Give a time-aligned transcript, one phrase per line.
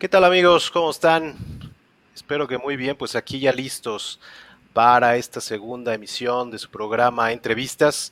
[0.00, 0.70] ¿Qué tal amigos?
[0.70, 1.36] ¿Cómo están?
[2.14, 4.18] Espero que muy bien, pues aquí ya listos
[4.72, 8.10] para esta segunda emisión de su programa Entrevistas,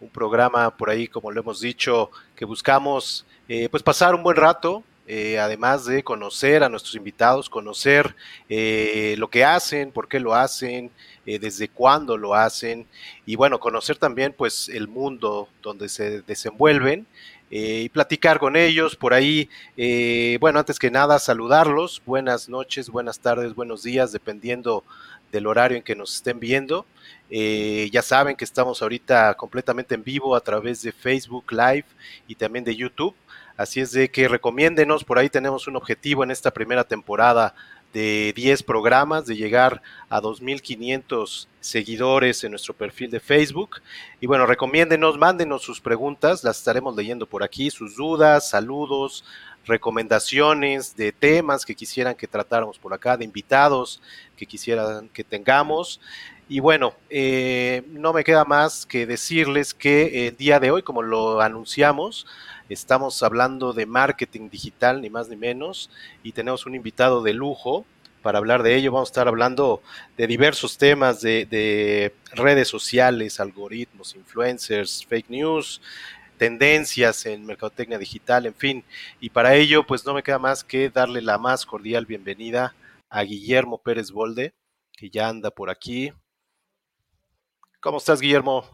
[0.00, 4.36] un programa por ahí, como lo hemos dicho, que buscamos eh, pues pasar un buen
[4.36, 8.16] rato, eh, además de conocer a nuestros invitados, conocer
[8.48, 10.90] eh, lo que hacen, por qué lo hacen,
[11.24, 12.86] desde cuándo lo hacen
[13.26, 17.06] y bueno, conocer también pues el mundo donde se desenvuelven
[17.50, 19.48] eh, y platicar con ellos por ahí.
[19.76, 22.02] Eh, bueno, antes que nada, saludarlos.
[22.04, 24.84] Buenas noches, buenas tardes, buenos días, dependiendo
[25.32, 26.86] del horario en que nos estén viendo.
[27.30, 31.84] Eh, ya saben que estamos ahorita completamente en vivo a través de Facebook Live
[32.26, 33.14] y también de YouTube.
[33.56, 37.54] Así es de que recomiéndenos, por ahí tenemos un objetivo en esta primera temporada
[37.92, 43.80] de 10 programas, de llegar a 2.500 seguidores en nuestro perfil de Facebook.
[44.20, 49.24] Y bueno, recomiéndenos, mándenos sus preguntas, las estaremos leyendo por aquí, sus dudas, saludos,
[49.66, 54.00] recomendaciones de temas que quisieran que tratáramos por acá, de invitados
[54.36, 56.00] que quisieran que tengamos.
[56.48, 61.02] Y bueno, eh, no me queda más que decirles que el día de hoy, como
[61.02, 62.26] lo anunciamos,
[62.68, 65.88] Estamos hablando de marketing digital, ni más ni menos,
[66.22, 67.86] y tenemos un invitado de lujo
[68.20, 68.92] para hablar de ello.
[68.92, 69.82] Vamos a estar hablando
[70.18, 75.80] de diversos temas de, redes sociales, algoritmos, influencers, fake news,
[76.36, 78.84] tendencias en mercadotecnia digital, en fin.
[79.18, 82.74] Y para ello, pues no me queda más que darle la más cordial bienvenida
[83.08, 84.52] a Guillermo Pérez Bolde,
[84.92, 86.12] que ya anda por aquí.
[87.80, 88.64] ¿Cómo estás, Guillermo?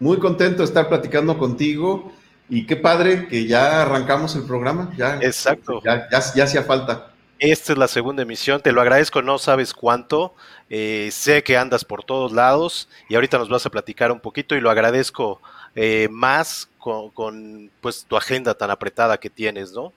[0.00, 2.12] Muy contento de estar platicando contigo
[2.48, 4.92] y qué padre que ya arrancamos el programa.
[4.96, 5.80] Ya, Exacto.
[5.84, 7.12] Ya, ya, hacía falta.
[7.38, 10.34] Esta es la segunda emisión, te lo agradezco, no sabes cuánto,
[10.68, 14.56] eh, sé que andas por todos lados y ahorita nos vas a platicar un poquito
[14.56, 15.40] y lo agradezco
[15.76, 19.92] eh, más con, pues tu agenda tan apretada que tienes, ¿no?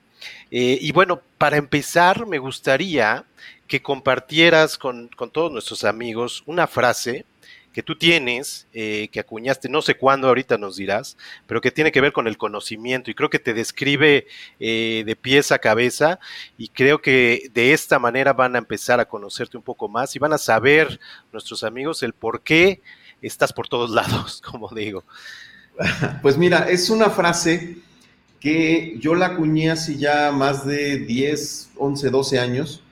[0.52, 3.24] Eh, y bueno, para empezar me gustaría
[3.68, 7.26] que compartieras con, con todos nuestros amigos una frase
[7.74, 11.92] que tú tienes, eh, que acuñaste, no sé cuándo ahorita nos dirás, pero que tiene
[11.92, 14.28] que ver con el conocimiento y creo que te describe
[14.60, 16.20] eh, de pies a cabeza
[16.58, 20.20] y creo que de esta manera van a empezar a conocerte un poco más y
[20.20, 21.00] van a saber
[21.32, 22.82] nuestros amigos el por qué
[23.22, 25.04] estás por todos lados, como digo.
[26.22, 27.78] Pues mira, es una frase
[28.42, 32.84] que yo la acuñé hace ya más de 10, 11, 12 años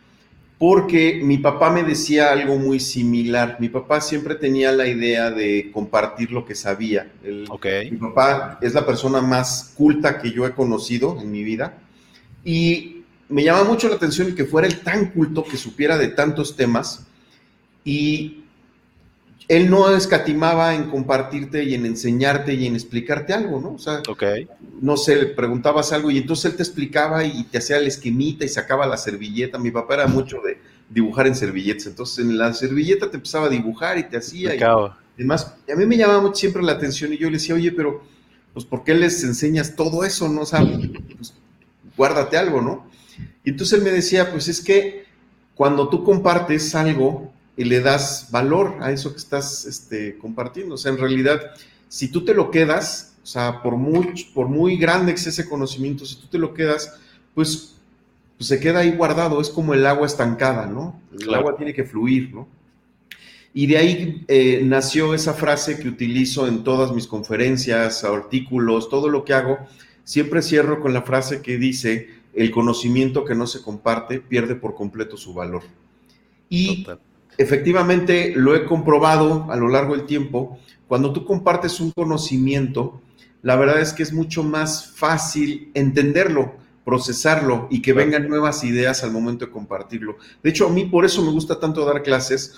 [0.59, 3.57] porque mi papá me decía algo muy similar.
[3.59, 7.11] Mi papá siempre tenía la idea de compartir lo que sabía.
[7.23, 11.77] Mi papá es la persona más culta que yo he conocido en mi vida
[12.43, 16.55] y me llama mucho la atención que fuera el tan culto que supiera de tantos
[16.55, 17.05] temas
[17.83, 18.43] y
[19.47, 23.73] él no escatimaba en compartirte y en enseñarte y en explicarte algo, ¿no?
[23.73, 24.01] O sea,
[24.81, 28.43] no sé, le preguntabas algo y entonces él te explicaba y te hacía la esquemita
[28.43, 29.57] y sacaba la servilleta.
[29.57, 30.57] Mi papá era mucho de
[30.89, 34.53] dibujar en servilletas, entonces en la servilleta te empezaba a dibujar y te hacía.
[34.55, 34.61] Y
[35.15, 38.03] además, a mí me llamaba siempre la atención y yo le decía, oye, pero,
[38.53, 40.41] pues, ¿por qué les enseñas todo eso, no?
[40.41, 40.59] O sea,
[41.15, 41.33] pues,
[41.95, 42.87] guárdate algo, ¿no?
[43.45, 45.05] Y entonces él me decía, pues es que
[45.55, 50.75] cuando tú compartes algo, y le das valor a eso que estás este, compartiendo.
[50.75, 51.41] O sea, en realidad,
[51.89, 55.49] si tú te lo quedas, o sea, por muy, por muy grande que sea ese
[55.49, 56.99] conocimiento, si tú te lo quedas,
[57.33, 57.75] pues,
[58.37, 61.01] pues se queda ahí guardado, es como el agua estancada, ¿no?
[61.19, 62.47] El agua tiene que fluir, ¿no?
[63.53, 69.09] Y de ahí eh, nació esa frase que utilizo en todas mis conferencias, artículos, todo
[69.09, 69.57] lo que hago.
[70.03, 74.75] Siempre cierro con la frase que dice, el conocimiento que no se comparte pierde por
[74.75, 75.63] completo su valor.
[76.49, 76.85] Y
[77.37, 83.01] efectivamente lo he comprobado a lo largo del tiempo, cuando tú compartes un conocimiento,
[83.41, 89.03] la verdad es que es mucho más fácil entenderlo, procesarlo y que vengan nuevas ideas
[89.03, 90.17] al momento de compartirlo.
[90.41, 92.55] De hecho, a mí por eso me gusta tanto dar clases.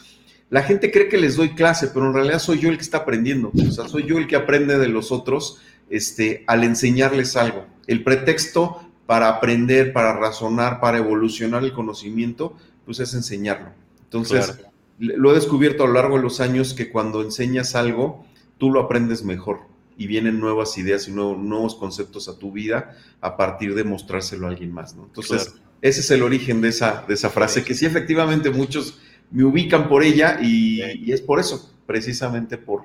[0.49, 2.99] La gente cree que les doy clase, pero en realidad soy yo el que está
[2.99, 3.51] aprendiendo.
[3.53, 7.65] O sea, soy yo el que aprende de los otros este, al enseñarles algo.
[7.87, 12.55] El pretexto para aprender, para razonar, para evolucionar el conocimiento,
[12.85, 13.69] pues es enseñarlo.
[14.03, 14.59] Entonces,
[14.99, 18.25] lo he descubierto a lo largo de los años que cuando enseñas algo,
[18.57, 19.61] tú lo aprendes mejor
[19.97, 24.49] y vienen nuevas ideas y nuevos, conceptos a tu vida a partir de mostrárselo a
[24.49, 25.05] alguien más, ¿no?
[25.05, 28.99] Entonces, ese es el origen de esa, de esa frase, que sí, efectivamente, muchos
[29.31, 32.83] me ubican por ella y, es por eso, precisamente por,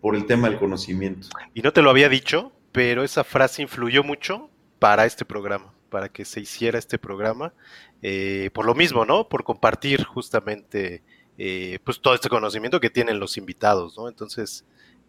[0.00, 1.28] por el tema del conocimiento.
[1.54, 6.08] Y no te lo había dicho, pero esa frase influyó mucho para este programa, para
[6.08, 7.52] que se hiciera este programa,
[8.02, 9.28] eh, por lo mismo, ¿no?
[9.28, 11.02] Por compartir justamente
[11.38, 14.08] eh, pues todo este conocimiento que tienen los invitados, ¿no?
[14.08, 14.64] Entonces,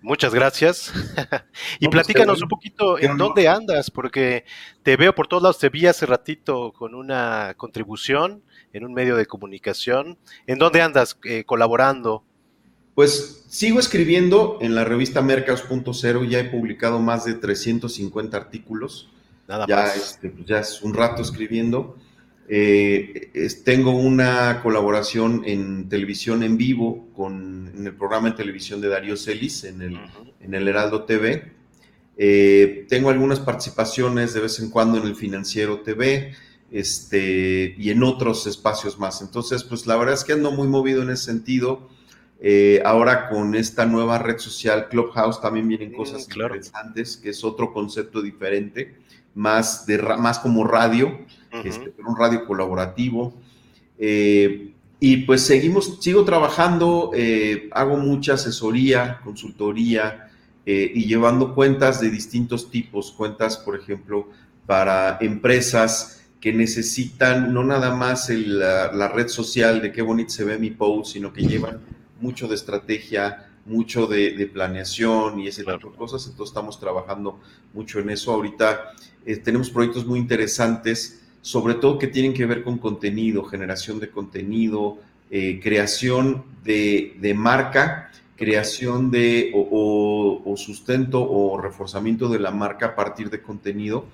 [0.06, 0.94] Muchas gracias.
[1.80, 4.46] y pues, platícanos un poquito en dónde andas, porque
[4.84, 9.16] te veo por todos lados, te vi hace ratito con una contribución en un medio
[9.16, 10.20] de comunicación.
[10.46, 12.24] ¿En dónde andas eh, colaborando?
[12.94, 19.10] Pues sigo escribiendo en la revista Mercados.0, ya he publicado más de 350 artículos.
[19.48, 19.96] Nada ya, más.
[19.96, 21.98] Este, pues, ya es un rato escribiendo.
[22.48, 28.90] Eh, tengo una colaboración en televisión en vivo con en el programa de televisión de
[28.90, 30.00] Darío Celis en el,
[30.40, 31.52] en el Heraldo TV.
[32.18, 36.34] Eh, tengo algunas participaciones de vez en cuando en el Financiero TV
[36.72, 39.22] este, y en otros espacios más.
[39.22, 41.90] Entonces, pues la verdad es que ando muy movido en ese sentido.
[42.42, 47.44] Eh, ahora con esta nueva red social Clubhouse también vienen mm, cosas interesantes, que es
[47.44, 48.98] otro concepto diferente,
[49.34, 51.20] más, de, más como radio
[51.64, 53.34] este, un radio colaborativo.
[53.98, 60.32] Eh, y pues seguimos, sigo trabajando, eh, hago mucha asesoría, consultoría
[60.66, 64.30] eh, y llevando cuentas de distintos tipos, cuentas, por ejemplo,
[64.66, 70.58] para empresas que necesitan no nada más la, red social de qué bonito se ve
[70.58, 71.82] mi post, sino que llevan
[72.22, 76.26] mucho de estrategia, mucho de, planeación y ese tipo de cosas.
[76.28, 77.40] Entonces estamos trabajando
[77.74, 78.32] mucho en eso.
[78.32, 78.94] Ahorita
[79.44, 84.98] tenemos proyectos muy interesantes sobre todo que tienen que ver con contenido, generación de contenido,
[85.30, 93.30] eh, creación de, marca, creación de o, sustento o reforzamiento de la marca a partir
[93.30, 94.06] de contenido.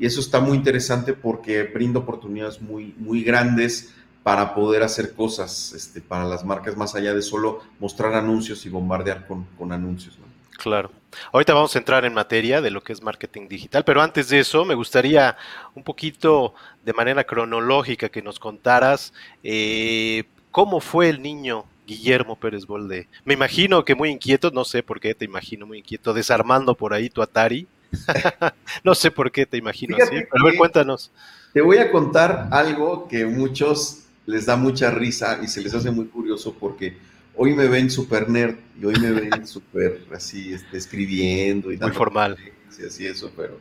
[0.00, 3.94] Y eso está muy interesante porque brinda oportunidades muy, muy grandes
[4.24, 8.68] para poder hacer cosas este, para las marcas más allá de solo mostrar anuncios y
[8.68, 10.18] bombardear con, con anuncios.
[10.60, 10.90] Claro.
[11.32, 14.40] Ahorita vamos a entrar en materia de lo que es marketing digital, pero antes de
[14.40, 15.38] eso me gustaría
[15.74, 16.54] un poquito
[16.84, 23.08] de manera cronológica que nos contaras eh, cómo fue el niño Guillermo Pérez Bolde.
[23.24, 26.92] Me imagino que muy inquieto, no sé por qué te imagino muy inquieto, desarmando por
[26.92, 27.66] ahí tu Atari.
[28.84, 31.10] no sé por qué te imagino así, pero a ver, cuéntanos.
[31.54, 35.74] Te voy a contar algo que a muchos les da mucha risa y se les
[35.74, 36.96] hace muy curioso porque
[37.36, 41.92] hoy me ven súper nerd y hoy me ven súper así este, escribiendo y Muy
[41.92, 42.36] formal.
[42.70, 43.58] Sí, así eso, pero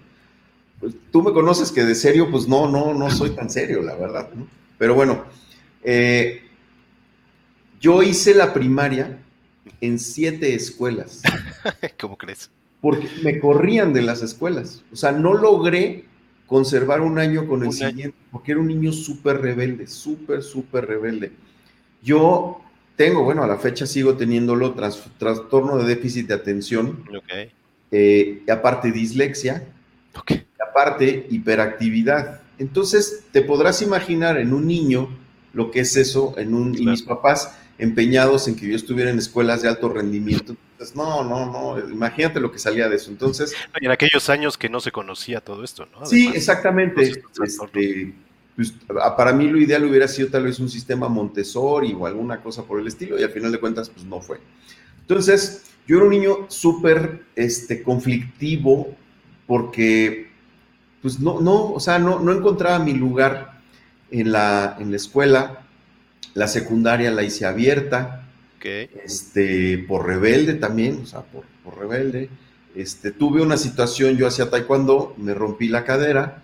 [0.79, 3.95] pues, tú me conoces que de serio, pues no, no, no soy tan serio, la
[3.95, 4.29] verdad.
[4.77, 5.25] Pero bueno,
[5.83, 6.41] eh,
[7.79, 9.19] yo hice la primaria
[9.81, 11.21] en siete escuelas.
[11.99, 12.49] ¿Cómo crees?
[12.81, 14.83] Porque me corrían de las escuelas.
[14.91, 16.05] O sea, no logré
[16.47, 21.31] conservar un año con el siguiente, porque era un niño súper rebelde, súper, súper rebelde.
[22.01, 22.61] Yo
[22.99, 27.05] tengo, bueno, a la fecha sigo teniéndolo, trastorno de déficit de atención,
[27.91, 29.65] eh, y aparte dislexia,
[30.29, 32.41] y aparte hiperactividad.
[32.57, 35.17] Entonces, te podrás imaginar en un niño
[35.53, 39.17] lo que es eso, en un, y mis papás empeñados en que yo estuviera en
[39.17, 40.57] escuelas de alto rendimiento.
[40.73, 43.11] Entonces, no, no, no, imagínate lo que salía de eso.
[43.11, 43.55] Entonces...
[43.79, 46.05] En aquellos años que no se conocía todo esto, ¿no?
[46.05, 47.03] sí, exactamente.
[47.41, 48.13] Este,
[48.59, 48.73] pues,
[49.15, 52.81] para mí lo ideal hubiera sido tal vez un sistema Montessori o alguna cosa por
[52.81, 54.41] el estilo, y al final de cuentas, pues no fue.
[54.99, 58.97] Entonces, yo era un niño súper este, conflictivo
[59.47, 60.27] porque,
[61.01, 63.61] pues no, no, o sea, no, no encontraba mi lugar
[64.11, 65.65] en la, en la escuela.
[66.33, 68.27] La secundaria la hice abierta,
[68.61, 72.29] este, por rebelde también, o sea, por, por rebelde.
[72.75, 76.43] Este, tuve una situación, yo hacía taekwondo, me rompí la cadera,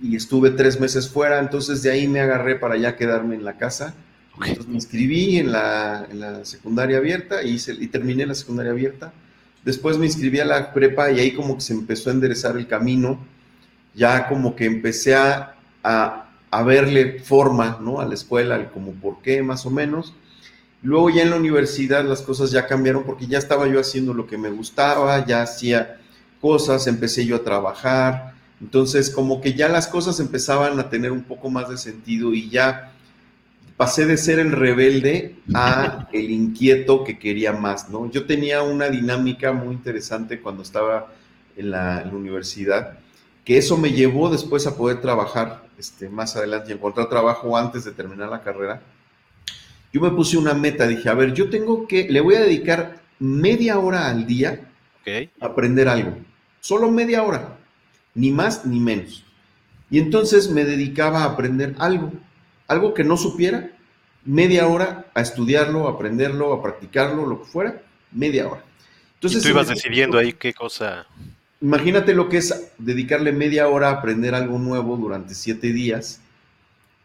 [0.00, 3.56] y estuve tres meses fuera, entonces de ahí me agarré para ya quedarme en la
[3.56, 3.94] casa.
[4.34, 9.12] Entonces me inscribí en la, en la secundaria abierta y, y terminé la secundaria abierta.
[9.64, 12.66] Después me inscribí a la prepa y ahí como que se empezó a enderezar el
[12.66, 13.18] camino.
[13.94, 18.00] Ya como que empecé a, a, a verle forma ¿no?
[18.00, 20.14] a la escuela, como por qué más o menos.
[20.82, 24.26] Luego ya en la universidad las cosas ya cambiaron porque ya estaba yo haciendo lo
[24.26, 25.98] que me gustaba, ya hacía
[26.40, 31.22] cosas, empecé yo a trabajar, entonces, como que ya las cosas empezaban a tener un
[31.22, 32.92] poco más de sentido y ya
[33.76, 38.10] pasé de ser el rebelde a el inquieto que quería más, ¿no?
[38.10, 41.08] Yo tenía una dinámica muy interesante cuando estaba
[41.56, 42.98] en la, universidad,
[43.44, 47.84] que eso me llevó después a poder trabajar este, más adelante y encontrar trabajo antes
[47.84, 48.82] de terminar la carrera.
[49.92, 53.00] Yo me puse una meta, dije, a ver, yo tengo que, le voy a dedicar
[53.18, 54.68] media hora al día
[55.40, 56.16] a aprender algo,
[56.60, 57.59] solo media hora
[58.14, 59.24] ni más ni menos.
[59.90, 62.12] Y entonces me dedicaba a aprender algo,
[62.68, 63.70] algo que no supiera,
[64.24, 68.64] media hora a estudiarlo, a aprenderlo, a practicarlo, lo que fuera, media hora.
[69.14, 71.06] Entonces, ¿Y tú ibas decidiendo ahí qué cosa.
[71.60, 76.20] Imagínate lo que es dedicarle media hora a aprender algo nuevo durante siete días.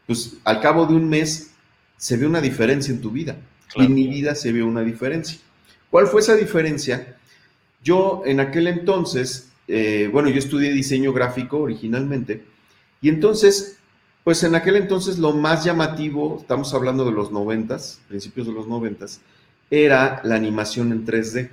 [0.05, 1.51] Pues al cabo de un mes
[1.97, 3.37] se ve una diferencia en tu vida.
[3.75, 5.39] Y en mi vida se ve una diferencia.
[5.89, 7.15] ¿Cuál fue esa diferencia?
[7.85, 12.43] yo en aquel entonces, eh, bueno, yo estudié diseño gráfico originalmente,
[13.01, 13.77] y entonces,
[14.23, 18.67] pues en aquel entonces lo más llamativo, estamos hablando de los noventas, principios de los
[18.67, 19.21] noventas,
[19.69, 21.49] era la animación en 3D.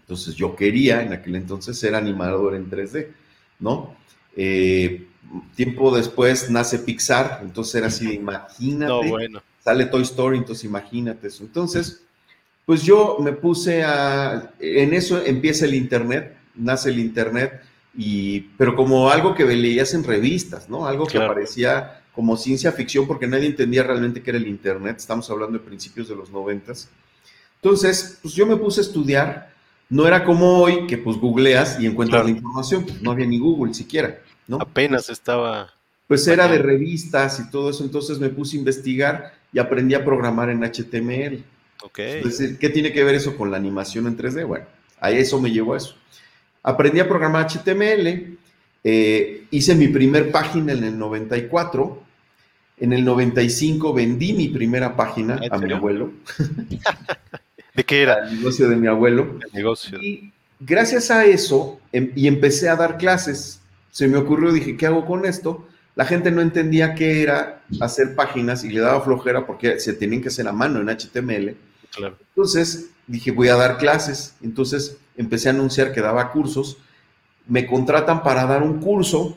[0.00, 3.08] Entonces yo quería en aquel entonces ser animador en 3D,
[3.60, 3.96] ¿no?
[4.36, 5.06] Eh,
[5.54, 9.42] tiempo después nace Pixar, entonces era así, imagínate, bueno.
[9.64, 11.44] sale Toy Story, entonces imagínate eso.
[11.44, 12.02] Entonces,
[12.66, 17.62] pues yo me puse a, en eso empieza el Internet, nace el Internet,
[17.94, 20.86] y, pero como algo que leías en revistas, ¿no?
[20.86, 25.28] Algo que parecía como ciencia ficción porque nadie entendía realmente qué era el Internet, estamos
[25.30, 26.88] hablando de principios de los noventas.
[27.62, 29.52] Entonces, pues yo me puse a estudiar,
[29.88, 33.74] no era como hoy que pues googleas y encuentras la información, no había ni Google
[33.74, 34.58] siquiera, ¿no?
[34.60, 35.72] Apenas estaba...
[36.08, 40.04] Pues era de revistas y todo eso, entonces me puse a investigar y aprendí a
[40.04, 41.42] programar en HTML.
[41.84, 41.98] Ok.
[42.60, 44.46] ¿qué tiene que ver eso con la animación en 3D?
[44.46, 44.66] Bueno,
[45.00, 45.96] a eso me llevó a eso.
[46.62, 48.36] Aprendí a programar HTML,
[48.84, 52.02] eh, hice mi primer página en el 94,
[52.78, 56.12] en el 95 vendí mi primera página a mi abuelo.
[57.74, 58.28] ¿De qué era?
[58.28, 59.38] El negocio de mi abuelo.
[59.44, 60.00] El negocio.
[60.00, 64.86] Y gracias a eso, em, y empecé a dar clases, se me ocurrió, dije, ¿qué
[64.86, 65.66] hago con esto?
[65.94, 70.22] La gente no entendía qué era hacer páginas y le daba flojera porque se tenían
[70.22, 71.54] que hacer a mano en HTML.
[72.30, 74.34] Entonces dije, voy a dar clases.
[74.42, 76.78] Entonces empecé a anunciar que daba cursos.
[77.46, 79.36] Me contratan para dar un curso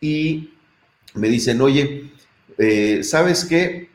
[0.00, 0.50] y
[1.14, 2.10] me dicen, oye,
[2.58, 3.90] eh, ¿sabes qué?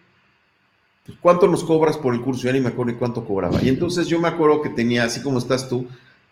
[1.05, 2.43] Pues, ¿Cuánto nos cobras por el curso?
[2.43, 3.61] Ya ni me acuerdo ni cuánto cobraba.
[3.61, 5.87] Y entonces yo me acuerdo que tenía, así como estás tú,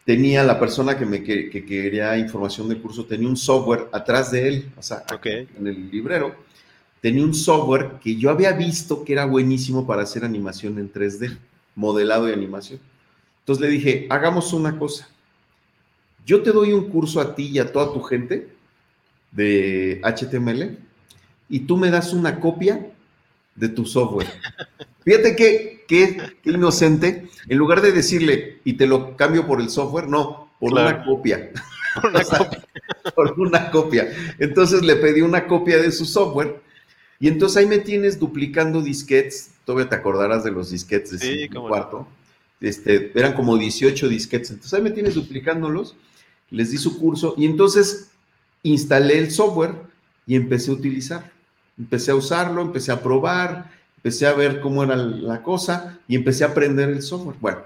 [0.05, 4.47] tenía la persona que me que, quería información del curso, tenía un software atrás de
[4.47, 6.35] él, o sea, en el librero,
[7.01, 11.37] tenía un software que yo había visto que era buenísimo para hacer animación en 3D,
[11.75, 12.79] modelado y animación.
[13.43, 15.09] Entonces le dije, hagamos una cosa.
[16.25, 18.47] Yo te doy un curso a ti y a toda tu gente
[19.31, 20.77] de HTML
[21.49, 22.87] y tú me das una copia
[23.55, 24.27] de tu software.
[25.03, 27.27] Fíjate que, qué inocente.
[27.49, 31.51] En lugar de decirle, y te lo cambio por el software, no, por una copia.
[32.01, 32.63] Por una, copia.
[33.13, 34.11] por una copia.
[34.39, 36.59] Entonces le pedí una copia de su software.
[37.19, 39.51] Y entonces ahí me tienes duplicando disquetes.
[39.63, 42.07] Todavía te acordarás de los disquetes de sí, cuarto.
[42.63, 44.49] Este, eran como 18 disquetes.
[44.49, 45.95] Entonces ahí me tienes duplicándolos.
[46.49, 47.35] Les di su curso.
[47.37, 48.11] Y entonces
[48.63, 49.75] instalé el software
[50.25, 51.31] y empecé a utilizar.
[51.77, 56.43] Empecé a usarlo, empecé a probar, empecé a ver cómo era la cosa y empecé
[56.43, 57.35] a aprender el software.
[57.41, 57.59] Bueno,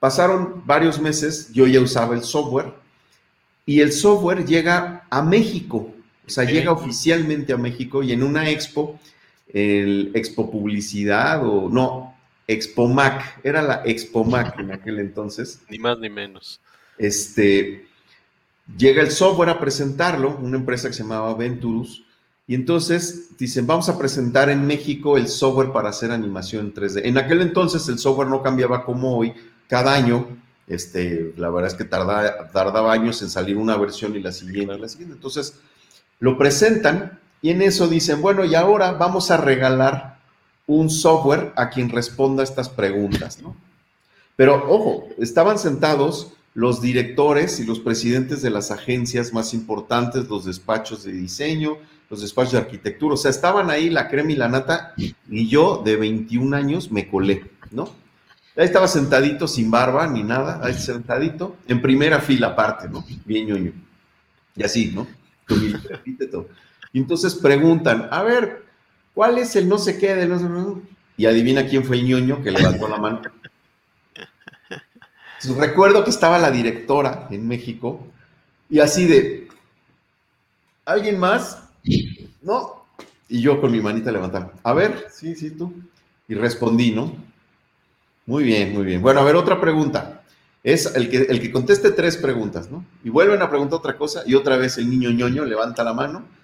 [0.00, 2.72] pasaron varios meses, yo ya usaba el software
[3.66, 5.92] y el software llega a México,
[6.26, 8.98] o sea, llega oficialmente a México y en una expo,
[9.52, 12.17] el Expo Publicidad o no,
[12.48, 15.60] Expo Mac, era la Expo Mac en aquel entonces.
[15.68, 16.60] Ni más ni menos.
[16.96, 17.86] Este,
[18.76, 22.04] llega el software a presentarlo, una empresa que se llamaba Venturus,
[22.46, 27.02] y entonces dicen, vamos a presentar en México el software para hacer animación 3D.
[27.04, 29.34] En aquel entonces el software no cambiaba como hoy,
[29.68, 30.26] cada año,
[30.66, 34.74] este, la verdad es que tardaba, tardaba años en salir una versión y la siguiente
[34.74, 35.14] y la siguiente.
[35.16, 35.60] Entonces
[36.20, 40.17] lo presentan y en eso dicen, bueno, y ahora vamos a regalar
[40.68, 43.56] un software a quien responda estas preguntas, ¿no?
[44.36, 50.44] Pero ojo, estaban sentados los directores y los presidentes de las agencias más importantes, los
[50.44, 51.78] despachos de diseño,
[52.10, 55.82] los despachos de arquitectura, o sea, estaban ahí la crema y la nata, y yo
[55.84, 57.90] de 21 años me colé, ¿no?
[58.56, 63.04] Ahí estaba sentadito, sin barba ni nada, ahí sentadito, en primera fila aparte, ¿no?
[63.24, 63.72] Bien ñoño.
[64.56, 65.06] Y así, ¿no?
[66.90, 68.64] Y entonces preguntan, a ver,
[69.18, 70.46] ¿cuál es el no sé qué de no sé
[71.16, 73.20] Y adivina quién fue el ñoño que levantó la mano.
[75.58, 78.06] recuerdo que estaba la directora en México
[78.70, 79.48] y así de,
[80.84, 81.64] ¿alguien más?
[82.42, 82.86] No.
[83.28, 84.52] Y yo con mi manita levantada.
[84.62, 85.74] A ver, sí, sí, tú.
[86.28, 87.12] Y respondí, ¿no?
[88.24, 89.02] Muy bien, muy bien.
[89.02, 90.22] Bueno, a ver, otra pregunta.
[90.62, 92.84] Es el que, el que conteste tres preguntas, ¿no?
[93.02, 96.37] Y vuelven a preguntar otra cosa y otra vez el niño ñoño levanta la mano.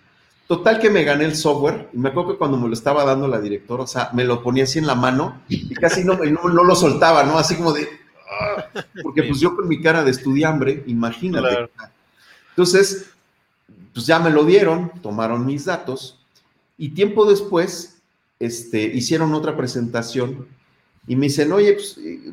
[0.47, 3.27] Total que me gané el software y me acuerdo que cuando me lo estaba dando
[3.27, 6.65] la directora, o sea, me lo ponía así en la mano y casi no, no,
[6.65, 7.39] lo soltaba, ¿no?
[7.39, 7.89] Así como de...
[8.31, 8.67] Ah",
[9.03, 11.71] porque pues yo con mi cara de estudiambre, imagínate.
[12.51, 13.07] Entonces,
[13.95, 16.19] pues ya me lo dieron, tomaron mis datos
[16.77, 18.03] y tiempo después
[18.39, 20.47] este, hicieron otra presentación
[21.07, 22.33] y me dicen, oye, pues, eh,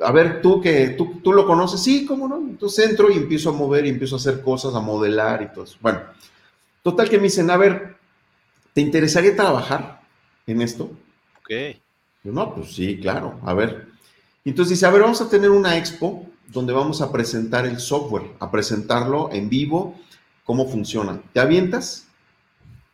[0.00, 2.36] a ver, tú que tú, tú, lo conoces, sí, cómo no.
[2.36, 5.64] Entonces entro y empiezo a mover y empiezo a hacer cosas, a modelar y todo
[5.64, 5.76] eso.
[5.80, 6.00] Bueno,
[6.82, 7.96] total que me dicen, a ver,
[8.72, 10.02] ¿te interesaría trabajar
[10.46, 10.90] en esto?
[11.38, 11.50] Ok.
[12.24, 13.88] Yo, no, pues sí, claro, a ver.
[14.44, 18.32] Entonces dice, a ver, vamos a tener una expo donde vamos a presentar el software,
[18.40, 19.94] a presentarlo en vivo,
[20.44, 21.20] cómo funciona.
[21.32, 22.06] ¿Te avientas?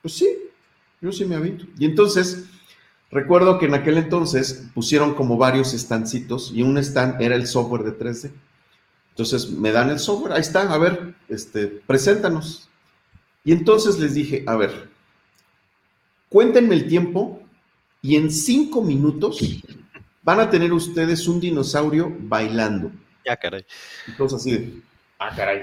[0.02, 0.28] Pues sí,
[1.00, 1.66] yo sí me aviento.
[1.78, 2.46] Y entonces,
[3.10, 7.84] recuerdo que en aquel entonces pusieron como varios estancitos y un stand era el software
[7.84, 8.30] de 3D.
[9.10, 12.68] Entonces me dan el software, ahí está, a ver, este, preséntanos.
[13.44, 14.88] Y entonces les dije, a ver,
[16.28, 17.42] cuéntenme el tiempo
[18.00, 19.40] y en cinco minutos
[20.22, 22.90] van a tener ustedes un dinosaurio bailando.
[23.24, 23.64] Ya, caray.
[24.06, 24.82] Entonces así de,
[25.18, 25.62] ah, caray,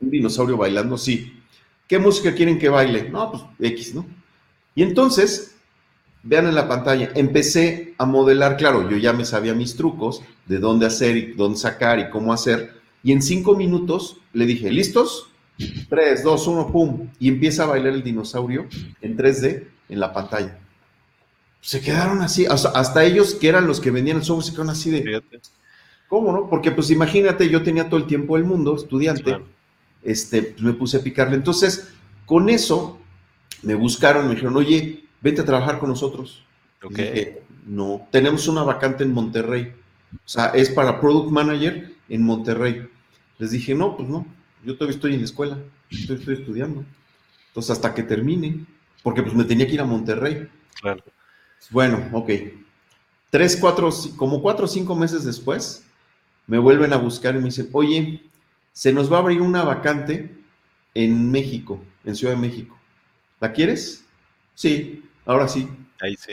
[0.00, 1.36] un dinosaurio bailando, sí.
[1.86, 3.08] ¿Qué música quieren que baile?
[3.10, 4.06] No, pues X, ¿no?
[4.76, 5.56] Y entonces,
[6.22, 10.58] vean en la pantalla, empecé a modelar, claro, yo ya me sabía mis trucos de
[10.58, 12.80] dónde hacer y dónde sacar y cómo hacer.
[13.02, 15.29] Y en cinco minutos le dije, ¿listos?
[15.88, 17.08] Tres, dos, uno, pum.
[17.18, 18.66] Y empieza a bailar el dinosaurio
[19.00, 20.58] en 3D en la pantalla.
[21.60, 24.90] Se quedaron así, hasta, ellos que eran los que vendían el software se quedaron así
[24.90, 25.22] de...
[26.08, 26.48] ¿Cómo no?
[26.48, 29.38] Porque pues imagínate, yo tenía todo el tiempo del mundo, estudiante,
[30.02, 31.36] este, pues, me puse a picarle.
[31.36, 31.92] Entonces,
[32.26, 32.98] con eso
[33.62, 36.44] me buscaron, me dijeron, oye, vente a trabajar con nosotros.
[37.66, 39.72] No, tenemos una vacante en Monterrey.
[40.14, 42.88] O sea, es para Product Manager en Monterrey.
[43.38, 44.26] Les dije, no, pues no,
[44.64, 45.58] yo todavía estoy en la escuela,
[45.90, 46.84] estoy, estoy estudiando.
[47.48, 48.64] Entonces, hasta que termine,
[49.02, 50.48] porque pues me tenía que ir a Monterrey.
[50.80, 51.02] Claro.
[51.70, 52.30] Bueno, ok.
[53.30, 55.84] Tres, cuatro, como cuatro o cinco meses después,
[56.46, 58.22] me vuelven a buscar y me dicen, oye,
[58.72, 60.36] se nos va a abrir una vacante
[60.94, 62.76] en México, en Ciudad de México.
[63.40, 64.04] ¿La quieres?
[64.54, 65.68] Sí, ahora sí.
[66.00, 66.32] Ahí sí.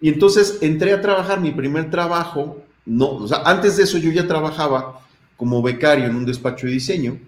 [0.00, 4.10] Y entonces entré a trabajar, mi primer trabajo, no, o sea, antes de eso yo
[4.10, 5.00] ya trabajaba
[5.36, 7.18] como becario en un despacho de diseño,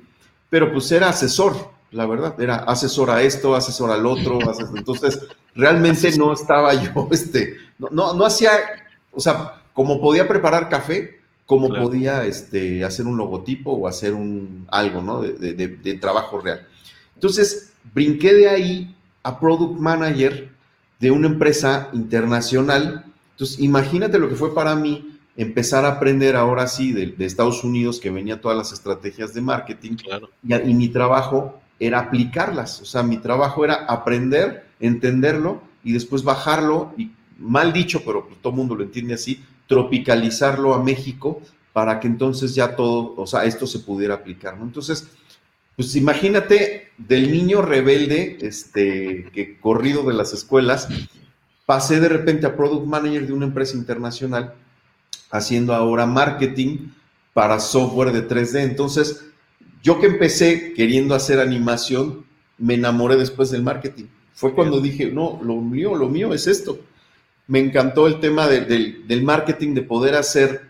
[0.53, 4.39] pero pues era asesor, la verdad, era asesor a esto, asesor al otro,
[4.77, 5.19] entonces
[5.55, 8.51] realmente no estaba yo, este, no, no, hacía,
[9.13, 14.67] o sea, como podía preparar café, como podía este, hacer un logotipo o hacer un
[14.71, 15.23] algo, ¿no?
[15.23, 16.67] De, de, trabajo real.
[17.15, 20.51] Entonces, brinqué de ahí a Product Manager
[21.01, 23.07] de una empresa internacional.
[23.33, 28.01] Entonces, imagínate lo que fue para mí empezar a aprender ahora sí de, Estados Unidos,
[28.01, 29.97] que venía todas las estrategias de marketing,
[30.43, 32.81] y, y, mi trabajo era aplicarlas.
[32.81, 38.41] O sea, mi trabajo era aprender, entenderlo y después bajarlo, y mal dicho, pero pues,
[38.41, 41.41] todo el mundo lo entiende así, tropicalizarlo a México
[41.73, 44.65] para que entonces ya todo, o sea, esto se pudiera aplicar, ¿no?
[44.65, 45.09] Entonces,
[45.77, 50.89] pues imagínate del niño rebelde, este, que corrido de las escuelas,
[51.65, 54.55] pasé de repente a product manager de una empresa internacional,
[55.33, 56.91] haciendo ahora marketing
[57.33, 58.61] para software de 3D.
[58.61, 59.25] Entonces,
[59.83, 62.25] yo que empecé queriendo hacer animación,
[62.59, 64.05] me enamoré después del marketing.
[64.35, 66.79] Fue cuando dije, no, lo mío, lo mío es esto.
[67.49, 70.69] Me encantó el tema del marketing, de poder hacer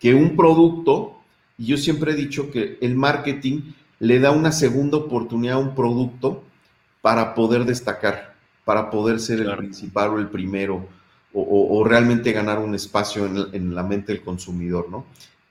[0.00, 1.20] que un producto,
[1.56, 5.74] y yo siempre he dicho que el marketing le da una segunda oportunidad a un
[5.74, 6.42] producto
[7.02, 8.34] para poder destacar,
[8.64, 10.86] para poder ser el principal o el primero,
[11.38, 15.04] o, realmente ganar un espacio en, en, la mente del consumidor, ¿no?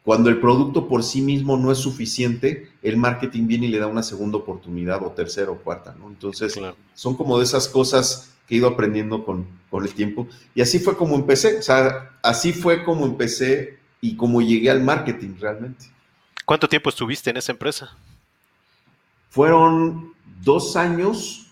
[0.04, 3.88] Cuando el producto por sí mismo no es suficiente, el marketing viene y le da
[3.88, 6.08] una segunda oportunidad o tercera o cuarta, ¿no?
[6.08, 6.60] Entonces,
[6.94, 10.28] son como de esas cosas que he ido aprendiendo con, con el tiempo.
[10.54, 14.82] Y así fue como empecé, o sea, así fue como empecé y como llegué al
[14.82, 15.86] marketing realmente.
[16.46, 17.98] ¿Cuánto tiempo estuviste en esa empresa?
[19.30, 21.48] Fueron dos años,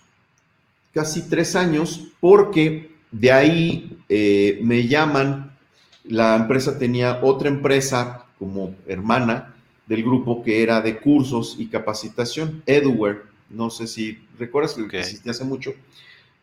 [0.94, 5.56] casi tres años, porque de ahí eh, me llaman,
[6.04, 9.56] la empresa tenía otra empresa como hermana
[9.88, 15.32] del grupo que era de cursos y capacitación, Edware, no sé si recuerdas que existía
[15.32, 15.74] hace mucho.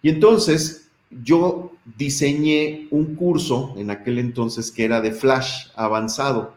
[0.01, 6.55] Y entonces yo diseñé un curso en aquel entonces que era de Flash avanzado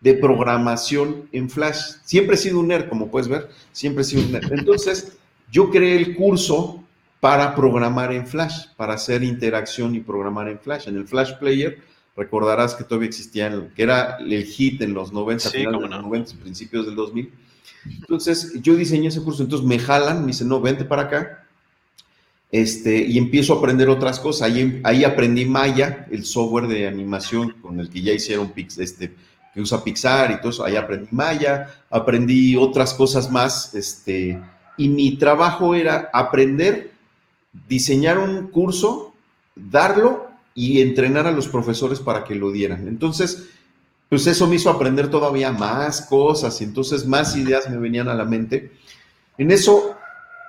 [0.00, 1.96] de programación en Flash.
[2.04, 4.52] Siempre he sido un nerd, como puedes ver, siempre he sido un nerd.
[4.52, 5.16] Entonces,
[5.50, 6.84] yo creé el curso
[7.20, 10.88] para programar en Flash, para hacer interacción y programar en Flash.
[10.88, 11.78] En el Flash Player,
[12.16, 16.86] recordarás que todavía existía, que era el hit en los 90, sí, los 90, principios
[16.86, 17.32] del 2000.
[18.00, 21.46] Entonces, yo diseñé ese curso, entonces me jalan, me dicen, no, vente para acá,
[22.50, 24.50] este, y empiezo a aprender otras cosas.
[24.50, 29.14] Ahí, ahí aprendí Maya, el software de animación con el que ya hicieron este,
[29.52, 30.64] que usa Pixar y todo eso.
[30.64, 34.40] Ahí aprendí Maya, aprendí otras cosas más, este,
[34.76, 36.92] y mi trabajo era aprender,
[37.68, 39.14] diseñar un curso,
[39.54, 42.88] darlo y entrenar a los profesores para que lo dieran.
[42.88, 43.48] Entonces,
[44.08, 48.14] pues eso me hizo aprender todavía más cosas y entonces más ideas me venían a
[48.14, 48.72] la mente.
[49.36, 49.96] En eso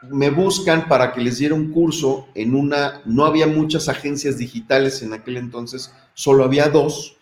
[0.09, 5.01] me buscan para que les diera un curso en una, no había muchas agencias digitales
[5.01, 7.15] en aquel entonces, solo había dos,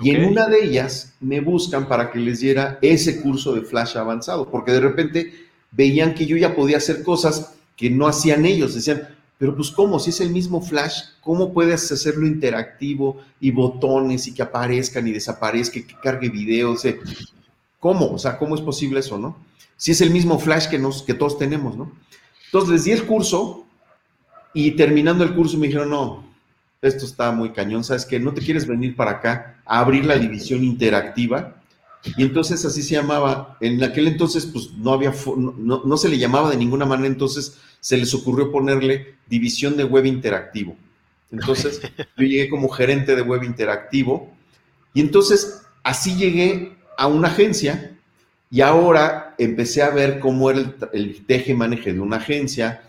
[0.00, 3.96] Y en una de ellas me buscan para que les diera ese curso de Flash
[3.96, 5.32] avanzado, porque de repente
[5.72, 8.74] veían que yo ya podía hacer cosas que no hacían ellos.
[8.74, 10.00] Decían, pero pues ¿cómo?
[10.00, 15.12] Si es el mismo Flash, ¿cómo puedes hacerlo interactivo y botones y que aparezcan y
[15.12, 16.82] desaparezcan, que cargue videos?
[17.78, 18.12] ¿Cómo?
[18.12, 19.36] O sea, ¿cómo es posible eso, no?
[19.76, 21.92] Si es el mismo Flash que, nos, que todos tenemos, ¿no?
[22.46, 23.64] Entonces les di el curso
[24.52, 26.24] y terminando el curso me dijeron, no,
[26.82, 28.18] esto está muy cañón, ¿sabes qué?
[28.18, 31.57] ¿No te quieres venir para acá a abrir la división interactiva?
[32.16, 33.56] Y entonces así se llamaba.
[33.60, 37.58] En aquel entonces, pues no había, no, no, se le llamaba de ninguna manera, entonces
[37.80, 40.76] se les ocurrió ponerle división de web interactivo.
[41.30, 41.80] Entonces
[42.16, 44.32] yo llegué como gerente de web interactivo
[44.94, 47.96] y entonces así llegué a una agencia
[48.50, 52.82] y ahora empecé a ver cómo era el, el teje maneje de una agencia.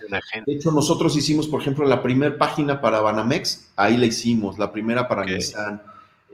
[0.45, 4.71] De hecho, nosotros hicimos, por ejemplo, la primera página para Banamex, ahí la hicimos, la
[4.71, 5.81] primera para Nissan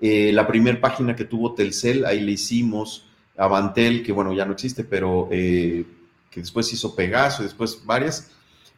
[0.01, 3.05] eh, la primera página que tuvo Telcel, ahí le hicimos,
[3.37, 5.85] Avantel, que bueno, ya no existe, pero eh,
[6.29, 8.31] que después hizo Pegaso y después varias.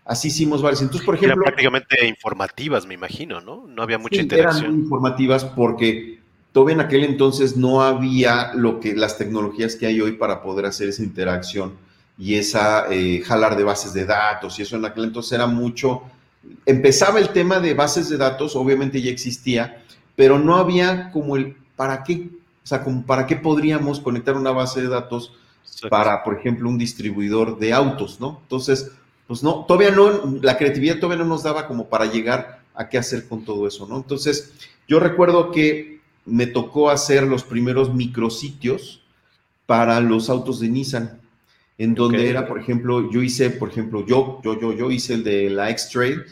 [0.05, 0.81] Así hicimos varias.
[0.81, 1.33] Entonces, por ejemplo.
[1.33, 3.65] Eran prácticamente informativas, me imagino, ¿no?
[3.67, 4.63] No había mucha interacción.
[4.63, 6.19] Eran muy informativas porque
[6.51, 10.65] todavía en aquel entonces no había lo que las tecnologías que hay hoy para poder
[10.65, 11.73] hacer esa interacción
[12.17, 16.03] y esa eh, jalar de bases de datos y eso en aquel entonces era mucho.
[16.65, 19.83] Empezaba el tema de bases de datos, obviamente ya existía,
[20.17, 22.31] pero no había como el para qué,
[22.63, 25.31] o sea, como para qué podríamos conectar una base de datos
[25.91, 28.39] para, por ejemplo, un distribuidor de autos, ¿no?
[28.41, 28.91] Entonces,
[29.27, 32.97] pues no, todavía no, la creatividad todavía no nos daba como para llegar a qué
[32.97, 33.97] hacer con todo eso, ¿no?
[33.97, 34.53] Entonces,
[34.87, 39.03] yo recuerdo que me tocó hacer los primeros micrositios
[39.67, 41.21] para los autos de Nissan,
[41.77, 45.23] en donde era, por ejemplo, yo hice, por ejemplo, yo, yo, yo, yo hice el
[45.23, 46.23] de la X-Trail,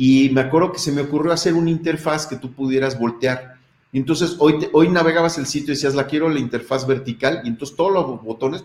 [0.00, 3.56] y me acuerdo que se me ocurrió hacer una interfaz que tú pudieras voltear.
[3.92, 7.76] Entonces hoy, hoy navegabas el sitio y decías, la quiero la interfaz vertical, y entonces
[7.76, 8.64] todos los botones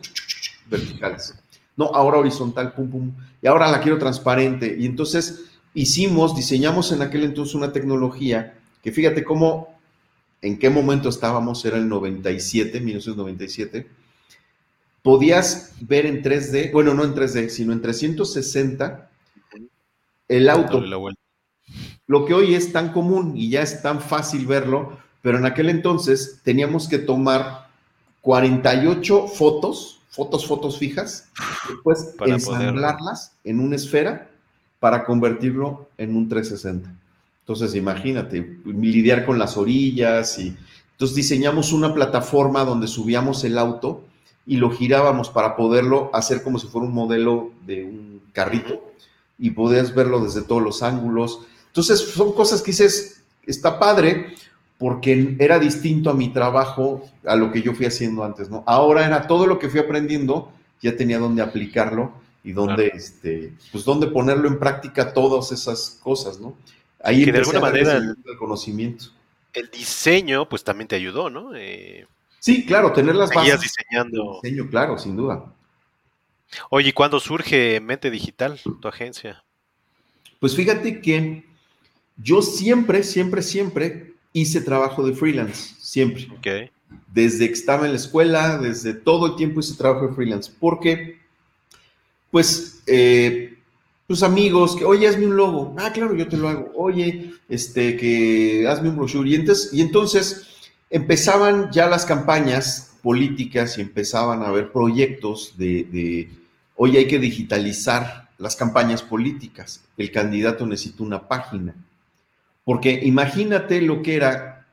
[0.70, 1.34] verticales.
[1.76, 3.12] No, ahora horizontal, pum, pum.
[3.42, 4.76] Y ahora la quiero transparente.
[4.78, 9.76] Y entonces hicimos, diseñamos en aquel entonces una tecnología que fíjate cómo,
[10.40, 13.88] en qué momento estábamos, era el 97, 1997.
[15.02, 19.10] Podías ver en 3D, bueno, no en 3D, sino en 360
[20.28, 20.84] el auto.
[22.14, 25.72] Lo que hoy es tan común y ya es tan fácil verlo, pero en aquel
[25.72, 27.70] entonces teníamos que tomar
[28.22, 31.28] 48 fotos, fotos, fotos fijas,
[31.68, 34.30] después ensamblarlas en una esfera
[34.80, 36.94] para convertirlo en un 360.
[37.40, 40.56] Entonces, imagínate, lidiar con las orillas y
[40.92, 44.04] entonces diseñamos una plataforma donde subíamos el auto
[44.46, 48.84] y lo girábamos para poderlo hacer como si fuera un modelo de un carrito
[49.40, 51.40] y podías verlo desde todos los ángulos.
[51.74, 54.36] Entonces, son cosas que dices, está padre,
[54.78, 58.64] porque era distinto a mi trabajo, a lo que yo fui haciendo antes, ¿no?
[58.68, 63.86] Ahora era todo lo que fui aprendiendo, ya tenía dónde aplicarlo y dónde, este, pues
[63.86, 66.56] dónde ponerlo en práctica todas esas cosas, ¿no?
[67.04, 69.06] Ahí que de alguna manera el, conocimiento.
[69.52, 71.56] El diseño, pues también te ayudó, ¿no?
[71.56, 72.06] Eh,
[72.40, 73.62] sí, claro, tener las bases.
[73.62, 74.42] diseñando.
[74.44, 75.44] diseño, claro, sin duda.
[76.70, 79.44] Oye, ¿y cuándo surge Mente Digital, tu agencia?
[80.40, 81.53] Pues fíjate que
[82.18, 86.28] yo siempre, siempre, siempre hice trabajo de freelance, siempre.
[86.38, 86.70] Okay.
[87.12, 91.20] Desde que estaba en la escuela, desde todo el tiempo hice trabajo de freelance, porque,
[92.32, 93.58] pues, eh,
[94.08, 95.76] tus amigos, que, oye, hazme un logo.
[95.78, 96.72] Ah, claro, yo te lo hago.
[96.76, 99.30] Oye, este, que hazme un brochure.
[99.30, 100.48] Y entonces, y entonces
[100.90, 106.30] empezaban ya las campañas políticas y empezaban a haber proyectos de
[106.76, 109.86] Hoy hay que digitalizar las campañas políticas.
[109.98, 111.76] El candidato necesita una página.
[112.66, 114.68] Porque imagínate lo que era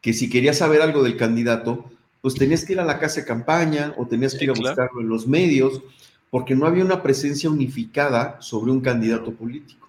[0.00, 3.26] que si querías saber algo del candidato, pues tenías que ir a la casa de
[3.26, 5.82] campaña o tenías que ir a buscarlo en los medios,
[6.30, 9.88] porque no había una presencia unificada sobre un candidato político.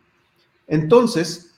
[0.67, 1.53] Entonces,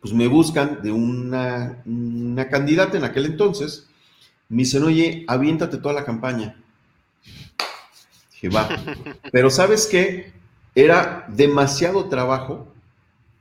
[0.00, 3.88] pues me buscan de una, una candidata en aquel entonces,
[4.48, 6.56] me dicen, oye, aviéntate toda la campaña
[8.48, 8.68] va.
[9.32, 10.32] Pero sabes qué?
[10.74, 12.72] Era demasiado trabajo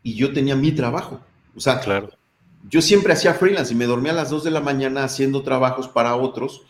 [0.04, 1.22] y yo tenía mi trabajo.
[1.56, 2.10] O sea, claro.
[2.70, 5.88] yo siempre hacía freelance y me dormía a las 2 de la mañana haciendo trabajos
[5.88, 6.64] para otros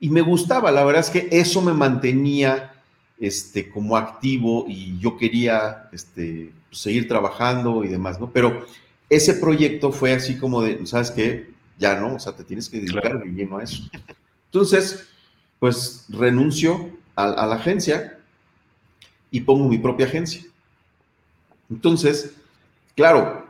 [0.00, 0.70] y me gustaba.
[0.72, 2.72] La verdad es que eso me mantenía
[3.20, 8.30] este, como activo y yo quería este, seguir trabajando y demás, ¿no?
[8.30, 8.66] Pero
[9.08, 11.50] ese proyecto fue así como de, ¿sabes qué?
[11.78, 13.84] Ya no, o sea, te tienes que dedicar de lleno a eso.
[14.46, 15.08] Entonces,
[15.58, 18.18] pues renuncio a, la agencia
[19.30, 20.42] y pongo mi propia agencia.
[21.70, 22.34] Entonces,
[22.96, 23.41] claro,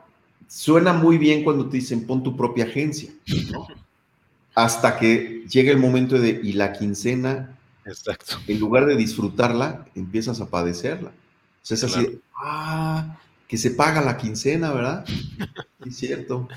[0.52, 3.10] suena muy bien cuando te dicen pon tu propia agencia,
[4.54, 8.36] hasta que llega el momento de, y la quincena, Exacto.
[8.46, 11.08] en lugar de disfrutarla, empiezas a padecerla.
[11.08, 15.06] O sea, es así, ah, que se paga la quincena, ¿verdad?
[15.84, 16.48] Sí, cierto.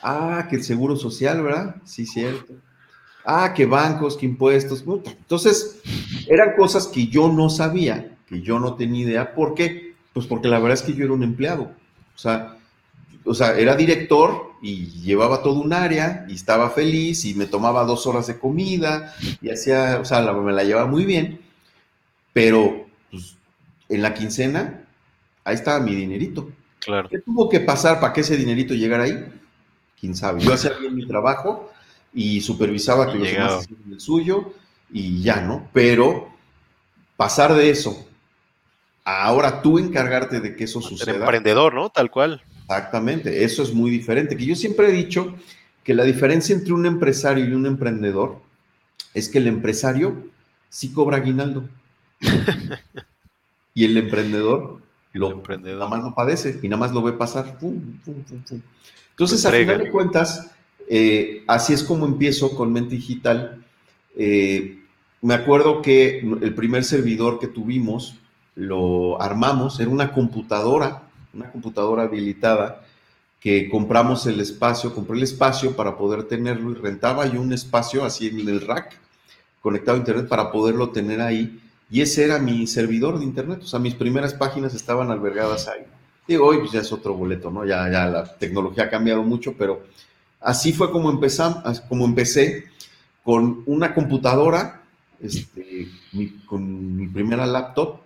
[0.00, 1.76] Ah, que el seguro social, ¿verdad?
[1.84, 2.54] Sí, cierto.
[3.24, 4.84] Ah, que bancos, que impuestos.
[5.04, 5.80] Entonces,
[6.28, 9.34] eran cosas que yo no sabía, que yo no tenía idea.
[9.34, 9.94] ¿Por qué?
[10.12, 11.72] Pues porque la verdad es que yo era un empleado.
[12.14, 12.56] O sea,
[13.24, 17.84] o sea, era director y llevaba todo un área y estaba feliz y me tomaba
[17.84, 21.40] dos horas de comida y hacía, o sea, me la llevaba muy bien,
[22.32, 23.36] pero pues,
[23.88, 24.84] en la quincena,
[25.44, 26.50] ahí estaba mi dinerito.
[26.80, 27.08] Claro.
[27.08, 29.24] ¿Qué tuvo que pasar para que ese dinerito llegara ahí?
[30.00, 30.40] Quién sabe.
[30.40, 31.70] Yo hacía bien mi trabajo
[32.12, 34.52] y supervisaba que los demás hicieran el suyo
[34.90, 35.68] y ya, ¿no?
[35.72, 36.28] Pero
[37.16, 38.06] pasar de eso
[39.04, 41.16] ahora tú encargarte de que eso suceda.
[41.16, 41.90] emprendedor, ¿no?
[41.90, 42.42] Tal cual.
[42.62, 44.36] Exactamente, eso es muy diferente.
[44.36, 45.34] Que yo siempre he dicho
[45.84, 48.40] que la diferencia entre un empresario y un emprendedor
[49.14, 50.28] es que el empresario
[50.68, 51.68] sí cobra aguinaldo.
[53.74, 54.80] y el emprendedor
[55.12, 57.58] lo, nada más lo padece y nada más lo ve pasar.
[59.10, 60.50] Entonces, a final de cuentas,
[60.88, 63.64] eh, así es como empiezo con Mente Digital.
[64.16, 64.78] Eh,
[65.20, 68.16] me acuerdo que el primer servidor que tuvimos
[68.54, 72.84] lo armamos, era una computadora una computadora habilitada
[73.40, 78.04] que compramos el espacio, compré el espacio para poder tenerlo y rentaba yo un espacio
[78.04, 78.98] así en el rack
[79.60, 81.60] conectado a internet para poderlo tener ahí
[81.92, 85.82] y ese era mi servidor de internet, o sea, mis primeras páginas estaban albergadas ahí.
[86.26, 87.66] Y hoy pues ya es otro boleto, ¿no?
[87.66, 89.82] Ya, ya la tecnología ha cambiado mucho, pero
[90.40, 92.64] así fue como, empezamos, como empecé
[93.22, 94.82] con una computadora,
[95.20, 95.88] este,
[96.46, 98.00] con mi primera laptop,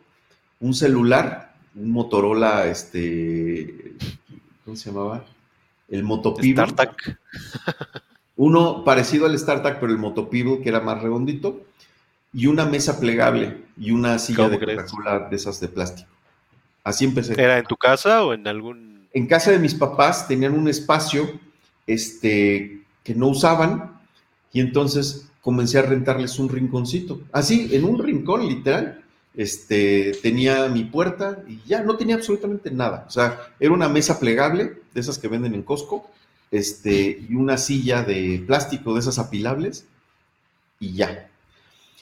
[0.58, 1.45] un celular
[1.76, 3.94] un Motorola, este,
[4.64, 5.24] ¿cómo se llamaba?
[5.88, 6.62] El Motopivo.
[6.62, 7.18] StarTAC.
[8.36, 11.62] Uno parecido al StarTAC, pero el Motopivo, que era más redondito,
[12.32, 16.08] y una mesa plegable y una silla de Coca-Cola de esas de plástico.
[16.82, 17.40] Así empecé.
[17.40, 19.08] ¿Era en tu casa o en algún...?
[19.12, 21.40] En casa de mis papás tenían un espacio
[21.86, 23.98] este, que no usaban
[24.52, 27.20] y entonces comencé a rentarles un rinconcito.
[27.32, 29.02] Así, en un rincón, literal
[29.36, 33.04] este, tenía mi puerta y ya no tenía absolutamente nada.
[33.06, 36.10] O sea, era una mesa plegable, de esas que venden en Costco,
[36.50, 39.84] este, y una silla de plástico, de esas apilables,
[40.80, 41.28] y ya.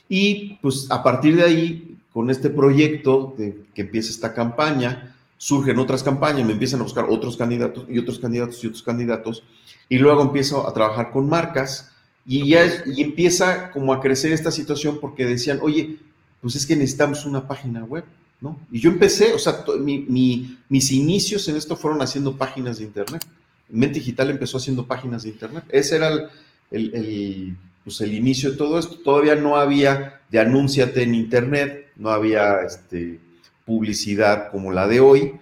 [0.09, 5.79] Y pues a partir de ahí, con este proyecto de que empieza esta campaña, surgen
[5.79, 9.43] otras campañas, me empiezan a buscar otros candidatos y otros candidatos y otros candidatos,
[9.89, 11.91] y luego empiezo a trabajar con marcas,
[12.27, 15.99] y ya y empieza como a crecer esta situación porque decían, oye,
[16.45, 18.05] pues es que necesitamos una página web,
[18.43, 18.61] ¿no?
[18.71, 23.25] Y yo empecé, o sea, mis inicios en esto fueron haciendo páginas de Internet.
[23.71, 25.65] Mente Digital empezó haciendo páginas de Internet.
[25.71, 26.29] Ese era
[26.71, 28.97] el, pues el inicio de todo esto.
[28.99, 33.21] Todavía no había de anúnciate en Internet, no había este,
[33.65, 35.33] publicidad como la de hoy.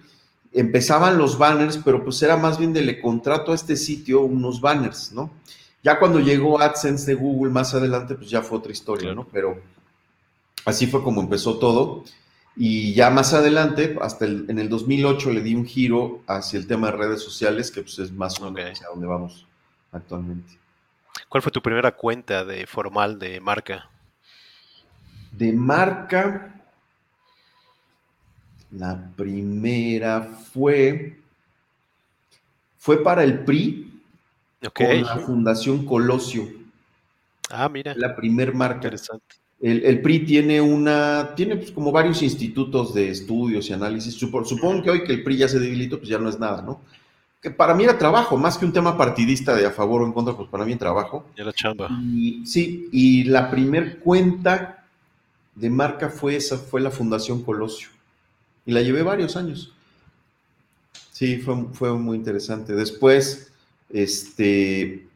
[0.53, 4.61] Empezaban los banners, pero pues era más bien de le contrato a este sitio unos
[4.61, 5.33] banners, ¿no?
[5.83, 9.27] Ya cuando llegó AdSense de Google más adelante, pues ya fue otra historia, ¿no?
[9.29, 9.72] Pero
[10.65, 12.03] Así fue como empezó todo.
[12.55, 16.87] Y ya más adelante, hasta en el 2008, le di un giro hacia el tema
[16.87, 19.47] de redes sociales, que pues es más o menos hacia donde vamos
[19.91, 20.57] actualmente.
[21.27, 23.89] ¿Cuál fue tu primera cuenta de formal de marca?
[25.31, 26.61] De marca,
[28.69, 31.19] la primera fue,
[32.77, 34.01] fue para el PRI
[34.73, 36.47] con la Fundación Colosio.
[37.49, 37.93] Ah, mira.
[37.95, 38.75] La primer marca.
[38.75, 39.42] Interesante.
[39.63, 44.13] El, PRI tiene una, tiene pues como varios institutos de estudios y análisis.
[44.13, 46.81] Supongo que hoy que el PRI ya se debilitó, pues ya no es nada, ¿no?
[47.41, 50.11] Que para mí era trabajo, más que un tema partidista de a favor o en
[50.11, 51.25] contra, pues para mí era trabajo.
[51.37, 51.89] Era chamba.
[52.13, 54.85] Y, sí, y la primer cuenta
[55.55, 57.87] de marca fue esa, fue la Fundación Colosio.
[58.65, 59.71] Y la llevé varios años.
[61.13, 62.73] Sí, fue, fue muy interesante.
[62.73, 63.53] Después,
[63.89, 65.07] este,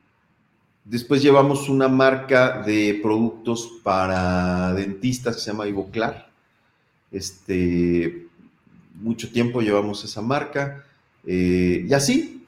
[0.89, 6.30] Después llevamos una marca de productos para dentistas que se llama Ivoclar.
[7.12, 8.26] Este,
[8.93, 10.86] mucho tiempo llevamos esa marca.
[11.26, 12.47] Eh, y así,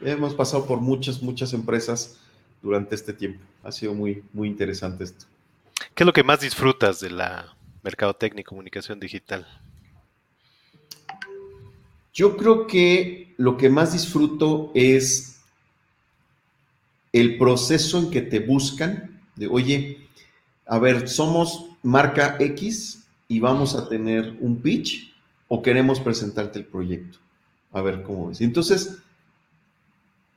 [0.00, 2.18] hemos pasado por muchas, muchas empresas
[2.60, 3.38] durante este tiempo.
[3.62, 5.26] Ha sido muy, muy interesante esto.
[5.94, 9.46] ¿Qué es lo que más disfrutas de la mercadotecnia y comunicación digital?
[12.12, 15.37] Yo creo que lo que más disfruto es
[17.12, 20.08] el proceso en que te buscan, de oye,
[20.66, 25.14] a ver, somos marca X y vamos a tener un pitch
[25.48, 27.18] o queremos presentarte el proyecto.
[27.72, 28.40] A ver cómo ves.
[28.40, 28.98] Entonces,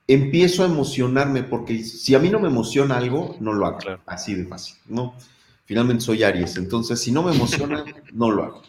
[0.07, 3.79] empiezo a emocionarme, porque si a mí no me emociona algo, no lo hago.
[4.05, 5.15] Así de fácil, ¿no?
[5.65, 8.61] Finalmente soy Aries, entonces si no me emociona, no lo hago.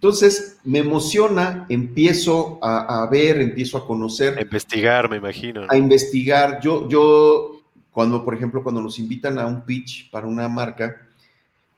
[0.00, 4.38] Entonces me emociona, empiezo a, ver, empiezo a conocer.
[4.38, 5.66] A investigar, me imagino.
[5.68, 6.58] A investigar.
[6.62, 7.60] Yo, yo,
[7.90, 10.96] cuando, por ejemplo, cuando nos invitan a un pitch para una marca,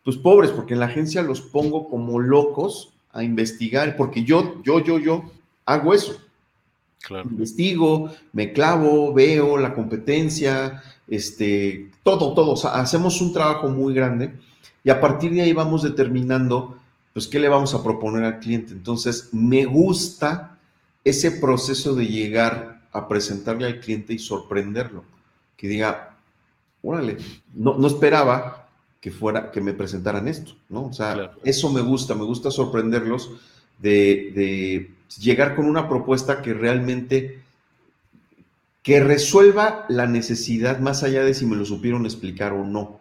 [0.04, 4.78] pues pobres, porque en la agencia los pongo como locos a investigar, porque yo, yo,
[4.78, 5.24] yo, yo
[5.66, 6.16] hago eso.
[7.24, 12.54] Investigo, me clavo, veo la competencia, este, todo, todo.
[12.68, 14.32] hacemos un trabajo muy grande
[14.84, 16.78] y a partir de ahí vamos determinando,
[17.12, 18.72] pues, qué le vamos a proponer al cliente.
[18.72, 20.58] Entonces, me gusta
[21.04, 25.04] ese proceso de llegar a presentarle al cliente y sorprenderlo.
[25.56, 26.16] Que diga,
[26.82, 27.18] órale,
[27.54, 28.68] no, no esperaba
[29.02, 30.86] que fuera, que me presentaran esto, ¿no?
[30.86, 33.32] O sea, eso me gusta, me gusta sorprenderlos
[33.80, 37.40] de, llegar con una propuesta que realmente
[38.82, 43.00] que resuelva la necesidad más allá de si me lo supieron explicar o no.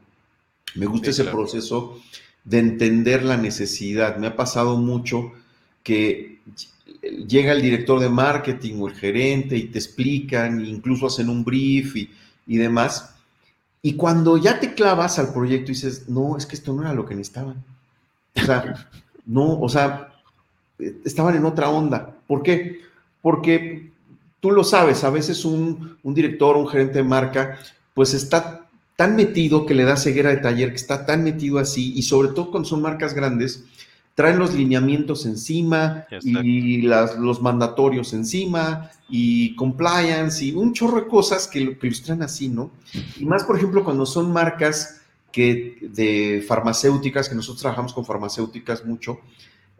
[0.76, 2.00] Me gusta ese proceso
[2.44, 4.18] de entender la necesidad.
[4.18, 5.32] Me ha pasado mucho
[5.84, 6.40] que
[7.28, 11.96] llega el director de marketing o el gerente y te explican, incluso hacen un brief
[11.96, 12.10] y,
[12.48, 13.16] y demás.
[13.82, 16.94] Y cuando ya te clavas al proyecto y dices, no, es que esto no era
[16.94, 17.64] lo que necesitaban.
[18.36, 18.90] O sea,
[19.26, 20.14] no, o sea,
[21.04, 22.16] estaban en otra onda.
[22.28, 22.82] ¿Por qué?
[23.22, 23.92] Porque
[24.40, 27.58] tú lo sabes, a veces un, director, un gerente de marca,
[27.94, 28.61] pues está
[29.02, 32.28] tan metido que le da ceguera de taller, que está tan metido así, y sobre
[32.28, 33.64] todo cuando son marcas grandes,
[34.14, 41.08] traen los lineamientos encima y las, los mandatorios encima y compliance y un chorro de
[41.08, 42.70] cosas que, que los traen así, ¿no?
[43.18, 48.86] Y más, por ejemplo, cuando son marcas que de farmacéuticas, que nosotros trabajamos con farmacéuticas
[48.86, 49.18] mucho,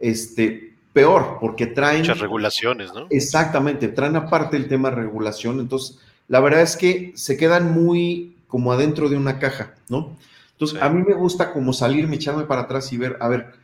[0.00, 2.00] este, peor, porque traen...
[2.00, 3.06] Muchas regulaciones, ¿no?
[3.08, 8.70] Exactamente, traen aparte el tema regulación, entonces la verdad es que se quedan muy como
[8.70, 10.14] adentro de una caja, ¿no?
[10.50, 13.54] Entonces, a mí me gusta como salirme, echarme para atrás y ver, a ver,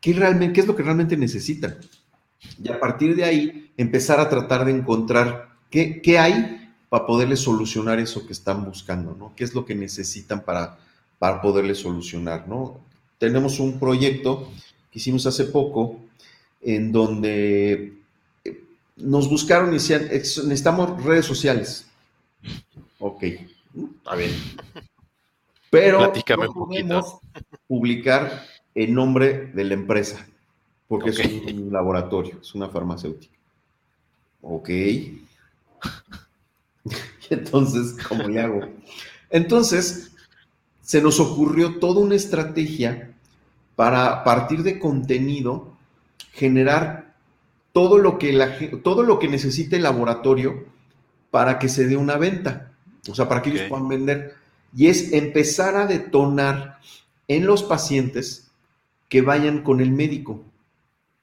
[0.00, 1.76] ¿qué, realmente, ¿qué es lo que realmente necesitan?
[2.64, 7.40] Y a partir de ahí, empezar a tratar de encontrar qué, qué hay para poderles
[7.40, 9.34] solucionar eso que están buscando, ¿no?
[9.36, 10.78] ¿Qué es lo que necesitan para,
[11.18, 12.80] para poderles solucionar, ¿no?
[13.18, 14.50] Tenemos un proyecto
[14.90, 16.00] que hicimos hace poco
[16.62, 17.92] en donde
[18.46, 18.64] eh,
[18.96, 21.86] nos buscaron y decían, necesitamos redes sociales.
[22.98, 23.22] Ok,
[24.04, 24.30] a ver.
[25.70, 27.18] Pero no podemos
[27.66, 30.26] publicar el nombre de la empresa,
[30.88, 33.36] porque es un laboratorio, es una farmacéutica.
[34.42, 34.70] Ok.
[37.30, 38.60] Entonces, ¿cómo le hago?
[39.30, 40.12] Entonces,
[40.80, 43.12] se nos ocurrió toda una estrategia
[43.74, 45.76] para partir de contenido
[46.32, 47.14] generar
[47.72, 50.64] todo lo que, la, todo lo que necesite el laboratorio
[51.30, 52.72] para que se dé una venta,
[53.08, 54.34] o sea, para que ellos puedan vender.
[54.76, 56.78] Y es empezar a detonar
[57.28, 58.50] en los pacientes
[59.08, 60.44] que vayan con el médico.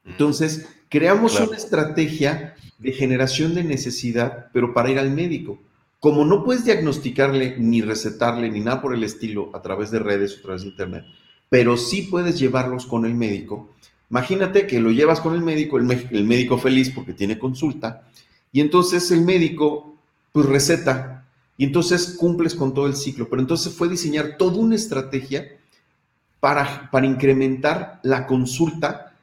[0.04, 0.10] Mm.
[0.12, 5.60] Entonces, creamos una estrategia de generación de necesidad, pero para ir al médico.
[6.00, 10.36] Como no puedes diagnosticarle ni recetarle ni nada por el estilo a través de redes
[10.36, 11.06] o a través de internet,
[11.50, 13.74] pero sí puedes llevarlos con el médico,
[14.14, 15.86] Imagínate que lo llevas con el médico, el,
[16.24, 18.04] médico feliz porque tiene consulta,
[18.52, 19.96] y entonces el médico
[20.32, 21.13] pues receta,
[21.58, 23.30] y entonces cumples con todo el ciclo.
[23.30, 25.48] Pero entonces fue diseñar toda una estrategia
[26.40, 29.14] para, para incrementar la consulta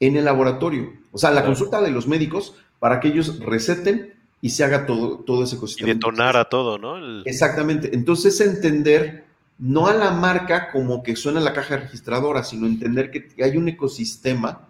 [0.00, 0.92] en el laboratorio.
[1.12, 5.18] O sea, la consulta de los médicos para que ellos receten y se haga todo,
[5.20, 5.90] todo ese ecosistema.
[5.90, 7.22] Y detonar a todo, ¿no?
[7.24, 7.90] Exactamente.
[7.94, 9.24] Entonces entender
[9.58, 13.68] no a la marca como que suena la caja registradora, sino entender que hay un
[13.68, 14.68] ecosistema,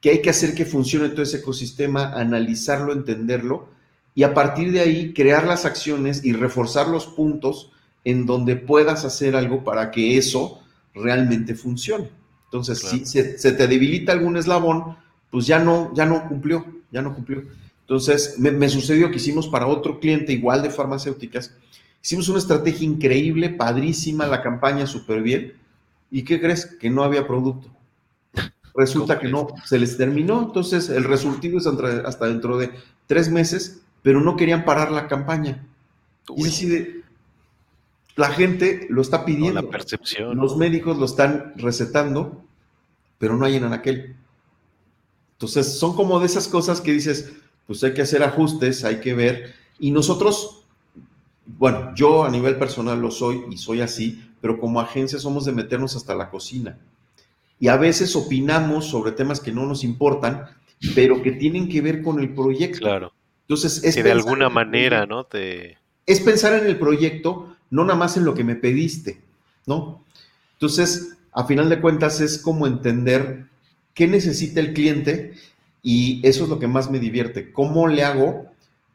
[0.00, 3.68] que hay que hacer que funcione todo ese ecosistema, analizarlo, entenderlo,
[4.16, 7.70] y a partir de ahí crear las acciones y reforzar los puntos
[8.04, 10.60] en donde puedas hacer algo para que eso
[10.92, 12.10] realmente funcione.
[12.46, 14.96] Entonces, si se, te debilita algún eslabón,
[15.30, 17.44] pues ya no, ya no cumplió, ya no cumplió.
[17.82, 21.52] Entonces, me, me sucedió que hicimos para otro cliente igual de farmacéuticas,
[22.06, 25.54] Hicimos una estrategia increíble, padrísima, la campaña súper bien.
[26.08, 26.64] ¿Y qué crees?
[26.64, 27.68] Que no había producto.
[28.76, 30.40] Resulta que no, se les terminó.
[30.40, 32.70] Entonces, el resultado es hasta dentro de
[33.08, 35.66] tres meses, pero no querían parar la campaña.
[36.36, 37.02] Y así
[38.14, 39.60] la gente lo está pidiendo.
[39.60, 40.36] la percepción.
[40.36, 42.44] Los médicos lo están recetando,
[43.18, 44.14] pero no hay en aquel.
[45.32, 47.32] Entonces, son como de esas cosas que dices,
[47.66, 49.54] pues hay que hacer ajustes, hay que ver.
[49.80, 50.62] Y nosotros
[51.44, 55.52] bueno, yo a nivel personal lo soy y soy así, pero como agencia somos de
[55.52, 56.78] meternos hasta la cocina.
[57.58, 60.44] Y a veces opinamos sobre temas que no nos importan,
[60.94, 62.78] pero que tienen que ver con el proyecto.
[62.78, 63.12] Claro.
[63.48, 65.24] Entonces, es que de alguna manera, ¿no?
[65.24, 69.20] Te, es pensar en el proyecto, no nada más en lo que me pediste,
[69.66, 70.04] ¿no?
[70.54, 73.46] Entonces, a final de cuentas, es como entender
[73.94, 75.34] qué necesita el cliente
[75.82, 77.52] y eso es lo que más me divierte.
[77.52, 78.46] ¿Cómo le hago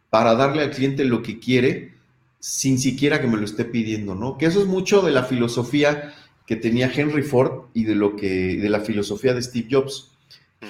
[0.09, 1.93] para darle al cliente lo que quiere
[2.39, 4.37] sin siquiera que me lo esté pidiendo, ¿no?
[4.37, 6.13] Que eso es mucho de la filosofía
[6.45, 10.11] que tenía Henry Ford y de lo que de la filosofía de Steve Jobs.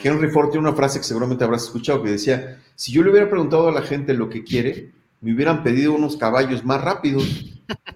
[0.03, 3.29] Henry Ford tiene una frase que seguramente habrás escuchado que decía, si yo le hubiera
[3.29, 7.45] preguntado a la gente lo que quiere, me hubieran pedido unos caballos más rápidos,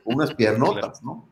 [0.04, 1.28] unas piernotas, ¿no?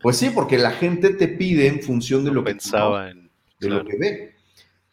[0.00, 3.12] Pues sí, porque la gente te pide en función de lo, que pensaba,
[3.60, 4.34] de lo que ve.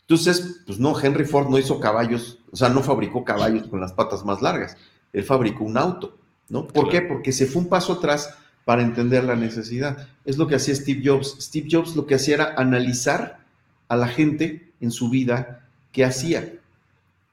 [0.02, 3.94] Entonces, pues no, Henry Ford no hizo caballos, o sea, no fabricó caballos con las
[3.94, 4.78] patas más largas,
[5.12, 6.16] él fabricó un auto,
[6.48, 6.68] ¿no?
[6.68, 7.02] ¿Por qué?
[7.02, 10.10] Porque se fue un paso atrás para entender la necesidad.
[10.26, 11.38] Es lo que hacía Steve Jobs.
[11.42, 13.40] Steve Jobs lo que hacía era analizar
[13.88, 16.54] a la gente en su vida qué hacía.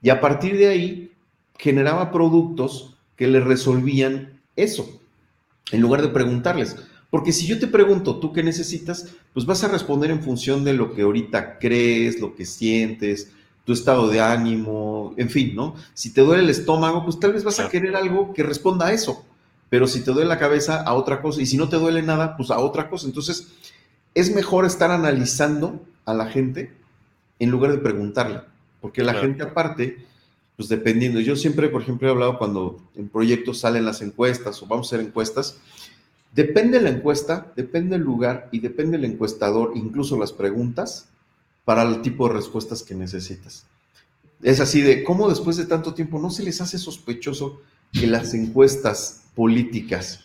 [0.07, 1.11] Y a partir de ahí
[1.59, 5.01] generaba productos que le resolvían eso,
[5.73, 6.77] en lugar de preguntarles.
[7.11, 9.09] Porque si yo te pregunto, ¿tú qué necesitas?
[9.35, 13.33] Pues vas a responder en función de lo que ahorita crees, lo que sientes,
[13.65, 15.75] tu estado de ánimo, en fin, ¿no?
[15.93, 18.93] Si te duele el estómago, pues tal vez vas a querer algo que responda a
[18.93, 19.25] eso.
[19.71, 21.43] Pero si te duele la cabeza, a otra cosa.
[21.43, 23.09] Y si no te duele nada, pues a otra cosa.
[23.09, 23.49] Entonces,
[24.15, 26.77] es mejor estar analizando a la gente
[27.41, 28.43] en lugar de preguntarle.
[28.87, 29.99] Porque la gente aparte,
[30.57, 34.67] pues dependiendo, yo siempre, por ejemplo, he hablado cuando en proyectos salen las encuestas o
[34.67, 35.59] vamos a hacer encuestas,
[36.33, 41.09] depende la encuesta, depende el lugar y depende el encuestador, incluso las preguntas,
[41.65, 43.67] para el tipo de respuestas que necesitas.
[44.41, 47.61] Es así de cómo después de tanto tiempo no se les hace sospechoso
[47.93, 50.21] que las encuestas políticas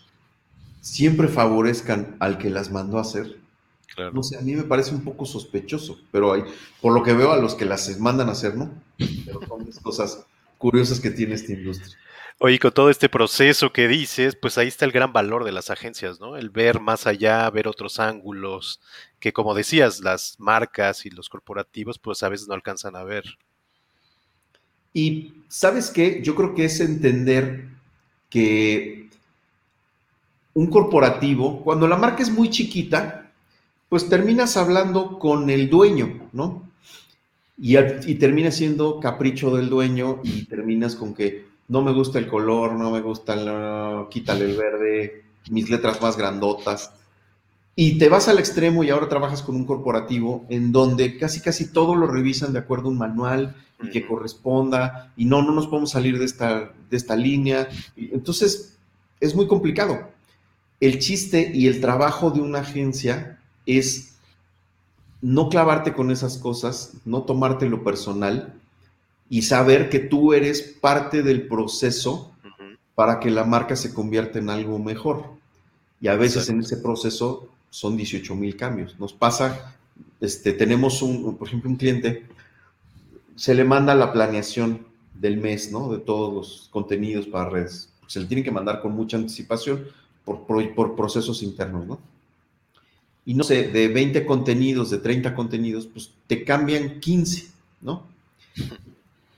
[0.81, 3.39] siempre favorezcan al que las mandó a hacer.
[4.13, 6.43] No sé, a mí me parece un poco sospechoso, pero hay,
[6.81, 8.71] por lo que veo a los que las mandan a hacer, ¿no?
[8.97, 10.25] Pero son las cosas
[10.57, 11.97] curiosas que tiene esta industria.
[12.39, 15.69] Oye, con todo este proceso que dices, pues ahí está el gran valor de las
[15.69, 16.37] agencias, ¿no?
[16.37, 18.79] El ver más allá, ver otros ángulos,
[19.19, 23.25] que como decías, las marcas y los corporativos, pues a veces no alcanzan a ver.
[24.93, 27.67] Y sabes qué, yo creo que es entender
[28.29, 29.07] que
[30.53, 33.20] un corporativo, cuando la marca es muy chiquita,
[33.91, 36.63] pues terminas hablando con el dueño, ¿no?
[37.57, 42.27] Y, y termina siendo capricho del dueño y terminas con que no me gusta el
[42.27, 46.93] color, no me gusta, el, quítale el verde, mis letras más grandotas.
[47.75, 51.73] Y te vas al extremo y ahora trabajas con un corporativo en donde casi casi
[51.73, 55.67] todo lo revisan de acuerdo a un manual y que corresponda y no, no nos
[55.67, 57.67] podemos salir de esta, de esta línea.
[57.97, 58.77] Entonces,
[59.19, 60.11] es muy complicado.
[60.79, 64.15] El chiste y el trabajo de una agencia es
[65.21, 68.53] no clavarte con esas cosas, no tomarte lo personal
[69.29, 72.31] y saber que tú eres parte del proceso
[72.95, 75.25] para que la marca se convierta en algo mejor.
[76.01, 78.99] Y a veces en ese proceso son 18 mil cambios.
[78.99, 79.75] Nos pasa,
[80.19, 82.25] este, tenemos un, por ejemplo, un cliente,
[83.35, 85.91] se le manda la planeación del mes, ¿no?
[85.91, 87.89] De todos los contenidos para redes.
[88.07, 89.85] Se le tiene que mandar con mucha anticipación
[90.25, 91.99] por, por procesos internos, ¿no?
[93.25, 97.47] Y no sé, de 20 contenidos, de 30 contenidos, pues te cambian 15,
[97.81, 98.07] ¿no?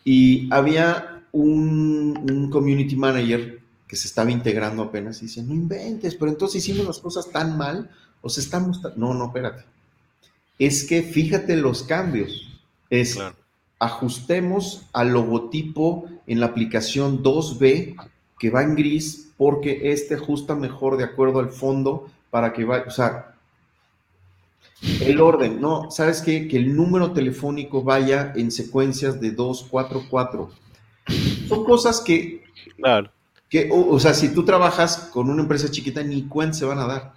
[0.05, 6.31] Y había un, community manager que se estaba integrando apenas y dice, no inventes, pero
[6.31, 7.89] entonces hicimos las cosas tan mal,
[8.21, 8.81] o sea, estamos...
[8.95, 9.63] No, no, espérate.
[10.57, 12.61] Es que fíjate los cambios.
[12.89, 13.17] Es
[13.79, 17.95] ajustemos al logotipo en la aplicación 2B
[18.39, 22.85] que va en gris porque este ajusta mejor de acuerdo al fondo para que vaya,
[22.87, 23.32] o sea,
[25.01, 26.47] el orden, no, ¿sabes qué?
[26.47, 30.51] Que el número telefónico vaya en secuencias de 2, 4, 4.
[31.47, 32.43] Son cosas que,
[32.75, 33.09] claro.
[33.49, 36.87] que o, sea, si tú trabajas con una empresa chiquita, ni cuenta se van a
[36.87, 37.13] dar.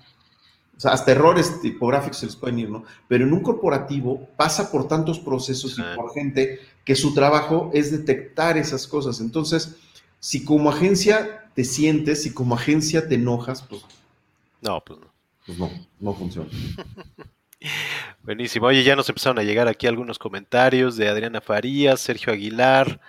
[0.77, 2.85] O sea, hasta errores tipográficos se les pueden ir, ¿no?
[3.09, 7.91] Pero en un corporativo pasa por tantos procesos y por gente que su trabajo es
[7.91, 9.21] detectar esas cosas.
[9.21, 9.77] Entonces,
[10.21, 13.83] si como agencia te sientes, si como agencia te enojas, pues...
[14.61, 15.07] No, pues no.
[15.47, 16.51] Pues no, no funciona.
[18.23, 18.67] Buenísimo.
[18.67, 23.01] Oye, ya nos empezaron a llegar aquí algunos comentarios de Adriana Farías, Sergio Aguilar,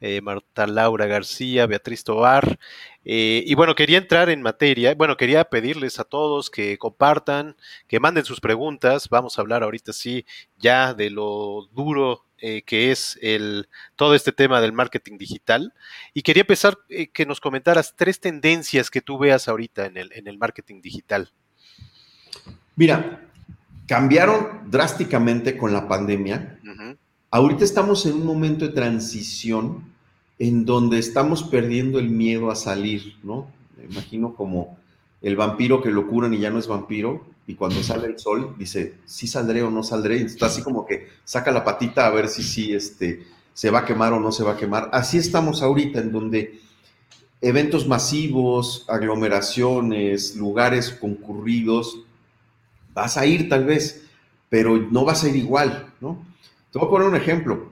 [0.00, 2.58] eh, Marta Laura García, Beatriz Tobar.
[3.04, 4.94] Eh, y bueno, quería entrar en materia.
[4.94, 9.08] Bueno, quería pedirles a todos que compartan, que manden sus preguntas.
[9.08, 10.26] Vamos a hablar ahorita sí
[10.58, 15.72] ya de lo duro eh, que es el, todo este tema del marketing digital.
[16.12, 16.76] Y quería empezar
[17.12, 21.32] que nos comentaras tres tendencias que tú veas ahorita en el, en el marketing digital.
[22.76, 23.30] Mira,
[23.86, 26.58] cambiaron drásticamente con la pandemia.
[27.30, 29.92] Ahorita estamos en un momento de transición
[30.38, 33.50] en donde estamos perdiendo el miedo a salir, ¿no?
[33.76, 34.78] Me imagino como
[35.20, 38.54] el vampiro que lo curan y ya no es vampiro, y cuando sale el sol
[38.58, 42.28] dice, sí saldré o no saldré, está así como que saca la patita a ver
[42.28, 44.88] si sí este, se va a quemar o no se va a quemar.
[44.92, 46.60] Así estamos ahorita, en donde
[47.40, 52.00] eventos masivos, aglomeraciones, lugares concurridos,
[52.94, 54.04] vas a ir tal vez,
[54.48, 56.24] pero no vas a ir igual, ¿no?
[56.70, 57.70] Te voy a poner un ejemplo.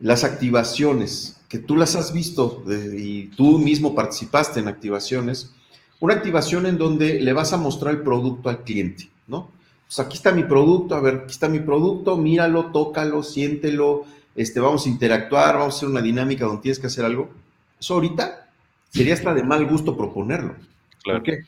[0.00, 2.64] Las activaciones, que tú las has visto
[2.96, 5.52] y tú mismo participaste en activaciones,
[6.00, 9.50] una activación en donde le vas a mostrar el producto al cliente, ¿no?
[9.86, 14.58] Pues aquí está mi producto, a ver, aquí está mi producto, míralo, tócalo, siéntelo, este,
[14.58, 17.30] vamos a interactuar, vamos a hacer una dinámica donde tienes que hacer algo.
[17.78, 18.48] Eso ahorita
[18.90, 20.56] sería hasta de mal gusto proponerlo.
[21.04, 21.44] ¿Por qué?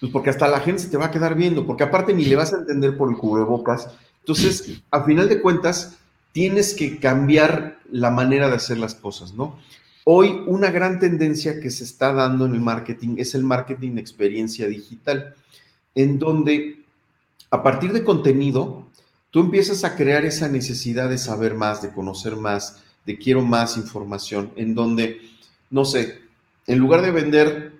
[0.00, 2.36] Pues porque hasta la gente se te va a quedar viendo, porque aparte ni le
[2.36, 3.88] vas a entender por el cubrebocas.
[4.20, 5.96] Entonces, a final de cuentas,
[6.32, 9.58] tienes que cambiar la manera de hacer las cosas, ¿no?
[10.04, 14.00] Hoy una gran tendencia que se está dando en el marketing es el marketing de
[14.02, 15.34] experiencia digital,
[15.94, 16.84] en donde
[17.50, 18.86] a partir de contenido,
[19.30, 23.76] tú empiezas a crear esa necesidad de saber más, de conocer más, de quiero más
[23.76, 25.20] información, en donde,
[25.70, 26.20] no sé,
[26.66, 27.72] en lugar de vender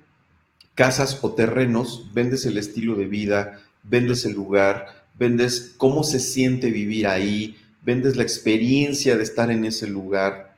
[0.77, 6.71] casas o terrenos, vendes el estilo de vida, vendes el lugar, vendes cómo se siente
[6.71, 10.55] vivir ahí, vendes la experiencia de estar en ese lugar.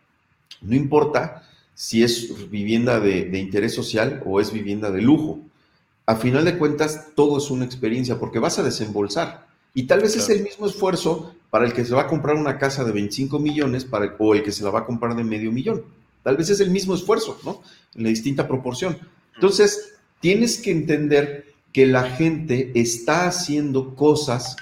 [0.60, 1.44] No importa
[1.74, 5.38] si es vivienda de, interés social o es vivienda de lujo.
[6.04, 9.46] A final de cuentas, todo es una experiencia porque vas a desembolsar.
[9.72, 12.58] Y tal vez es el mismo esfuerzo para el que se va a comprar una
[12.58, 15.52] casa de 25 millones para, o el que se la va a comprar de medio
[15.52, 15.84] millón.
[16.24, 17.62] Tal vez es el mismo esfuerzo, ¿no?
[17.94, 18.98] En la distinta proporción.
[19.34, 24.56] Entonces, tienes que entender que la gente está haciendo cosas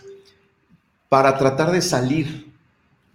[1.08, 2.46] para tratar de salir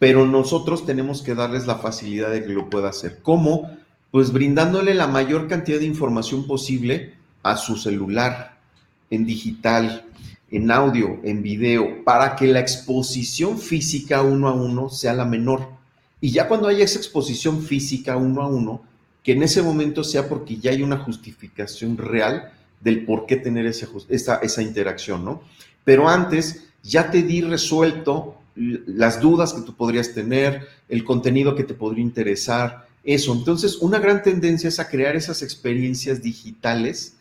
[0.02, 3.20] pero nosotros tenemos que darles la facilidad de que lo pueda hacer.
[3.22, 3.70] ¿Cómo?
[4.10, 7.14] Pues brindándole la mayor cantidad de información posible
[7.44, 8.58] a su celular,
[9.12, 10.08] en digital,
[10.50, 15.70] en audio, en video, para que la exposición física uno a uno sea la menor.
[16.20, 18.82] Y ya cuando haya esa exposición física uno a uno,
[19.24, 23.66] que en ese momento sea porque ya hay una justificación real del por qué tener
[23.66, 25.44] esa, esa, interacción, ¿no?
[25.84, 31.64] Pero antes ya te di resuelto las dudas que tú podrías tener, el contenido que
[31.64, 33.34] te podría interesar, eso.
[33.34, 37.16] Entonces, una gran tendencia es a crear esas experiencias digitales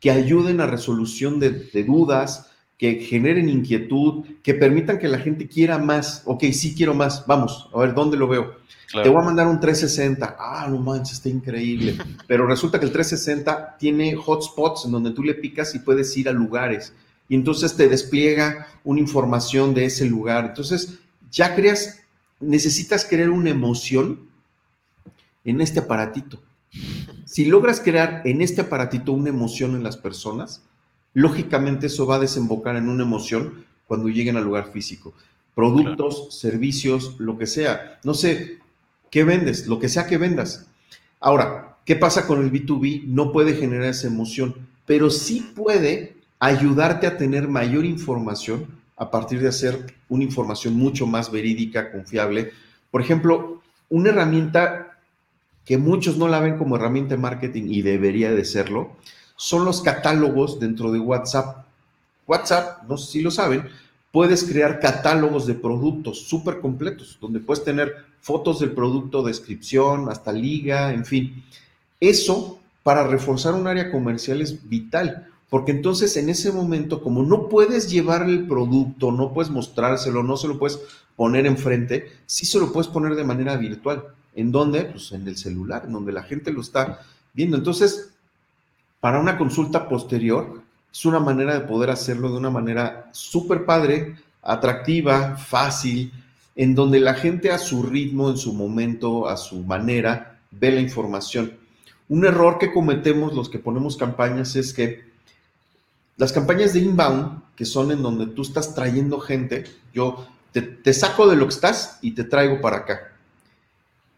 [0.00, 5.78] que ayuden a resolución de, dudas, que generen inquietud, que permitan que la gente quiera
[5.78, 6.22] más.
[6.24, 8.56] Ok, sí quiero más, vamos, a ver, ¿dónde lo veo?
[8.90, 10.36] Te voy a mandar un 360.
[10.38, 11.98] Ah, no manches, está increíble.
[12.26, 16.28] Pero resulta que el 360 tiene hotspots en donde tú le picas y puedes ir
[16.28, 16.94] a lugares
[17.28, 20.46] y entonces te despliega una información de ese lugar.
[20.46, 20.98] Entonces,
[21.30, 22.00] ya creas,
[22.40, 24.28] necesitas crear una emoción
[25.44, 26.40] en este aparatito.
[27.26, 30.62] Si logras crear en este aparatito una emoción en las personas,
[31.18, 35.14] lógicamente eso va a desembocar en una emoción cuando lleguen al lugar físico.
[35.52, 37.98] Productos, servicios, lo que sea.
[38.04, 38.58] No sé,
[39.10, 39.66] ¿qué vendes?
[39.66, 40.68] Lo que sea que vendas.
[41.18, 43.06] Ahora, ¿qué pasa con el B2B?
[43.06, 44.54] No puede generar esa emoción,
[44.86, 48.66] pero sí puede ayudarte a tener mayor información
[48.96, 52.52] a partir de hacer una información mucho más verídica, confiable.
[52.92, 55.00] Por ejemplo, una herramienta
[55.64, 58.92] que muchos no la ven como herramienta de marketing y debería de serlo,
[59.38, 61.64] son los catálogos dentro de WhatsApp.
[62.26, 63.62] WhatsApp, no sé si lo saben,
[64.10, 70.32] puedes crear catálogos de productos súper completos, donde puedes tener fotos del producto, descripción, hasta
[70.32, 71.44] liga, en fin.
[72.00, 77.48] Eso para reforzar un área comercial es vital, porque entonces en ese momento, como no
[77.48, 80.80] puedes llevar el producto, no puedes mostrárselo, no se lo puedes
[81.14, 84.02] poner enfrente, sí se lo puedes poner de manera virtual.
[84.34, 84.84] ¿En dónde?
[84.84, 87.02] Pues en el celular, en donde la gente lo está
[87.34, 87.56] viendo.
[87.56, 88.10] Entonces,
[89.00, 94.16] para una consulta posterior, es una manera de poder hacerlo de una manera súper padre,
[94.42, 96.12] atractiva, fácil,
[96.56, 100.80] en donde la gente a su ritmo, en su momento, a su manera, ve la
[100.80, 101.52] información.
[102.08, 105.06] Un error que cometemos los que ponemos campañas es que
[106.16, 111.28] las campañas de inbound, que son en donde tú estás trayendo gente, yo te, saco
[111.28, 113.12] de lo que estás y te traigo para acá.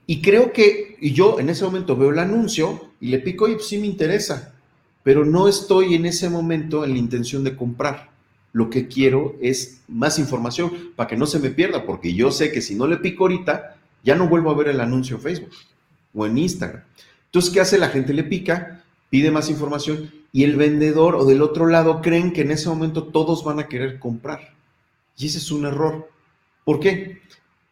[0.06, 3.54] Y creo que, y yo en ese momento veo el anuncio y le pico, y
[3.54, 4.54] pues sí me interesa,
[5.02, 8.10] pero no estoy en ese momento en la intención de comprar.
[8.52, 12.50] Lo que quiero es más información para que no se me pierda, porque yo sé
[12.50, 15.52] que si no le pico ahorita, ya no vuelvo a ver el anuncio en Facebook
[16.14, 16.82] o en Instagram.
[17.26, 18.12] Entonces, ¿qué hace la gente?
[18.12, 22.50] Le pica, pide más información y el vendedor o del otro lado creen que en
[22.50, 24.54] ese momento todos van a querer comprar.
[25.16, 26.10] Y ese es un error.
[26.64, 27.20] ¿Por qué?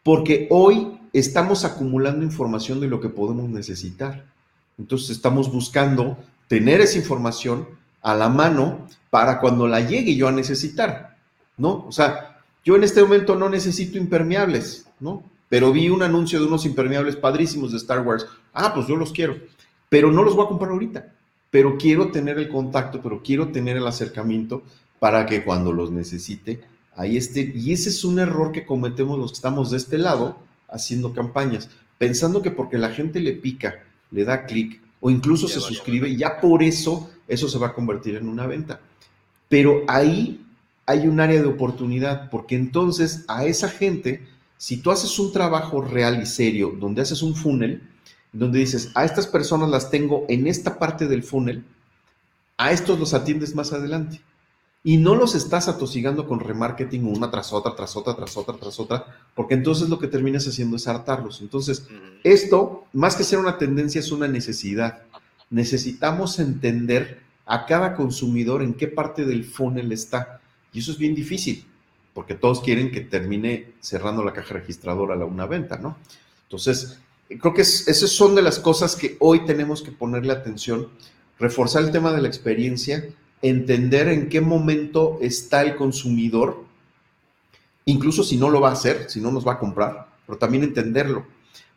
[0.02, 4.26] Porque hoy estamos acumulando información de lo que podemos necesitar.
[4.78, 6.18] Entonces estamos buscando
[6.48, 7.68] tener esa información
[8.02, 11.16] a la mano para cuando la llegue yo a necesitar,
[11.56, 11.84] ¿no?
[11.86, 15.22] O sea, yo en este momento no necesito impermeables, ¿no?
[15.48, 18.26] Pero vi un anuncio de unos impermeables padrísimos de Star Wars.
[18.52, 19.36] Ah, pues yo los quiero,
[19.88, 21.12] pero no los voy a comprar ahorita.
[21.50, 24.62] Pero quiero tener el contacto, pero quiero tener el acercamiento
[24.98, 26.60] para que cuando los necesite,
[26.94, 27.52] ahí esté.
[27.54, 30.38] Y ese es un error que cometemos los que estamos de este lado
[30.68, 35.60] haciendo campañas, pensando que porque la gente le pica, le da clic o incluso se
[35.60, 38.80] suscribe, ya por eso eso se va a convertir en una venta.
[39.48, 40.44] Pero ahí
[40.86, 44.26] hay un área de oportunidad, porque entonces a esa gente,
[44.56, 47.82] si tú haces un trabajo real y serio, donde haces un funnel,
[48.32, 51.64] donde dices, a estas personas las tengo en esta parte del funnel,
[52.56, 54.20] a estos los atiendes más adelante.
[54.88, 58.80] Y no los estás atosigando con remarketing una tras otra, tras otra, tras otra, tras
[58.80, 61.42] otra, porque entonces lo que terminas haciendo es hartarlos.
[61.42, 61.86] Entonces,
[62.24, 65.02] esto, más que ser una tendencia, es una necesidad.
[65.50, 70.40] Necesitamos entender a cada consumidor en qué parte del funnel está.
[70.72, 71.66] Y eso es bien difícil,
[72.14, 75.98] porque todos quieren que termine cerrando la caja registradora a una venta, ¿no?
[76.44, 80.88] Entonces, creo que esas son de las cosas que hoy tenemos que ponerle atención,
[81.38, 83.04] reforzar el tema de la experiencia,
[83.42, 86.64] entender en qué momento está el consumidor,
[87.84, 90.64] incluso si no lo va a hacer, si no nos va a comprar, pero también
[90.64, 91.26] entenderlo.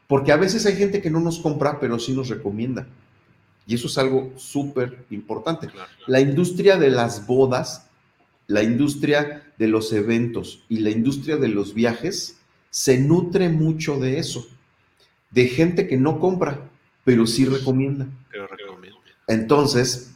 [0.08, 2.88] Porque a veces hay gente que no nos compra, pero sí nos recomienda.
[3.66, 5.70] Y eso es algo súper importante.
[6.08, 7.88] La industria de las bodas
[8.52, 12.38] la industria de los eventos y la industria de los viajes
[12.70, 14.46] se nutre mucho de eso,
[15.30, 16.70] de gente que no compra,
[17.06, 18.08] pero sí recomienda.
[19.28, 20.11] Entonces,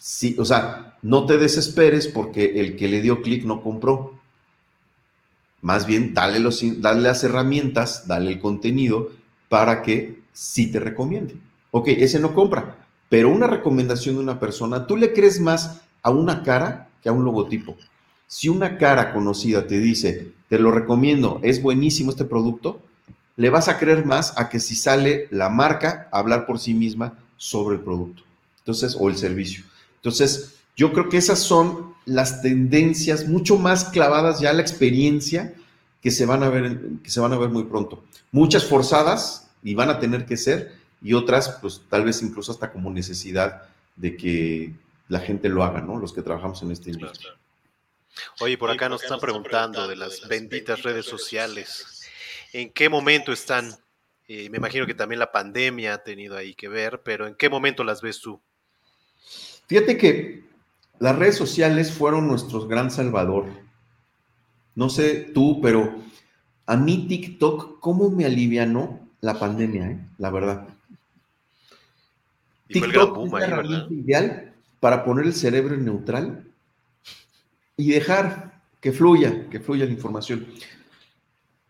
[0.00, 4.18] sí, o sea, no te desesperes porque el que le dio clic no compró.
[5.60, 9.10] Más bien, dale, los, dale las herramientas, dale el contenido
[9.48, 11.36] para que sí te recomiende.
[11.70, 12.78] Ok, ese no compra,
[13.08, 17.12] pero una recomendación de una persona, tú le crees más a una cara que a
[17.12, 17.76] un logotipo.
[18.26, 22.80] Si una cara conocida te dice, te lo recomiendo, es buenísimo este producto,
[23.36, 26.74] le vas a creer más a que si sale la marca a hablar por sí
[26.74, 28.22] misma sobre el producto.
[28.58, 29.64] Entonces, o el servicio.
[30.00, 35.54] Entonces, yo creo que esas son las tendencias mucho más clavadas ya a la experiencia
[36.00, 38.02] que se van a ver, que se van a ver muy pronto.
[38.32, 40.72] Muchas forzadas y van a tener que ser,
[41.02, 44.72] y otras, pues tal vez incluso hasta como necesidad de que
[45.08, 45.98] la gente lo haga, ¿no?
[45.98, 47.32] Los que trabajamos en este industria.
[48.40, 52.08] Oye, por acá nos están preguntando de las benditas redes sociales.
[52.52, 53.76] ¿En qué momento están?
[54.28, 57.48] Eh, me imagino que también la pandemia ha tenido ahí que ver, pero ¿en qué
[57.48, 58.40] momento las ves tú?
[59.70, 60.42] Fíjate que
[60.98, 63.46] las redes sociales fueron nuestro gran salvador.
[64.74, 65.94] No sé tú, pero
[66.66, 70.00] a mí TikTok, ¿cómo me alivianó la pandemia, eh?
[70.18, 70.66] la verdad?
[72.66, 76.44] TikTok es la herramienta ideal para poner el cerebro en neutral
[77.76, 80.48] y dejar que fluya, que fluya la información.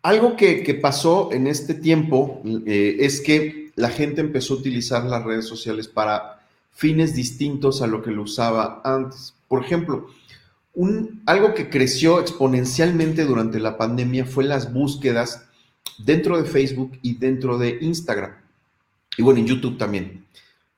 [0.01, 5.23] Algo que, pasó en este tiempo eh, es que la gente empezó a utilizar las
[5.23, 6.40] redes sociales para
[6.73, 9.35] fines distintos a lo que lo usaba antes.
[9.49, 10.07] Por ejemplo,
[11.27, 15.47] algo que creció exponencialmente durante la pandemia fue las búsquedas
[15.99, 18.37] dentro de Facebook y dentro de Instagram.
[19.17, 20.27] Y bueno, en YouTube también.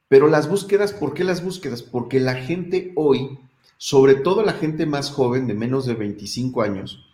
[0.09, 1.83] Pero las búsquedas, ¿por qué las búsquedas?
[1.83, 3.39] Porque la gente hoy,
[3.79, 7.07] sobre todo la gente más joven de menos de 25 años,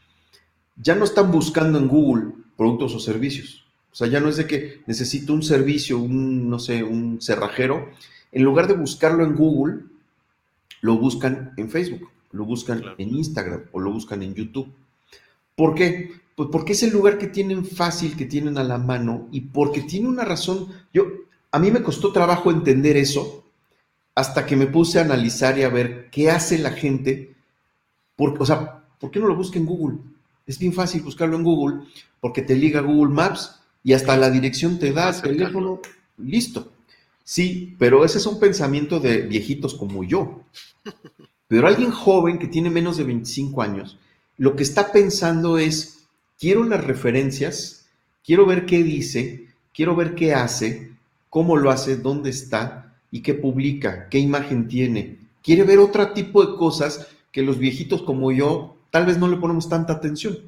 [0.76, 3.64] ya no están buscando en Google productos o servicios.
[3.92, 7.90] O sea, ya no es de que necesito un servicio, un, no sé, un cerrajero.
[8.32, 9.80] En lugar de buscarlo en Google,
[10.80, 14.72] lo buscan en Facebook, lo buscan en Instagram o lo buscan en YouTube.
[15.56, 16.12] ¿Por qué?
[16.36, 19.82] Pues porque es el lugar que tienen fácil, que tienen a la mano y porque
[19.82, 20.68] tiene una razón.
[20.92, 21.04] Yo,
[21.50, 23.44] a mí me costó trabajo entender eso
[24.14, 27.34] hasta que me puse a analizar y a ver qué hace la gente.
[28.14, 29.98] Porque, o sea, ¿por qué no lo busca en Google?
[30.46, 31.84] Es bien fácil buscarlo en Google
[32.20, 35.80] porque te liga Google Maps y hasta la dirección te da, el teléfono,
[36.18, 36.72] listo.
[37.28, 40.44] Sí, pero ese es un pensamiento de viejitos como yo.
[41.46, 43.98] Pero alguien joven que tiene menos de 25 años,
[44.38, 46.06] lo que está pensando es,
[46.40, 47.86] quiero las referencias,
[48.24, 50.92] quiero ver qué dice, quiero ver qué hace,
[51.28, 55.18] cómo lo hace, dónde está y qué publica, qué imagen tiene.
[55.42, 59.36] Quiere ver otro tipo de cosas que los viejitos como yo tal vez no le
[59.36, 60.38] ponemos tanta atención.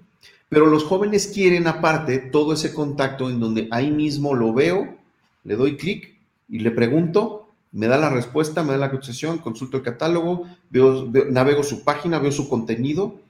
[0.48, 4.96] Pero los jóvenes quieren aparte todo ese contacto en donde ahí mismo lo veo,
[5.44, 6.19] le doy clic
[6.51, 11.09] y le pregunto, me da la respuesta, me da la cotización, consulto el catálogo, veo,
[11.30, 13.20] navego su página, veo su contenido.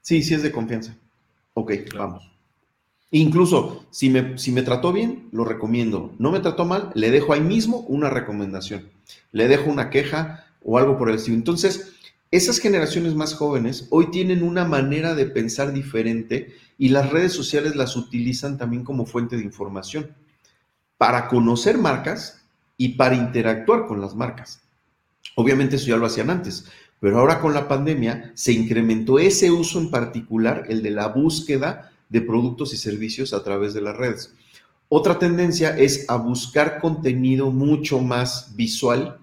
[0.00, 0.96] Sí, sí es de confianza.
[1.54, 2.30] Ok, vamos.
[3.10, 6.12] Incluso si me, si me trató bien, lo recomiendo.
[6.18, 8.88] No me trató mal, le dejo ahí mismo una recomendación.
[9.32, 11.36] Le dejo una queja o algo por el estilo.
[11.36, 11.94] Entonces,
[12.30, 17.74] esas generaciones más jóvenes hoy tienen una manera de pensar diferente y las redes sociales
[17.74, 20.14] las utilizan también como fuente de información
[20.98, 22.42] para conocer marcas
[22.78, 24.62] y para interactuar con las marcas.
[25.34, 26.64] Obviamente eso ya lo hacían antes,
[27.00, 31.92] pero ahora con la pandemia se incrementó ese uso en particular, el de la búsqueda
[32.08, 34.32] de productos y servicios a través de las redes.
[34.88, 39.18] Otra tendencia es a buscar contenido mucho más visual.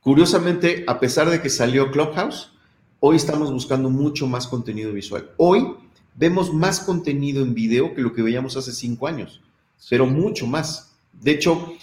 [0.00, 2.52] Curiosamente, a pesar de que salió Clubhouse,
[3.00, 5.30] hoy estamos buscando mucho más contenido visual.
[5.36, 5.74] Hoy
[6.14, 9.42] vemos más contenido en video que lo que veíamos hace cinco años,
[9.90, 10.94] pero mucho más.
[11.12, 11.74] De hecho,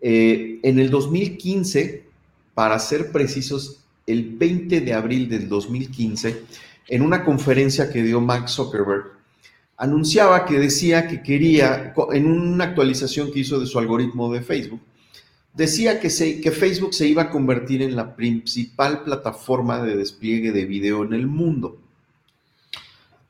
[0.00, 2.04] eh, en el 2015,
[2.54, 6.42] para ser precisos, el 20 de abril del 2015,
[6.88, 9.20] en una conferencia que dio Mark Zuckerberg,
[9.76, 14.80] anunciaba que decía que quería, en una actualización que hizo de su algoritmo de Facebook,
[15.54, 16.08] decía que,
[16.40, 21.14] que Facebook se iba a convertir en la principal plataforma de despliegue de video en
[21.14, 21.78] el mundo.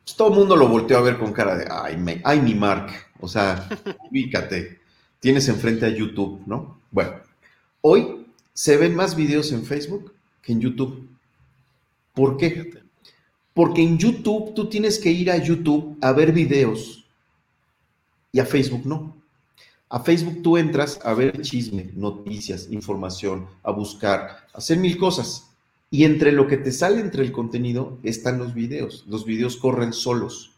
[0.05, 2.91] Pues todo el mundo lo volteó a ver con cara de, ay, ay mi Mark,
[3.21, 3.69] o sea,
[4.11, 4.80] ubícate,
[5.21, 6.81] tienes enfrente a YouTube, ¿no?
[6.91, 7.13] Bueno,
[7.83, 10.13] hoy se ven más videos en Facebook
[10.43, 11.09] que en YouTube.
[12.15, 12.73] ¿Por qué?
[13.55, 17.05] Porque en YouTube tú tienes que ir a YouTube a ver videos
[18.33, 19.17] y a Facebook no.
[19.89, 25.51] A Facebook tú entras a ver chisme, noticias, información, a buscar, a hacer mil cosas.
[25.91, 29.05] Y entre lo que te sale entre el contenido están los videos.
[29.09, 30.53] Los videos corren solos.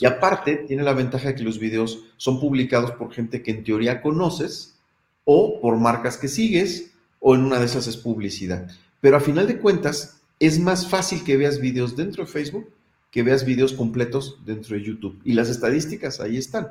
[0.00, 3.64] Y aparte tiene la ventaja de que los videos son publicados por gente que en
[3.64, 4.78] teoría conoces
[5.24, 8.70] o por marcas que sigues o en una de esas es publicidad.
[9.00, 12.68] Pero a final de cuentas, es más fácil que veas videos dentro de Facebook
[13.10, 15.20] que veas videos completos dentro de YouTube.
[15.24, 16.70] Y las estadísticas ahí están.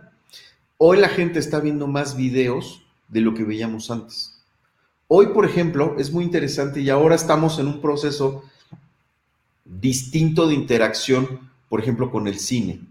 [0.78, 4.44] Hoy la gente está viendo más videos de lo que veíamos antes.
[5.08, 8.44] Hoy, por ejemplo, es muy interesante y ahora estamos en un proceso
[9.66, 12.82] distinto de interacción, por ejemplo, con el cine,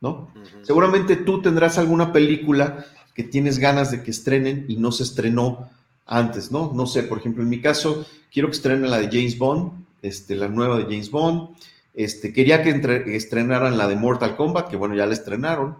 [0.00, 0.32] ¿no?
[0.62, 5.68] Seguramente tú tendrás alguna película que tienes ganas de que estrenen y no se estrenó
[6.06, 6.72] antes, ¿no?
[6.74, 10.34] No sé, por ejemplo, en mi caso, quiero que estrenen la de James Bond, este,
[10.34, 11.50] la nueva de James Bond.
[11.94, 15.76] Este, quería que estrenaran la de Mortal Kombat, que bueno, ya la estrenaron.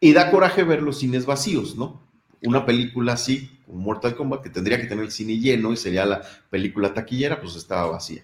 [0.00, 2.00] Y da coraje ver los cines vacíos, ¿no?
[2.42, 6.06] Una película así, como Mortal Kombat, que tendría que tener el cine lleno y sería
[6.06, 8.22] la película taquillera, pues estaba vacía.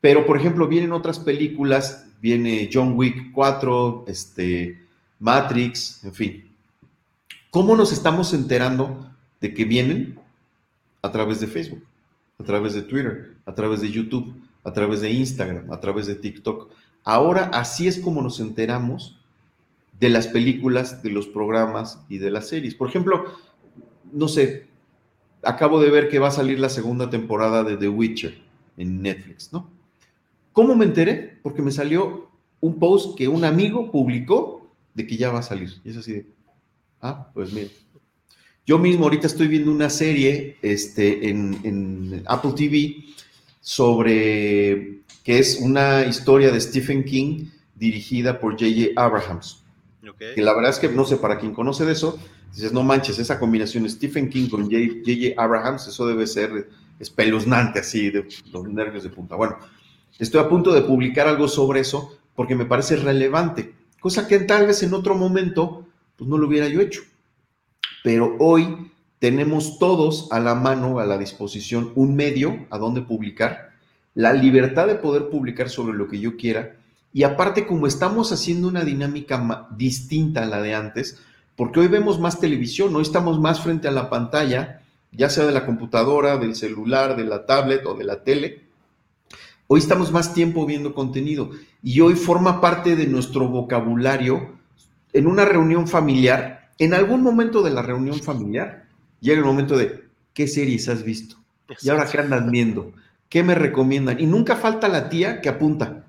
[0.00, 4.80] Pero, por ejemplo, vienen otras películas, viene John Wick 4, este,
[5.18, 6.50] Matrix, en fin.
[7.50, 9.10] ¿Cómo nos estamos enterando
[9.42, 10.18] de que vienen?
[11.02, 11.84] A través de Facebook
[12.38, 16.14] a través de Twitter, a través de YouTube, a través de Instagram, a través de
[16.14, 16.70] TikTok.
[17.04, 19.18] Ahora así es como nos enteramos
[20.00, 22.74] de las películas, de los programas y de las series.
[22.74, 23.24] Por ejemplo,
[24.12, 24.66] no sé,
[25.42, 28.42] acabo de ver que va a salir la segunda temporada de The Witcher
[28.76, 29.70] en Netflix, ¿no?
[30.54, 31.40] ¿Cómo me enteré?
[31.42, 32.30] Porque me salió
[32.60, 35.82] un post que un amigo publicó de que ya va a salir.
[35.84, 36.26] Y es así de,
[37.02, 37.68] ah, pues mira,
[38.64, 43.04] yo mismo ahorita estoy viendo una serie este, en, Apple TV
[43.60, 48.92] sobre que es una historia de Stephen King dirigida por J.J.
[48.96, 49.64] Abrahams.
[50.34, 52.18] Que la verdad es que no sé, para quien conoce de eso,
[52.52, 55.34] dices, no manches, esa combinación Stephen King con J.J.
[55.36, 56.68] Abrahams, eso debe ser
[57.00, 59.34] espeluznante así, de los nervios de punta.
[59.34, 59.58] Bueno,
[60.18, 64.66] estoy a punto de publicar algo sobre eso porque me parece relevante, cosa que tal
[64.66, 65.86] vez en otro momento
[66.16, 67.02] pues no lo hubiera yo hecho.
[68.02, 73.70] Pero hoy tenemos todos a la mano, a la disposición, un medio a donde publicar,
[74.14, 76.76] la libertad de poder publicar sobre lo que yo quiera,
[77.12, 81.20] y aparte como estamos haciendo una dinámica distinta a la de antes,
[81.56, 85.52] porque hoy vemos más televisión, hoy estamos más frente a la pantalla, ya sea de
[85.52, 88.63] la computadora, del celular, de la tablet o de la tele,
[89.74, 91.50] hoy estamos más tiempo viendo contenido
[91.82, 94.52] y hoy forma parte de nuestro vocabulario
[95.12, 98.86] en una reunión familiar en algún momento de la reunión familiar
[99.18, 101.38] llega el momento de, ¿qué series has visto?
[101.82, 102.92] ¿Y ahora qué andan viendo?
[103.28, 104.20] ¿Qué me recomiendan?
[104.20, 106.04] Y nunca falta la tía que apunta.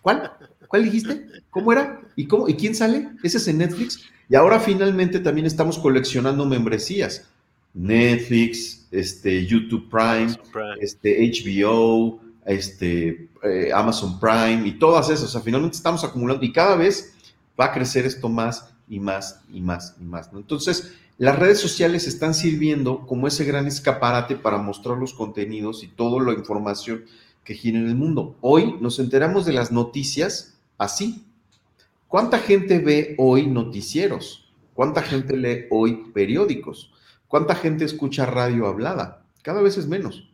[0.00, 0.32] ¿Cuál?
[0.66, 1.26] ¿Cuál dijiste?
[1.50, 2.00] ¿Cómo era?
[2.16, 2.48] ¿Y cómo?
[2.48, 3.10] ¿Y quién sale?
[3.22, 4.08] ¿Ese es en Netflix?
[4.30, 7.28] Y ahora finalmente también estamos coleccionando membresías.
[7.74, 10.38] Netflix, este, YouTube Prime,
[10.80, 15.24] este, HBO, este, eh, Amazon Prime y todas esas.
[15.24, 17.14] O sea, finalmente estamos acumulando y cada vez
[17.58, 20.30] va a crecer esto más y más y más y más.
[20.32, 25.88] Entonces, las redes sociales están sirviendo como ese gran escaparate para mostrar los contenidos y
[25.88, 27.04] toda la información
[27.44, 28.36] que gira en el mundo.
[28.40, 31.26] Hoy nos enteramos de las noticias así.
[32.08, 34.50] ¿Cuánta gente ve hoy noticieros?
[34.72, 36.90] ¿Cuánta gente lee hoy periódicos?
[37.28, 39.26] ¿Cuánta gente escucha radio hablada?
[39.42, 40.29] Cada vez es menos.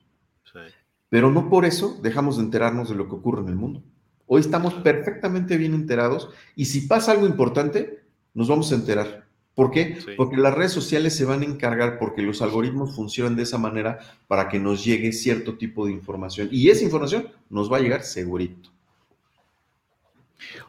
[1.08, 3.82] Pero no por eso dejamos de enterarnos de lo que ocurre en el mundo.
[4.26, 8.00] Hoy estamos perfectamente bien enterados y si pasa algo importante,
[8.34, 9.26] nos vamos a enterar.
[9.54, 9.96] ¿Por qué?
[10.18, 14.00] Porque las redes sociales se van a encargar porque los algoritmos funcionan de esa manera
[14.28, 16.48] para que nos llegue cierto tipo de información.
[16.52, 18.70] Y esa información nos va a llegar segurito.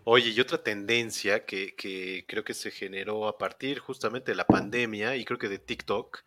[0.06, 4.48] Oye, y otra tendencia que, que, creo que se generó a partir justamente de la
[4.48, 6.20] pandemia y creo que de TikTok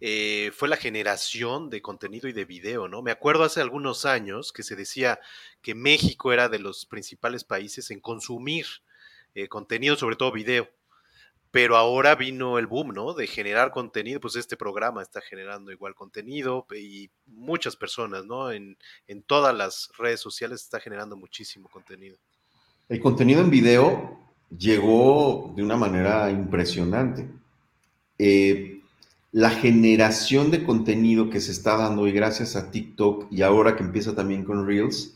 [0.00, 3.02] eh, fue la generación de contenido y de video, ¿no?
[3.02, 5.20] Me acuerdo hace algunos años que se decía
[5.62, 8.66] que México era de los principales países en consumir
[9.34, 10.68] eh, contenido, sobre todo video
[11.50, 13.14] pero ahora vino el boom, ¿no?
[13.14, 18.52] De generar contenido, pues este programa está generando igual contenido y muchas personas, ¿no?
[18.52, 18.76] En,
[19.26, 22.16] todas las redes sociales está generando muchísimo contenido.
[22.88, 24.18] El contenido en video
[24.56, 27.28] llegó de una manera impresionante.
[28.18, 28.77] Eh,
[29.32, 33.82] la generación de contenido que se está dando y gracias a TikTok y ahora que
[33.82, 35.14] empieza también con Reels,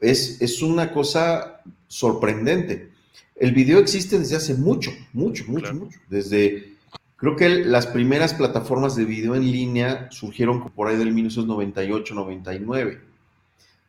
[0.00, 2.90] es, es una cosa sorprendente.
[3.36, 5.98] El video existe desde hace mucho, mucho, mucho, mucho.
[6.08, 6.76] Desde,
[7.16, 13.00] creo que las primeras plataformas de video en línea surgieron por ahí del 1998, 99.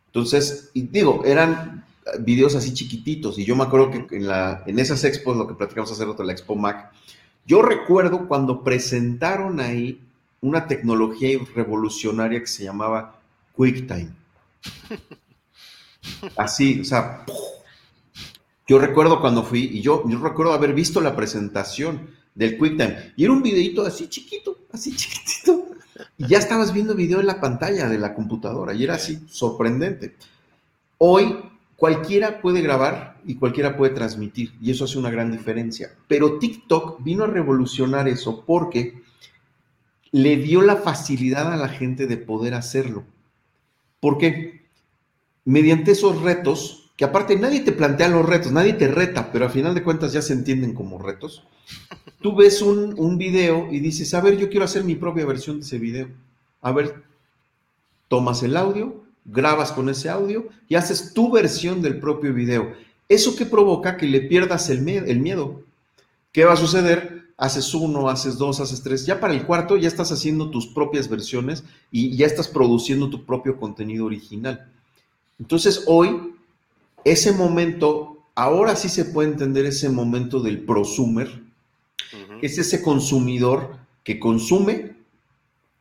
[0.07, 1.85] Entonces, y digo, eran
[2.19, 3.39] videos así chiquititos.
[3.39, 6.23] Y yo me acuerdo que en, la, en esas expos, lo que platicamos hace rato,
[6.23, 6.91] la Expo Mac,
[7.45, 9.99] yo recuerdo cuando presentaron ahí
[10.41, 13.19] una tecnología revolucionaria que se llamaba
[13.55, 14.11] QuickTime.
[16.37, 17.25] Así, o sea,
[18.67, 23.23] yo recuerdo cuando fui, y yo, yo recuerdo haber visto la presentación del QuickTime, y
[23.23, 25.65] era un videito así chiquito, así chiquitito,
[26.17, 30.15] y ya estabas viendo video en la pantalla de la computadora, y era así sorprendente.
[30.97, 31.37] Hoy
[31.83, 35.93] cualquiera puede grabar y cualquiera puede transmitir, y eso hace una gran diferencia.
[36.07, 39.01] Pero TikTok vino a revolucionar eso porque
[40.13, 43.03] le dio la facilidad a la gente de poder hacerlo.
[43.99, 44.61] ¿Por qué?
[45.43, 49.51] Mediante esos retos, que aparte nadie te plantea los retos, nadie te reta, pero al
[49.51, 51.45] final de cuentas ya se entienden como retos.
[52.21, 55.57] Tú ves un, un video y dices, a ver, yo quiero hacer mi propia versión
[55.57, 56.07] de ese video.
[56.61, 57.03] A ver,
[58.07, 62.73] tomas el audio, grabas con ese audio y haces tu versión del propio video.
[63.09, 63.97] ¿Eso que provoca?
[63.97, 65.61] Que le pierdas el, el miedo.
[66.31, 67.23] ¿Qué va a suceder?
[67.37, 69.05] Haces uno, haces dos, haces tres.
[69.05, 73.25] Ya para el cuarto ya estás haciendo tus propias versiones y ya estás produciendo tu
[73.25, 74.71] propio contenido original.
[75.39, 76.33] Entonces hoy
[77.03, 81.43] ese momento, ahora sí se puede entender ese momento del prosumer,
[82.41, 84.95] es ese consumidor que consume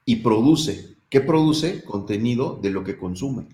[0.05, 0.91] y produce.
[1.13, 1.85] ¿Qué produce?
[1.85, 3.47] Contenido de lo que consume.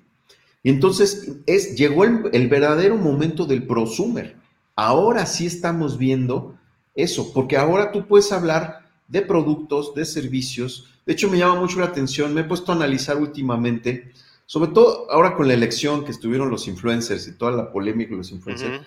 [0.63, 4.37] Y entonces es, llegó el, verdadero momento del prosumer.
[4.77, 6.55] Ahora sí estamos viendo
[6.95, 10.89] eso, porque ahora tú puedes hablar de productos, de servicios.
[11.05, 14.13] De hecho, me llama mucho la atención, me he puesto a analizar últimamente
[14.47, 18.19] sobre todo ahora con la elección que estuvieron los influencers y toda la polémica de
[18.19, 18.87] los influencers,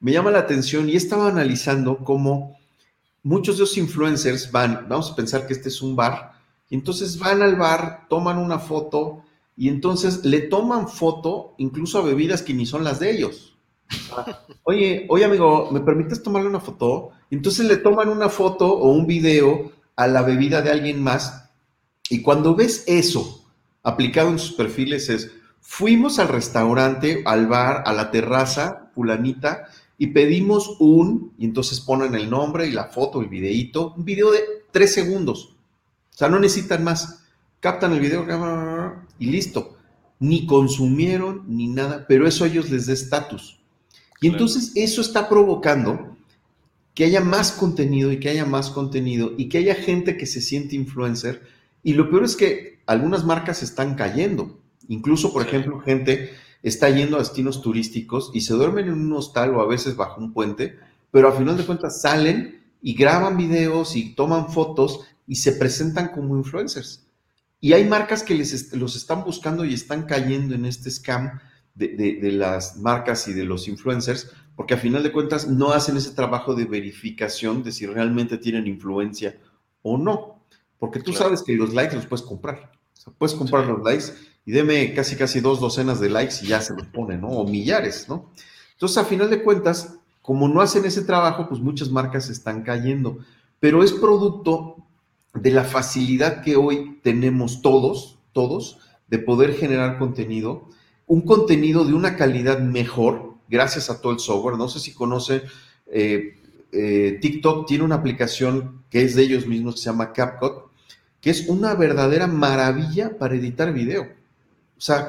[0.00, 2.58] me llama la atención y estaba analizando cómo
[3.22, 6.37] muchos de los influencers van, vamos a pensar que este es un bar,
[6.70, 9.24] y entonces van al bar, toman una foto
[9.56, 13.56] y entonces le toman foto incluso a bebidas que ni son las de ellos.
[14.64, 17.10] oye, oye amigo, ¿me permites tomarle una foto?
[17.30, 21.50] Entonces le toman una foto o un video a la bebida de alguien más.
[22.10, 23.44] Y cuando ves eso,
[23.82, 30.08] aplicado en sus perfiles es, fuimos al restaurante, al bar, a la terraza, fulanita, y
[30.08, 34.40] pedimos un, y entonces ponen el nombre y la foto, el videíto, un video de
[34.70, 35.57] tres segundos.
[36.18, 37.22] O sea, no necesitan más.
[37.60, 38.26] Captan el video
[39.20, 39.76] y listo.
[40.18, 43.60] Ni consumieron ni nada, pero eso a ellos les da estatus.
[44.20, 46.16] Y entonces eso está provocando
[46.92, 50.40] que haya más contenido y que haya más contenido y que haya gente que se
[50.40, 51.40] siente influencer.
[51.84, 54.58] Y lo peor es que algunas marcas están cayendo.
[54.88, 56.30] Incluso, por ejemplo, gente
[56.64, 60.20] está yendo a destinos turísticos y se duermen en un hostal o a veces bajo
[60.20, 60.80] un puente,
[61.12, 66.08] pero al final de cuentas salen y graban videos y toman fotos y se presentan
[66.08, 67.06] como influencers.
[67.60, 71.38] Y hay marcas que les los están buscando y están cayendo en este scam
[71.74, 75.96] de, de, las marcas y de los influencers, porque al final de cuentas no hacen
[75.96, 79.38] ese trabajo de verificación de si realmente tienen influencia
[79.82, 80.44] o no,
[80.80, 82.72] porque tú sabes que los likes los puedes comprar
[83.16, 84.14] puedes comprar los likes
[84.44, 87.28] y deme casi casi dos docenas de likes y ya se los pone, ¿no?
[87.28, 88.32] O millares, ¿no?
[88.72, 93.18] Entonces, a final de cuentas, como no hacen ese trabajo, pues muchas marcas están cayendo.
[93.60, 94.76] Pero es producto
[95.42, 98.78] de la facilidad que hoy tenemos todos, todos,
[99.08, 100.68] de poder generar contenido,
[101.06, 104.56] un contenido de una calidad mejor, gracias a todo el software.
[104.56, 105.42] No sé si conocen
[105.86, 106.36] eh,
[106.72, 110.68] eh, TikTok tiene una aplicación que es de ellos mismos que se llama CapCut,
[111.20, 114.02] que es una verdadera maravilla para editar video.
[114.02, 115.08] O sea,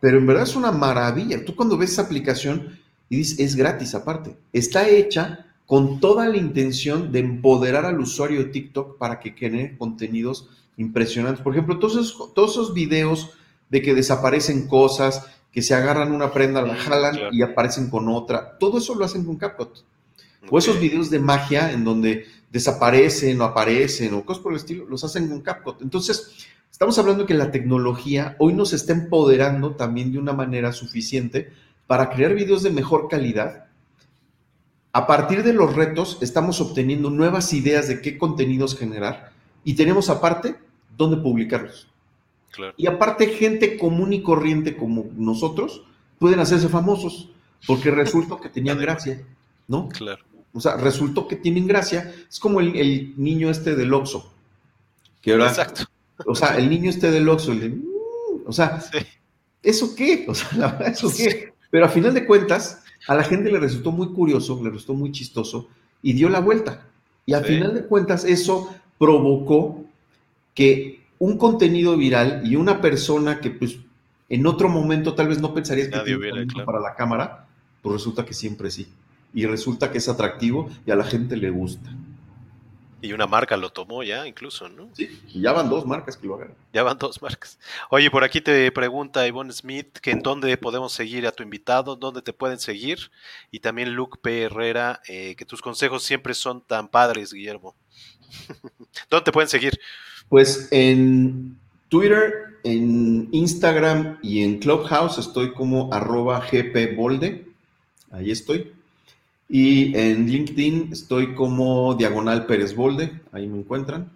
[0.00, 1.44] pero en verdad es una maravilla.
[1.44, 2.78] Tú cuando ves esa aplicación
[3.08, 8.40] y dices, es gratis aparte, está hecha con toda la intención de empoderar al usuario
[8.40, 11.44] de TikTok para que genere contenidos impresionantes.
[11.44, 13.34] Por ejemplo, todos esos, todos esos videos
[13.68, 18.58] de que desaparecen cosas, que se agarran una prenda, la jalan y aparecen con otra,
[18.58, 19.84] todo eso lo hacen con CapCut.
[20.50, 24.86] O esos videos de magia en donde desaparecen o aparecen o cosas por el estilo,
[24.86, 25.82] los hacen con CapCut.
[25.82, 31.52] Entonces, estamos hablando que la tecnología hoy nos está empoderando también de una manera suficiente
[31.86, 33.66] para crear videos de mejor calidad.
[34.92, 39.32] A partir de los retos, estamos obteniendo nuevas ideas de qué contenidos generar
[39.64, 40.56] y tenemos aparte
[40.96, 41.88] dónde publicarlos.
[42.76, 45.84] Y aparte, gente común y corriente como nosotros
[46.18, 47.30] pueden hacerse famosos
[47.66, 49.22] porque resultó que tenían gracia,
[49.68, 49.88] ¿no?
[49.88, 50.24] Claro.
[50.52, 52.12] O sea, resultó que tienen gracia.
[52.28, 54.32] Es como el, niño este del Oxxo.
[55.22, 55.84] Que ahora, Exacto.
[56.26, 57.84] O sea, el niño este del Oxxo, el de, mm",
[58.46, 58.82] o sea,
[59.62, 60.26] ¿eso qué?
[60.28, 61.52] O sea, la verdad, ¿eso qué?
[61.70, 65.12] Pero a final de cuentas, a la gente le resultó muy curioso, le resultó muy
[65.12, 65.68] chistoso
[66.02, 66.86] y dio la vuelta.
[67.26, 69.84] Y a final de cuentas, eso provocó
[70.54, 73.78] que un contenido viral y una persona que pues
[74.28, 77.46] en otro momento tal vez no pensarías que tiene para la cámara,
[77.82, 78.88] pues resulta que siempre sí
[79.32, 81.90] y resulta que es atractivo y a la gente le gusta.
[83.02, 84.90] Y una marca lo tomó ya, incluso, ¿no?
[84.92, 86.54] Sí, ya van dos marcas que lo hagan.
[86.72, 87.58] Ya van dos marcas.
[87.90, 91.96] Oye, por aquí te pregunta Ivonne Smith que en dónde podemos seguir a tu invitado,
[91.96, 93.10] dónde te pueden seguir.
[93.50, 94.42] Y también Luke P.
[94.42, 97.74] Herrera, eh, que tus consejos siempre son tan padres, Guillermo.
[99.10, 99.80] ¿Dónde te pueden seguir?
[100.28, 107.46] Pues en Twitter, en Instagram y en Clubhouse estoy como arroba gpbolde.
[108.10, 108.72] Ahí estoy.
[109.52, 114.12] Y en LinkedIn estoy como Diagonal Pérez Bolde, ahí me encuentran.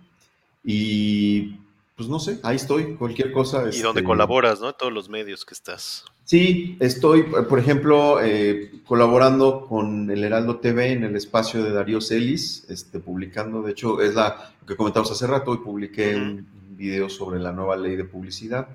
[0.63, 1.57] Y
[1.97, 3.63] pues no sé, ahí estoy, cualquier cosa.
[3.63, 4.73] Y donde este, colaboras, ¿no?
[4.75, 6.05] Todos los medios que estás.
[6.23, 12.01] Sí, estoy, por ejemplo, eh, colaborando con el Heraldo TV en el espacio de Darío
[12.01, 17.09] Celis, este, publicando, de hecho, es la que comentamos hace rato, y publiqué un video
[17.09, 18.69] sobre la nueva ley de publicidad.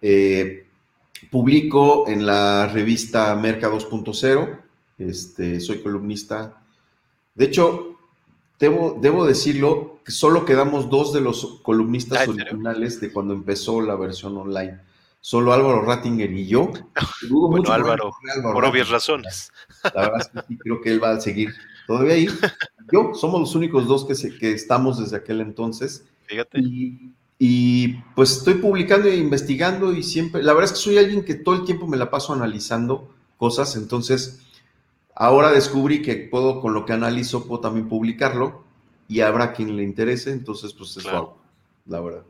[0.00, 0.66] Eh,
[1.32, 4.69] publico en la revista Merca 2.0
[5.00, 6.62] este, soy columnista.
[7.34, 7.98] De hecho,
[8.58, 13.96] debo, debo decirlo, que solo quedamos dos de los columnistas originales de cuando empezó la
[13.96, 14.80] versión online.
[15.22, 16.72] Solo Álvaro Rattinger y yo.
[17.28, 18.10] bueno, Álvaro,
[18.52, 19.52] por obvias razones.
[19.94, 21.54] La verdad es que sí, creo que él va a seguir
[21.86, 22.28] todavía ahí.
[22.90, 26.06] Yo, somos los únicos dos que, que estamos desde aquel entonces.
[26.26, 26.60] Fíjate.
[26.60, 31.24] Y, y, pues estoy publicando e investigando y siempre, la verdad es que soy alguien
[31.24, 34.40] que todo el tiempo me la paso analizando cosas, entonces
[35.20, 38.64] Ahora descubrí que puedo, con lo que analizo, puedo también publicarlo
[39.06, 42.22] y habrá quien le interese, entonces pues es la verdad.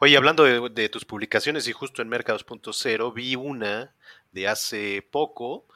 [0.00, 3.94] Oye, hablando de, tus publicaciones y justo en Mercados.0 vi una
[4.32, 5.66] de hace poco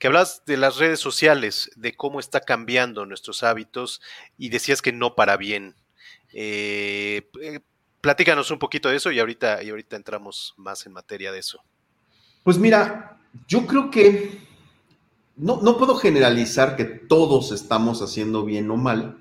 [0.00, 4.02] que hablas de las redes sociales, de cómo está cambiando nuestros hábitos
[4.36, 5.76] y decías que no para bien.
[6.32, 7.60] Eh, eh,
[8.00, 11.62] platícanos un poquito de eso y ahorita, y ahorita entramos más en materia de eso.
[12.42, 14.49] Pues mira, yo creo que
[15.40, 19.16] no, puedo generalizar que todos estamos haciendo bien o mal,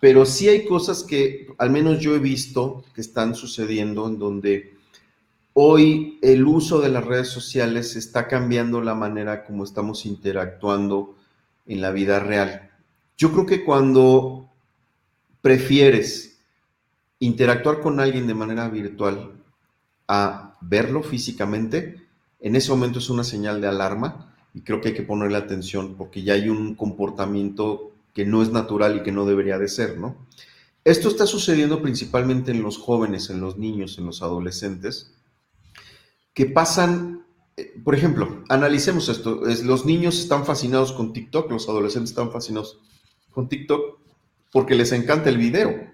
[0.00, 4.74] pero sí hay cosas que al menos yo he visto que están sucediendo en donde
[5.52, 11.14] hoy el uso de las redes sociales está cambiando la manera como estamos interactuando
[11.66, 12.70] en la vida real.
[13.16, 14.48] Yo creo que cuando
[15.42, 16.40] prefieres
[17.20, 19.30] interactuar con alguien de manera virtual
[20.08, 22.02] a verlo físicamente,
[22.40, 25.94] en ese momento es una señal de alarma y creo que hay que ponerle atención
[25.96, 29.98] porque ya hay un comportamiento que no es natural y que no debería de ser,
[29.98, 30.16] ¿no?
[30.84, 35.14] Esto está sucediendo principalmente en los jóvenes, en los niños, en los adolescentes,
[36.34, 37.24] que pasan,
[37.56, 42.32] eh, por ejemplo, analicemos esto, es, los niños están fascinados con TikTok, los adolescentes están
[42.32, 42.80] fascinados
[43.30, 43.98] con TikTok
[44.50, 45.90] porque les encanta el video.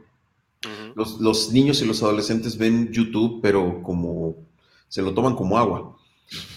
[0.94, 4.34] los, los niños y los adolescentes ven YouTube, pero como
[4.88, 5.96] se lo toman como agua.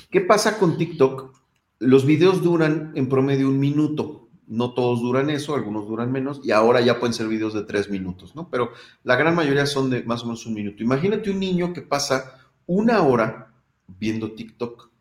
[0.10, 1.41] ¿Qué pasa con TikTok?
[1.82, 4.30] Los videos duran en promedio un minuto.
[4.46, 7.90] No todos duran eso, algunos duran menos, y ahora ya pueden ser videos de tres
[7.90, 8.52] minutos, ¿no?
[8.52, 8.72] Pero
[9.04, 10.84] la gran mayoría son de más o menos un minuto.
[10.84, 13.52] Imagínate un niño que pasa una hora
[13.88, 14.92] viendo TikTok.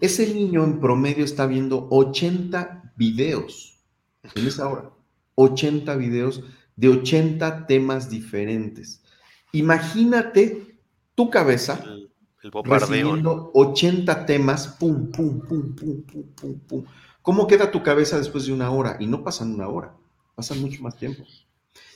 [0.00, 3.80] Ese niño en promedio está viendo 80 videos
[4.36, 4.92] en esa hora.
[5.34, 6.44] 80 videos
[6.76, 9.02] de 80 temas diferentes.
[9.50, 10.78] Imagínate
[11.16, 11.84] tu cabeza
[12.42, 12.88] el bombardeo.
[12.88, 16.84] Recibiendo 80 temas, pum, pum, pum, pum, pum, pum, pum.
[17.22, 18.96] ¿Cómo queda tu cabeza después de una hora?
[18.98, 19.94] Y no pasan una hora,
[20.34, 21.22] pasan mucho más tiempo.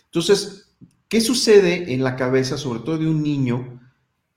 [0.04, 0.76] Entonces,
[1.08, 3.80] ¿qué sucede en la cabeza, sobre todo de un niño,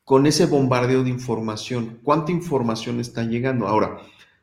[0.03, 1.99] con ese bombardeo de información?
[2.03, 3.68] ¿Cuánta información está llegando?
[3.68, 3.99] Ahora,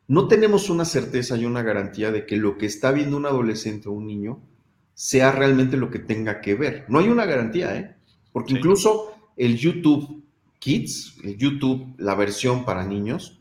[0.07, 3.89] no tenemos una certeza y una garantía de que lo que está viendo un adolescente
[3.89, 4.39] o un niño
[4.93, 6.85] sea realmente lo que tenga que ver.
[6.87, 7.95] No hay una garantía, ¿eh?
[8.31, 10.16] Porque incluso el YouTube
[10.59, 13.39] Kids, el YouTube, la versión para niños,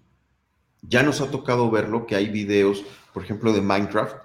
[0.82, 4.16] ya nos ha tocado verlo, que hay videos, por ejemplo, de Minecraft,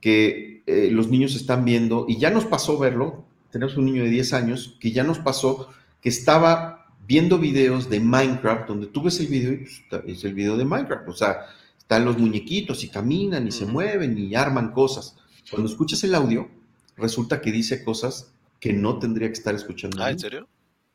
[0.00, 4.10] que eh, los niños están viendo, y ya nos pasó verlo, tenemos un niño de
[4.10, 5.70] 10 años, que ya nos pasó
[6.00, 9.56] que estaba viendo videos de Minecraft, donde tú ves el video y
[9.88, 11.46] pues, es el video de Minecraft, o sea,
[11.78, 15.16] están los muñequitos y caminan y se mueven y arman cosas.
[15.50, 16.48] Cuando escuchas el audio,
[16.96, 20.02] resulta que dice cosas que no tendría que estar escuchando.
[20.02, 20.48] Ah, ¿en serio?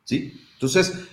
[0.03, 0.33] Sí.
[0.53, 1.07] Entonces,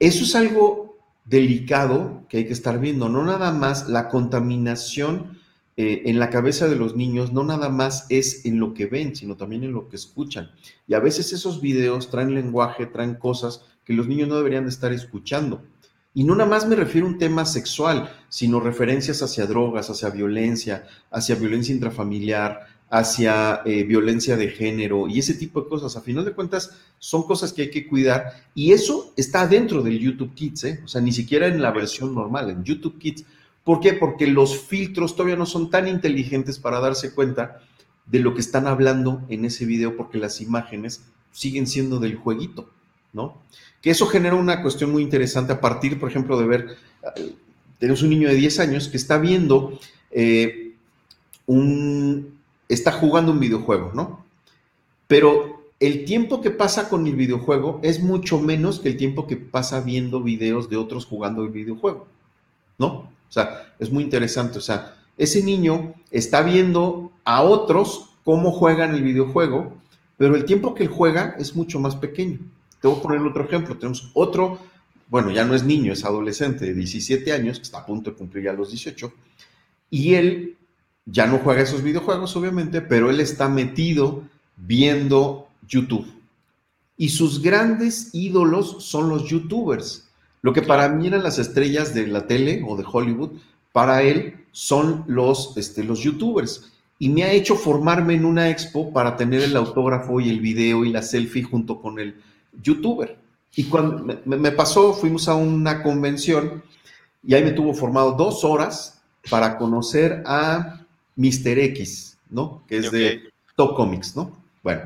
[0.00, 5.38] eso es algo delicado que hay que estar viendo, no nada más la contaminación
[5.76, 9.14] eh, en la cabeza de los niños, no nada más es en lo que ven,
[9.14, 10.50] sino también en lo que escuchan.
[10.88, 14.70] Y a veces esos videos traen lenguaje, traen cosas que los niños no deberían de
[14.70, 15.62] estar escuchando.
[16.12, 20.10] Y no nada más me refiero a un tema sexual, sino referencias hacia drogas, hacia
[20.10, 25.96] violencia, hacia violencia intrafamiliar, hacia eh, violencia de género y ese tipo de cosas.
[25.96, 29.98] A final de cuentas, son cosas que hay que cuidar y eso está dentro del
[29.98, 30.80] YouTube Kids, ¿eh?
[30.84, 33.24] o sea, ni siquiera en la versión normal, en YouTube Kids.
[33.62, 33.92] ¿Por qué?
[33.92, 37.60] Porque los filtros todavía no son tan inteligentes para darse cuenta
[38.06, 42.68] de lo que están hablando en ese video, porque las imágenes siguen siendo del jueguito,
[43.12, 43.40] ¿no?
[43.80, 46.76] Que eso genera una cuestión muy interesante a partir, por ejemplo, de ver,
[47.16, 47.34] eh,
[47.78, 49.78] tenemos un niño de 10 años que está viendo
[50.10, 50.72] eh,
[51.46, 52.39] un,
[52.70, 54.24] está jugando un videojuego, ¿no?
[55.06, 59.36] Pero el tiempo que pasa con el videojuego es mucho menos que el tiempo que
[59.36, 62.06] pasa viendo videos de otros jugando el videojuego,
[62.78, 62.86] ¿no?
[62.88, 64.58] O sea, es muy interesante.
[64.58, 69.72] O sea, ese niño está viendo a otros cómo juegan el videojuego,
[70.16, 72.38] pero el tiempo que él juega es mucho más pequeño.
[72.80, 73.76] Te voy a poner otro ejemplo.
[73.76, 74.58] Tenemos otro,
[75.08, 78.16] bueno, ya no es niño, es adolescente de 17 años, que está a punto de
[78.16, 79.12] cumplir ya los 18,
[79.90, 80.56] y él
[81.10, 84.22] ya no juega esos videojuegos, obviamente, pero él está metido
[84.56, 86.06] viendo YouTube.
[86.96, 90.08] Y sus grandes ídolos son los youtubers.
[90.42, 93.30] Lo que para mí eran las estrellas de la tele o de Hollywood,
[93.72, 96.72] para él son los, este, los youtubers.
[96.98, 100.84] Y me ha hecho formarme en una expo para tener el autógrafo y el video
[100.84, 102.20] y la selfie junto con el
[102.62, 103.16] youtuber.
[103.56, 106.62] Y cuando me, me pasó, fuimos a una convención
[107.22, 110.79] y ahí me tuvo formado dos horas para conocer a
[111.16, 111.58] Mr.
[111.58, 112.62] X, ¿no?
[112.66, 113.22] Que es de
[113.56, 114.36] Top Comics, ¿no?
[114.62, 114.82] Bueno,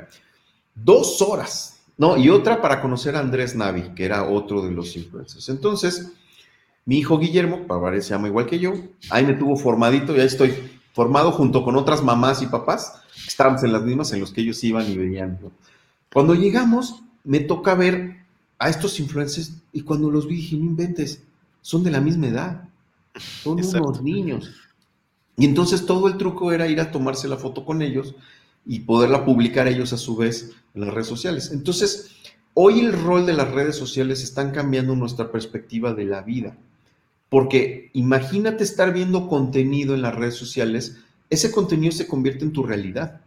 [0.74, 2.16] dos horas, ¿no?
[2.16, 5.48] Y otra para conocer a Andrés Navi, que era otro de los influencers.
[5.48, 6.12] Entonces,
[6.86, 8.74] mi hijo Guillermo, para se llama igual que yo,
[9.10, 10.54] ahí me tuvo formadito, ya estoy
[10.92, 14.62] formado junto con otras mamás y papás, estábamos en las mismas en los que ellos
[14.64, 15.38] iban y venían.
[16.12, 18.24] Cuando llegamos, me toca ver
[18.58, 21.22] a estos influencers y cuando los vi dije, no inventes,
[21.60, 22.68] son de la misma edad,
[23.42, 24.52] son unos niños.
[25.36, 28.14] Y entonces todo el truco era ir a tomarse la foto con ellos
[28.66, 31.50] y poderla publicar ellos a su vez en las redes sociales.
[31.52, 32.10] Entonces,
[32.54, 36.56] hoy el rol de las redes sociales están cambiando nuestra perspectiva de la vida.
[37.28, 40.98] Porque imagínate estar viendo contenido en las redes sociales,
[41.30, 43.22] ese contenido se convierte en tu realidad,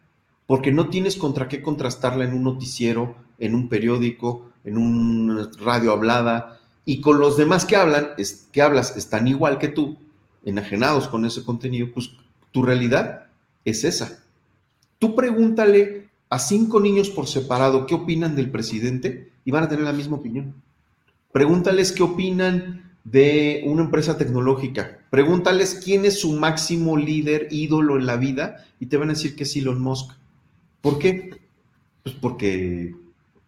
[0.46, 5.92] porque no tienes contra qué contrastarla en un noticiero, en un periódico, en un radio
[5.92, 8.12] hablada, y con los demás que hablan,
[8.54, 9.98] que hablas, están igual que tú,
[10.48, 12.12] enajenados con ese contenido, pues
[12.52, 13.28] tu realidad
[13.66, 14.24] es esa.
[14.98, 19.84] Tú pregúntale a cinco niños por separado qué opinan del presidente y van a tener
[19.84, 20.56] la misma opinión.
[21.32, 25.00] Pregúntales qué opinan de una empresa tecnológica.
[25.10, 29.36] Pregúntales quién es su máximo líder, ídolo en la vida y te van a decir
[29.36, 30.12] que es Elon Musk.
[30.82, 31.30] ¿Por qué?
[32.04, 32.96] Pues porque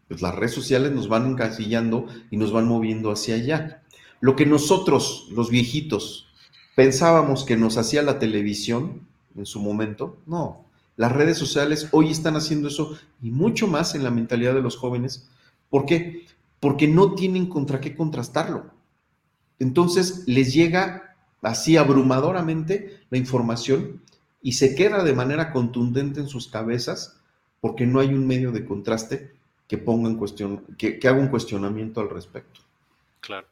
[0.07, 3.83] pues, las redes sociales nos van encasillando y nos van moviendo hacia allá.
[4.21, 6.28] Lo que nosotros, los viejitos,
[6.79, 10.17] pensábamos que nos hacía la televisión en su momento.
[10.25, 10.63] No,
[10.95, 14.77] las redes sociales hoy están haciendo eso y mucho más en la mentalidad de los
[14.77, 15.29] jóvenes.
[15.69, 16.25] ¿Por qué?
[16.61, 18.71] Porque no tienen contra qué contrastarlo.
[19.59, 24.01] Entonces les llega así abrumadoramente la información
[24.41, 27.19] y se queda de manera contundente en sus cabezas
[27.59, 29.33] porque no hay un medio de contraste
[29.67, 32.61] que ponga en cuestión, que, que haga un cuestionamiento al respecto.
[33.19, 33.47] Claro.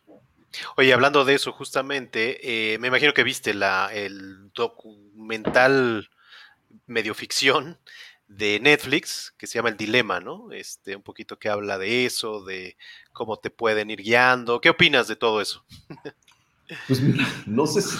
[0.76, 6.10] Oye, hablando de eso, justamente, eh, me imagino que viste la, el documental
[6.86, 7.78] medio ficción
[8.28, 10.52] de Netflix que se llama El Dilema, ¿no?
[10.52, 12.78] Este, un poquito que habla de eso, de
[13.14, 14.60] cómo te pueden ir guiando.
[14.62, 15.66] ¿Qué opinas de todo eso?
[16.86, 17.96] Pues mira, no sé si,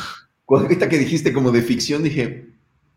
[0.46, 2.50] ahorita que dijiste como de ficción, dije,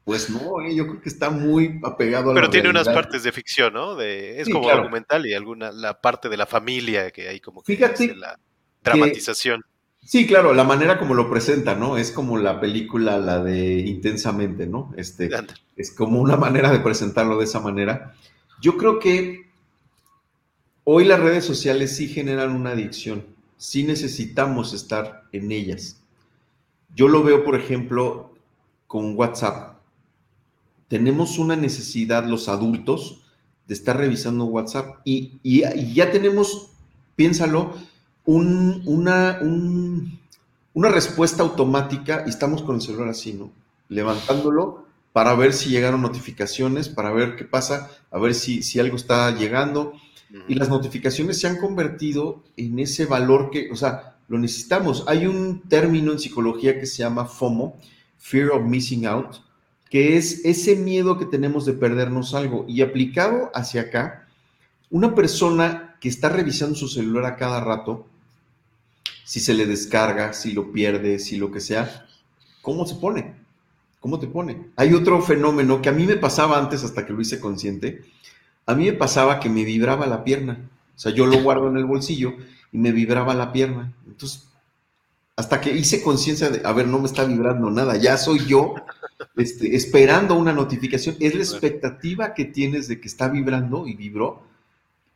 [0.03, 3.31] pues no, eh, yo creo que está muy apegado a Pero tiene unas partes de
[3.31, 3.95] ficción, ¿no?
[3.95, 7.77] De, es como documental y alguna, la parte de la familia que hay como que
[7.77, 8.37] Fíjate la
[8.83, 9.65] dramatización.
[10.05, 11.97] sí, claro, la manera como lo presenta, ¿no?
[11.97, 14.93] Es como la película, la de Intensamente, ¿no?
[14.97, 15.31] Este,
[15.77, 18.15] es como una manera de presentarlo de esa manera.
[18.61, 19.51] Yo creo que
[20.85, 23.25] hoy las redes sociales sí generan una adicción,
[23.57, 26.01] sí necesitamos estar en ellas.
[26.95, 28.35] Yo lo veo, por ejemplo,
[28.87, 29.79] con WhatsApp.
[30.89, 33.23] Tenemos una necesidad los adultos
[33.69, 35.39] de estar revisando WhatsApp y,
[35.95, 36.73] ya tenemos,
[37.15, 37.73] piénsalo,
[38.35, 39.41] una,
[40.75, 43.51] respuesta automática y estamos con el celular así, ¿no?
[43.89, 49.31] Levantándolo para ver si llegaron notificaciones, para ver qué pasa, a ver si algo está
[49.33, 49.93] llegando.
[50.47, 55.03] Y las notificaciones se han convertido en ese valor que, o sea, lo necesitamos.
[55.09, 57.77] Hay un término en psicología que se llama FOMO,
[58.17, 59.39] Fear of Missing Out,
[59.91, 62.65] que es ese miedo que tenemos de perdernos algo.
[62.69, 64.29] Y aplicado hacia acá,
[64.89, 68.07] una persona que está revisando su celular a cada rato,
[69.31, 72.05] si se le descarga, si lo pierde, si lo que sea,
[72.63, 73.37] ¿cómo se pone?
[74.01, 74.71] ¿Cómo te pone?
[74.75, 78.03] Hay otro fenómeno que a mí me pasaba antes hasta que lo hice consciente.
[78.67, 80.69] A mí me pasaba que me vibraba la pierna.
[80.97, 82.33] O sea, yo lo guardo en el bolsillo
[82.73, 83.95] y me vibraba la pierna.
[84.05, 84.49] Entonces,
[85.37, 88.75] hasta que hice conciencia de, a ver, no me está vibrando nada, ya soy yo
[89.37, 91.15] este, esperando una notificación.
[91.21, 94.43] Es la expectativa que tienes de que está vibrando y vibró,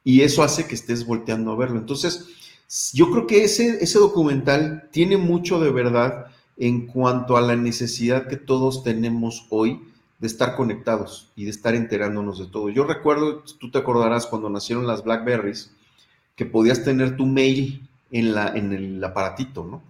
[0.05, 1.81] y eso hace que estés volteando a verlo.
[1.81, 2.44] Entonces,
[2.93, 6.27] yo creo que ese, ese documental tiene mucho de verdad
[6.57, 9.81] en cuanto a la necesidad que todos tenemos hoy
[10.19, 12.71] de estar conectados y de estar enterándonos de todo.
[12.71, 15.73] Yo recuerdo, tú te acordarás cuando nacieron las Blackberries,
[16.37, 19.83] que podías tener tu mail en, la, en el aparatito, ¿no?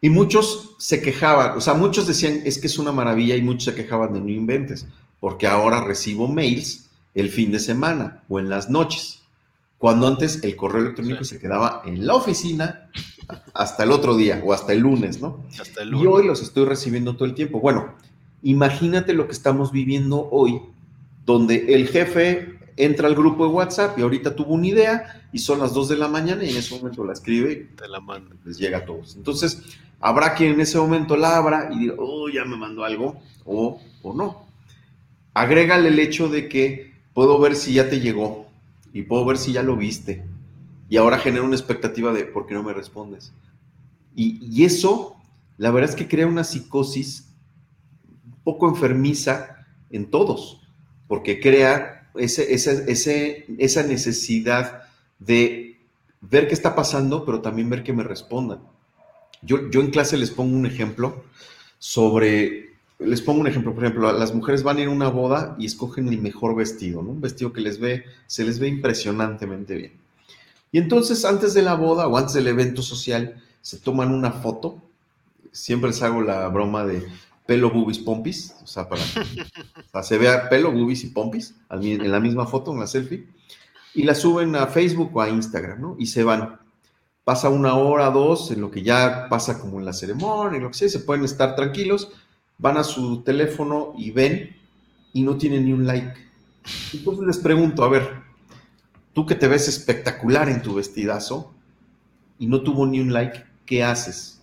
[0.00, 3.64] Y muchos se quejaban, o sea, muchos decían, es que es una maravilla y muchos
[3.64, 4.86] se quejaban de no inventes,
[5.18, 9.22] porque ahora recibo mails el fin de semana o en las noches,
[9.84, 12.88] cuando antes el correo electrónico se quedaba en la oficina
[13.52, 15.44] hasta el otro día o hasta el lunes, ¿no?
[15.60, 16.04] Hasta el lunes.
[16.04, 17.60] Y hoy los estoy recibiendo todo el tiempo.
[17.60, 17.94] Bueno,
[18.42, 20.58] imagínate lo que estamos viviendo hoy,
[21.26, 25.58] donde el jefe entra al grupo de WhatsApp y ahorita tuvo una idea y son
[25.58, 28.34] las 2 de la mañana y en ese momento la escribe y te la manda.
[28.42, 29.16] les llega a todos.
[29.16, 29.60] Entonces,
[30.00, 33.82] habrá quien en ese momento la abra y diga, oh, ya me mandó algo o,
[34.02, 34.46] o no.
[35.34, 38.43] Agrégale el hecho de que puedo ver si ya te llegó
[38.94, 40.24] y puedo ver si ya lo viste
[40.88, 43.34] y ahora genera una expectativa de por qué no me respondes.
[44.14, 45.16] Y, y eso,
[45.58, 47.34] la verdad es que crea una psicosis
[48.24, 50.62] un poco enfermiza en todos,
[51.08, 54.82] porque crea ese, ese, esa necesidad
[55.18, 55.80] de
[56.20, 58.60] ver qué está pasando, pero también ver que me respondan.
[59.42, 61.24] Yo, yo en clase les pongo un ejemplo
[61.78, 62.73] sobre,
[63.06, 65.66] les pongo un ejemplo, por ejemplo, las mujeres van a ir a una boda y
[65.66, 67.10] escogen el mejor vestido, ¿no?
[67.10, 69.92] Un vestido que les ve, se les ve impresionantemente bien.
[70.72, 74.82] Y entonces antes de la boda o antes del evento social se toman una foto.
[75.52, 77.06] Siempre les hago la broma de
[77.46, 82.18] pelo, boobies, pompis, o sea, para que se vea pelo, boobies y pompis en la
[82.20, 83.28] misma foto, en la selfie,
[83.94, 85.96] y la suben a Facebook o a Instagram, ¿no?
[85.98, 86.58] Y se van.
[87.22, 90.74] Pasa una hora, dos, en lo que ya pasa como en la ceremonia, lo que
[90.74, 92.10] sea, se pueden estar tranquilos,
[92.58, 94.56] van a su teléfono y ven
[95.12, 96.14] y no tienen ni un like.
[96.92, 98.08] Entonces les pregunto, a ver,
[99.12, 101.52] tú que te ves espectacular en tu vestidazo
[102.38, 104.42] y no tuvo ni un like, ¿qué haces?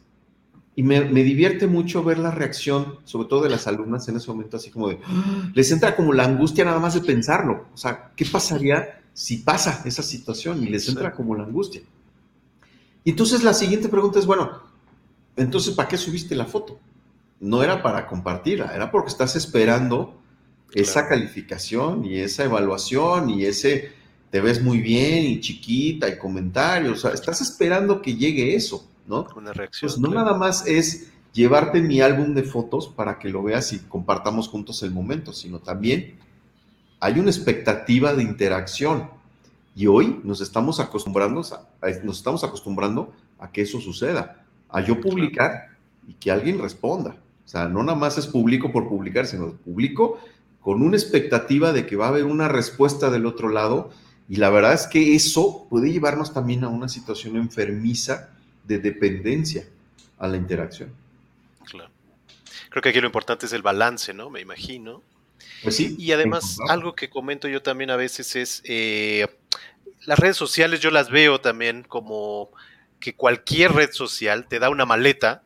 [0.75, 4.57] Y me, divierte mucho ver la reacción, sobre todo de las alumnas en ese momento,
[4.57, 4.99] así como de,
[5.53, 7.67] les entra como la angustia nada más de pensarlo.
[7.73, 10.63] O sea, ¿qué pasaría si pasa esa situación?
[10.63, 11.81] Y les entra como la angustia.
[13.03, 14.61] Y entonces la siguiente pregunta es, bueno,
[15.35, 16.79] entonces, ¿para qué subiste la foto?
[17.41, 20.21] No era para compartirla, era porque estás esperando
[20.73, 23.91] esa calificación y esa evaluación y ese,
[24.29, 26.99] te ves muy bien y chiquita y comentarios.
[26.99, 28.87] O sea, estás esperando que llegue eso.
[29.07, 29.27] ¿no?
[29.35, 29.89] Una reacción.
[29.89, 33.79] Pues no nada más es llevarte mi álbum de fotos para que lo veas y
[33.79, 36.17] compartamos juntos el momento, sino también
[36.99, 39.09] hay una expectativa de interacción.
[39.75, 44.99] Y hoy nos estamos acostumbrando a, nos estamos acostumbrando a que eso suceda, a yo
[44.99, 45.77] publicar
[46.07, 47.15] y que alguien responda.
[47.45, 50.19] O sea, no nada más es público por publicar, sino publico
[50.61, 53.91] con una expectativa de que va a haber una respuesta del otro lado.
[54.29, 58.29] Y la verdad es que eso puede llevarnos también a una situación enfermiza
[58.63, 59.65] de dependencia
[60.17, 60.93] a la interacción.
[61.65, 61.91] Claro.
[62.69, 64.29] Creo que aquí lo importante es el balance, ¿no?
[64.29, 65.01] Me imagino.
[65.63, 65.95] Pues sí.
[65.99, 69.27] Y además, algo que comento yo también a veces es, eh,
[70.05, 72.49] las redes sociales yo las veo también como
[72.99, 75.43] que cualquier red social te da una maleta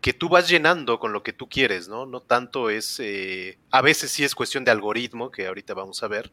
[0.00, 2.06] que tú vas llenando con lo que tú quieres, ¿no?
[2.06, 6.08] No tanto es, eh, a veces sí es cuestión de algoritmo, que ahorita vamos a
[6.08, 6.32] ver,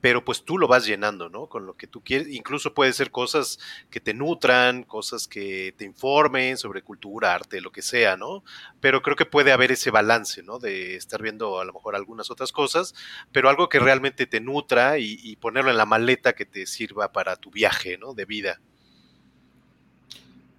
[0.00, 1.48] pero pues tú lo vas llenando, ¿no?
[1.48, 3.58] Con lo que tú quieres, incluso puede ser cosas
[3.90, 8.44] que te nutran, cosas que te informen sobre cultura, arte, lo que sea, ¿no?
[8.80, 10.60] Pero creo que puede haber ese balance, ¿no?
[10.60, 12.94] De estar viendo a lo mejor algunas otras cosas,
[13.32, 17.10] pero algo que realmente te nutra y, y ponerlo en la maleta que te sirva
[17.10, 18.14] para tu viaje, ¿no?
[18.14, 18.60] De vida.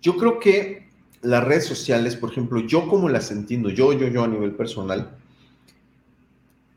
[0.02, 0.88] Yo creo que
[1.21, 5.17] las redes sociales, por ejemplo, yo como las entiendo, yo, yo, yo a nivel personal,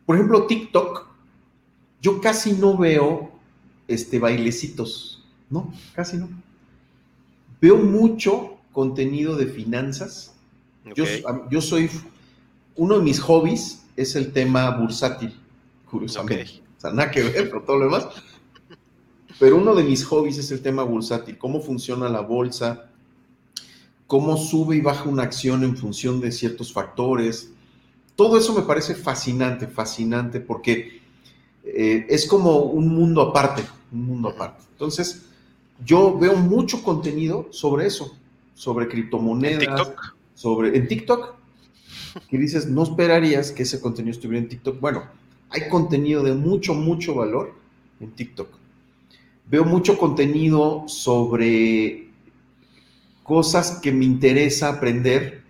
[0.06, 1.06] por ejemplo, TikTok,
[2.00, 3.32] yo casi no veo
[3.86, 5.72] este, bailecitos, ¿no?
[5.94, 6.28] Casi no.
[7.60, 10.34] Veo mucho contenido de finanzas.
[10.96, 11.04] Yo,
[11.48, 11.88] yo, soy,
[12.74, 15.38] uno de mis hobbies es el tema bursátil,
[15.88, 16.60] curiosamente.
[16.76, 18.08] O sea, nada que ver con todo lo demás.
[19.38, 22.91] Pero uno de mis hobbies es el tema bursátil, cómo funciona la bolsa,
[24.12, 27.50] cómo sube y baja una acción en función de ciertos factores.
[28.14, 31.00] Todo eso me parece fascinante, fascinante, porque
[31.64, 34.64] eh, es como un mundo aparte, un mundo aparte.
[34.70, 35.22] Entonces,
[35.82, 38.14] yo veo mucho contenido sobre eso,
[38.54, 40.16] sobre criptomonedas, ¿En TikTok?
[40.34, 41.34] sobre en TikTok,
[42.28, 44.78] que dices, no esperarías que ese contenido estuviera en TikTok.
[44.78, 45.04] Bueno,
[45.48, 47.54] hay contenido de mucho, mucho valor
[47.98, 48.48] en TikTok.
[49.48, 52.11] Veo mucho contenido sobre
[53.22, 55.42] cosas que me interesa aprender.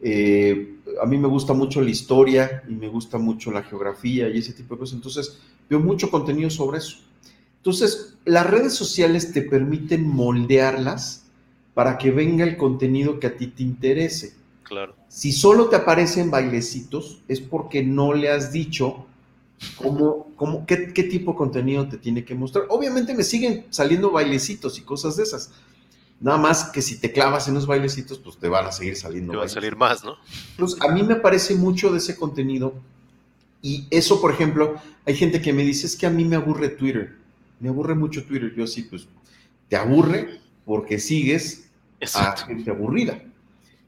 [0.00, 4.38] Eh, a mí me gusta mucho la historia y me gusta mucho la geografía y
[4.38, 4.96] ese tipo de cosas.
[4.96, 5.38] Entonces,
[5.68, 6.98] veo mucho contenido sobre eso.
[7.56, 11.24] Entonces, las redes sociales te permiten moldearlas
[11.74, 14.34] para que venga el contenido que a ti te interese.
[14.62, 14.94] Claro.
[15.08, 19.06] Si solo te aparecen bailecitos, es porque no le has dicho
[19.76, 22.66] cómo, cómo, qué, qué tipo de contenido te tiene que mostrar.
[22.68, 25.52] Obviamente me siguen saliendo bailecitos y cosas de esas,
[26.20, 29.32] Nada más que si te clavas en los bailecitos, pues te van a seguir saliendo.
[29.32, 30.16] Te van a salir más, ¿no?
[30.56, 32.74] Pues a mí me parece mucho de ese contenido.
[33.62, 34.74] Y eso, por ejemplo,
[35.06, 37.16] hay gente que me dice, es que a mí me aburre Twitter.
[37.60, 38.52] Me aburre mucho Twitter.
[38.56, 39.06] Yo sí, pues,
[39.68, 41.70] te aburre porque sigues
[42.14, 43.22] a gente aburrida.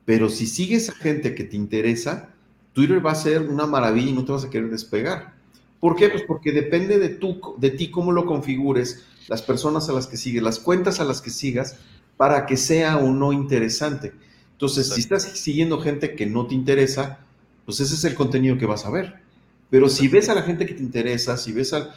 [0.05, 2.31] Pero si sigues a gente que te interesa,
[2.73, 5.35] Twitter va a ser una maravilla y no te vas a querer despegar.
[5.81, 6.09] ¿Por qué?
[6.11, 7.19] Pues porque depende de,
[7.59, 11.23] de ti cómo lo configures, las personas a las que sigues, las cuentas a las
[11.23, 11.77] que sigas,
[12.21, 14.13] para que sea o no interesante.
[14.53, 17.21] Entonces, si estás siguiendo gente que no te interesa,
[17.65, 19.23] pues ese es el contenido que vas a ver.
[19.71, 21.95] Pero si ves a la gente que te interesa, si ves al,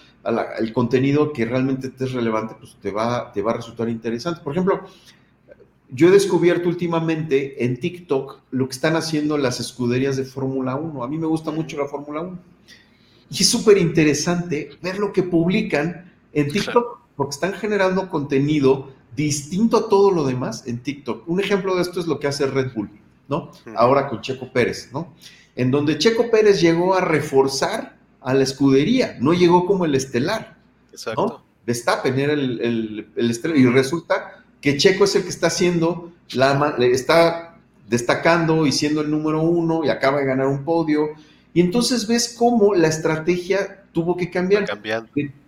[0.57, 4.39] el contenido que realmente te es relevante, pues te va, te va a resultar interesante.
[4.41, 4.85] Por ejemplo,
[5.89, 11.03] yo he descubierto últimamente en TikTok lo que están haciendo las escuderías de Fórmula 1.
[11.03, 12.39] A mí me gusta mucho la Fórmula 1.
[13.29, 19.77] Y es súper interesante ver lo que publican en TikTok, porque están generando contenido distinto
[19.77, 21.27] a todo lo demás en TikTok.
[21.27, 22.89] Un ejemplo de esto es lo que hace Red Bull,
[23.27, 23.51] ¿no?
[23.75, 25.13] Ahora con Checo Pérez, ¿no?
[25.55, 30.57] En donde Checo Pérez llegó a reforzar a la escudería, no llegó como el estelar.
[30.91, 31.25] Exacto.
[31.25, 31.43] ¿no?
[31.65, 37.57] Verstappen era el, estelar y resulta que Checo es el que está haciendo, la, está
[37.87, 41.09] destacando y siendo el número uno y acaba de ganar un podio.
[41.53, 44.65] Y entonces ves cómo la estrategia tuvo que cambiar.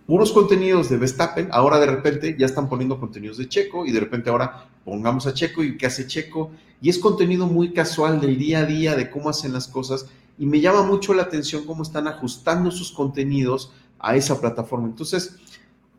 [0.06, 4.00] Puros contenidos de Verstappen, ahora de repente ya están poniendo contenidos de Checo y de
[4.00, 6.52] repente ahora pongamos a Checo y qué hace Checo.
[6.80, 10.08] Y es contenido muy casual del día a día, de cómo hacen las cosas.
[10.38, 14.86] Y me llama mucho la atención cómo están ajustando sus contenidos a esa plataforma.
[14.86, 15.36] Entonces,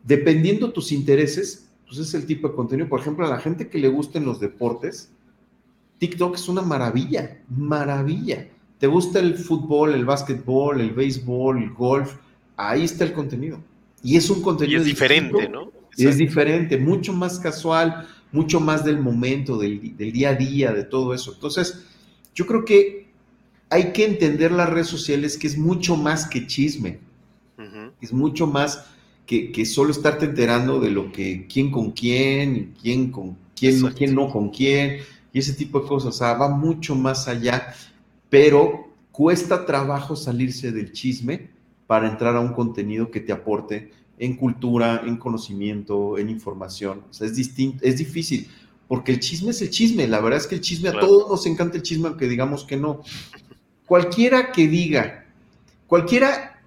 [0.04, 2.88] dependiendo tus intereses, pues es el tipo de contenido.
[2.88, 5.10] Por ejemplo, a la gente que le gusten los deportes,
[5.98, 8.48] TikTok es una maravilla, maravilla.
[8.78, 12.14] ¿Te gusta el fútbol, el básquetbol, el béisbol, el golf?
[12.58, 13.62] Ahí está el contenido.
[14.02, 14.80] Y es un contenido.
[14.80, 15.70] es diferente, ¿no?
[15.96, 21.14] Es diferente, mucho más casual, mucho más del momento, del, día a día, de todo
[21.14, 21.32] eso.
[21.34, 21.84] Entonces,
[22.34, 23.08] yo creo que
[23.70, 26.98] hay que entender las redes sociales que es mucho más que chisme.
[28.00, 28.86] Es mucho más
[29.26, 34.30] que, solo estarte enterando de lo que, quién con quién, quién con quién, quién no
[34.30, 34.98] con quién,
[35.32, 36.14] y ese tipo de cosas.
[36.14, 37.74] O sea, va mucho más allá,
[38.30, 41.57] pero cuesta trabajo salirse del chisme
[41.88, 47.02] para entrar a un contenido que te aporte en cultura, en conocimiento, en información.
[47.10, 48.46] O sea, es distinto, es difícil,
[48.86, 50.06] porque el chisme es el chisme.
[50.06, 52.76] La verdad es que el chisme, a todos nos encanta el chisme, aunque digamos que
[52.76, 53.00] no.
[53.86, 55.24] Cualquiera que diga,
[55.86, 56.60] cualquiera,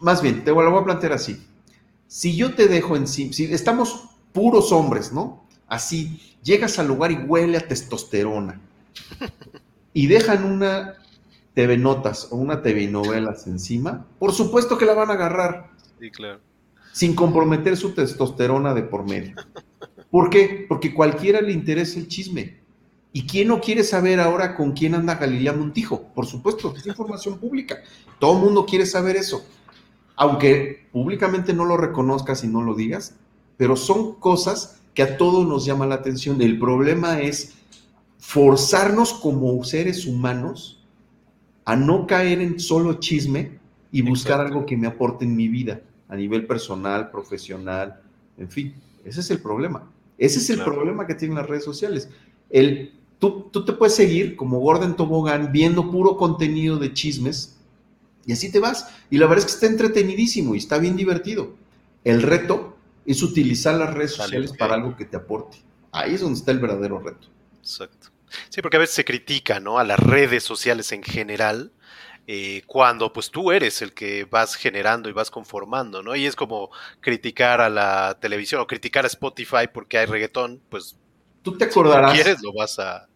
[0.00, 1.36] más bien, te lo voy a plantear así.
[2.06, 5.44] Si yo te dejo en sí, si estamos puros hombres, ¿no?
[5.68, 8.58] Así, llegas al lugar y huele a testosterona.
[9.92, 10.96] Y dejan una
[11.54, 15.70] TV Notas o una TV Novelas encima, por supuesto que la van a agarrar.
[16.00, 16.40] Sí, claro.
[16.92, 19.36] Sin comprometer su testosterona de por medio.
[20.10, 20.66] ¿Por qué?
[20.68, 22.60] Porque cualquiera le interesa el chisme.
[23.14, 26.02] ¿Y quién no quiere saber ahora con quién anda Galilea Montijo?
[26.14, 27.78] Por supuesto, es información pública.
[28.18, 29.44] Todo el mundo quiere saber eso.
[30.16, 33.16] Aunque públicamente no lo reconozcas y no lo digas,
[33.56, 36.40] pero son cosas que a todos nos llama la atención.
[36.40, 37.54] El problema es
[38.18, 40.81] forzarnos como seres humanos
[41.64, 43.58] a no caer en solo chisme
[43.90, 48.00] y buscar algo que me aporte en mi vida, a nivel personal, profesional,
[48.38, 48.74] en fin.
[49.04, 49.90] Ese es el problema.
[50.18, 52.08] Ese es el problema que tienen las redes sociales.
[52.50, 57.56] El Tú, te puedes seguir como Gordon Tobogán viendo puro contenido de chismes
[58.26, 58.88] y así te vas.
[59.10, 61.54] Y la verdad es que está entretenidísimo y está bien divertido.
[62.02, 62.76] El reto
[63.06, 65.58] es utilizar las redes sociales para algo que te aporte.
[65.92, 67.28] Ahí es donde está el verdadero reto.
[67.60, 68.08] Exacto.
[68.48, 69.78] Sí, porque a veces se critica, ¿no?
[69.78, 71.72] A las redes sociales en general,
[72.26, 76.14] eh, cuando pues tú eres el que vas generando y vas conformando, ¿no?
[76.16, 80.96] Y es como criticar a la televisión o criticar a Spotify porque hay reggaetón, pues...
[81.42, 82.12] Tú te acordarás.
[82.12, 83.08] Si quieres, lo vas a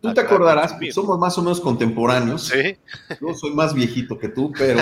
[0.00, 2.46] Tú te acordarás, somos más o menos contemporáneos.
[2.46, 2.76] Sí.
[3.20, 4.80] Yo soy más viejito que tú, pero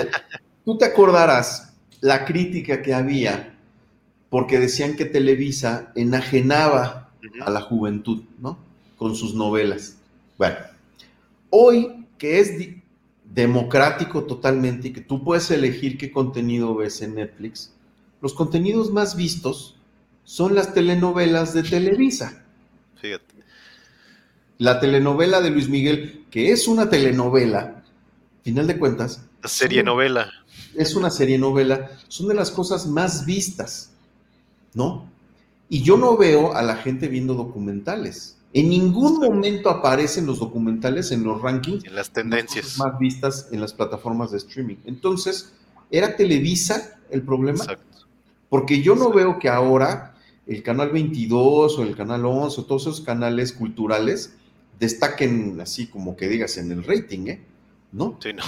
[0.63, 3.57] tú te acordarás la crítica que había
[4.29, 7.11] porque decían que Televisa enajenaba
[7.41, 8.57] a la juventud, ¿no?
[8.99, 9.97] Con sus novelas.
[10.37, 10.57] Bueno,
[11.49, 12.51] hoy que es
[13.23, 17.73] democrático totalmente y que tú puedes elegir qué contenido ves en Netflix,
[18.21, 19.75] los contenidos más vistos
[20.23, 22.43] son las telenovelas de Televisa.
[23.01, 23.39] Fíjate
[24.59, 27.81] la telenovela de Luis Miguel, que es una telenovela,
[28.43, 29.23] final de cuentas.
[29.45, 30.31] Serie novela.
[30.75, 33.91] Es una serie novela, son de las cosas más vistas,
[34.73, 35.09] ¿no?
[35.69, 38.37] Y yo no veo a la gente viendo documentales.
[38.53, 41.85] En ningún momento aparecen los documentales en los rankings.
[41.85, 42.77] En las tendencias.
[42.77, 44.77] Más vistas en las plataformas de streaming.
[44.85, 45.53] Entonces,
[45.91, 47.59] ¿era Televisa el problema?
[47.59, 48.07] Exacto.
[48.49, 50.15] Porque yo no veo que ahora
[50.47, 54.33] el canal 22 o el canal 11 o todos esos canales culturales
[54.79, 57.41] destaquen así como que digas en el rating, ¿eh?
[57.91, 58.17] ¿No?
[58.19, 58.43] Sí, no.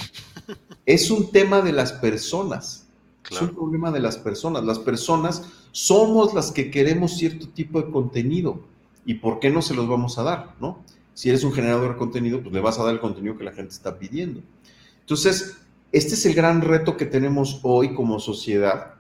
[0.86, 2.88] es un tema de las personas.
[3.30, 4.64] Es un problema de las personas.
[4.64, 8.62] Las personas somos las que queremos cierto tipo de contenido.
[9.06, 10.56] ¿Y por qué no se los vamos a dar?
[10.60, 10.84] ¿No?
[11.14, 13.54] Si eres un generador de contenido, pues le vas a dar el contenido que la
[13.54, 14.42] gente está pidiendo.
[15.00, 15.58] Entonces,
[15.92, 18.96] este es el gran reto que tenemos hoy como sociedad.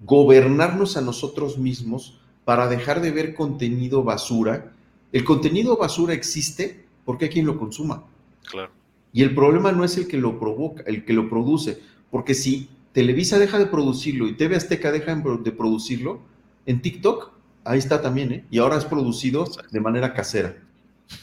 [0.00, 4.74] Gobernarnos a nosotros mismos para dejar de ver contenido basura
[5.14, 8.02] el contenido basura existe porque hay quien lo consuma.
[8.50, 8.72] Claro.
[9.12, 12.68] Y el problema no es el que lo provoca, el que lo produce, porque si
[12.92, 16.18] Televisa deja de producirlo y TV Azteca deja de producirlo,
[16.66, 17.30] en TikTok,
[17.64, 18.44] ahí está también, ¿eh?
[18.50, 20.56] Y ahora es producido de manera casera.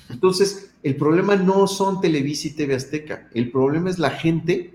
[0.09, 4.73] Entonces, el problema no son Televisa y TV Azteca, el problema es la gente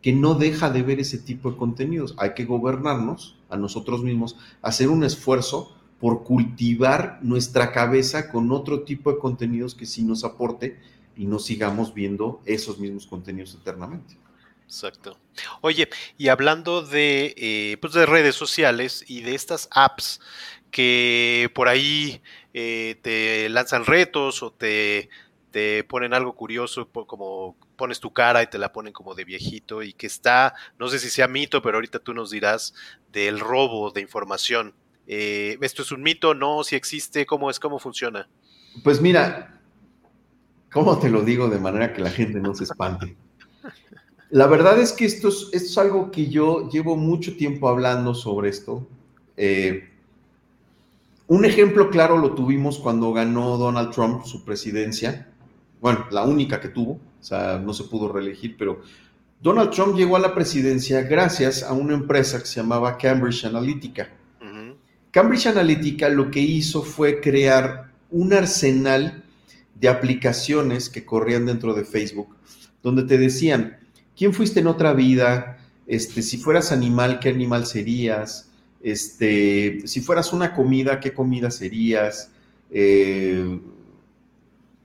[0.00, 2.14] que no deja de ver ese tipo de contenidos.
[2.18, 8.82] Hay que gobernarnos a nosotros mismos, hacer un esfuerzo por cultivar nuestra cabeza con otro
[8.82, 10.80] tipo de contenidos que sí nos aporte
[11.16, 14.16] y no sigamos viendo esos mismos contenidos eternamente.
[14.64, 15.18] Exacto.
[15.60, 15.88] Oye,
[16.18, 20.20] y hablando de, eh, pues de redes sociales y de estas apps
[20.72, 22.20] que por ahí
[22.52, 25.08] eh, te lanzan retos o te,
[25.52, 29.84] te ponen algo curioso, como pones tu cara y te la ponen como de viejito
[29.84, 32.74] y que está, no sé si sea mito, pero ahorita tú nos dirás
[33.12, 34.74] del robo de información
[35.06, 36.34] eh, ¿Esto es un mito?
[36.34, 36.62] ¿No?
[36.64, 37.26] ¿Si existe?
[37.26, 37.58] ¿Cómo es?
[37.58, 38.28] ¿Cómo funciona?
[38.84, 39.60] Pues mira,
[40.72, 43.16] ¿cómo te lo digo de manera que la gente no se espante?
[44.30, 48.14] La verdad es que esto es, esto es algo que yo llevo mucho tiempo hablando
[48.14, 48.88] sobre esto.
[49.36, 49.91] Eh,
[51.28, 55.28] un ejemplo claro lo tuvimos cuando ganó Donald Trump su presidencia.
[55.80, 58.82] Bueno, la única que tuvo, o sea, no se pudo reelegir, pero
[59.42, 64.08] Donald Trump llegó a la presidencia gracias a una empresa que se llamaba Cambridge Analytica.
[65.10, 69.24] Cambridge Analytica lo que hizo fue crear un arsenal
[69.74, 72.36] de aplicaciones que corrían dentro de Facebook,
[72.82, 73.78] donde te decían,
[74.16, 75.58] ¿quién fuiste en otra vida?
[75.88, 78.51] Este, si fueras animal, ¿qué animal serías?
[78.82, 82.30] Este, si fueras una comida, ¿qué comida serías?
[82.70, 83.60] Eh,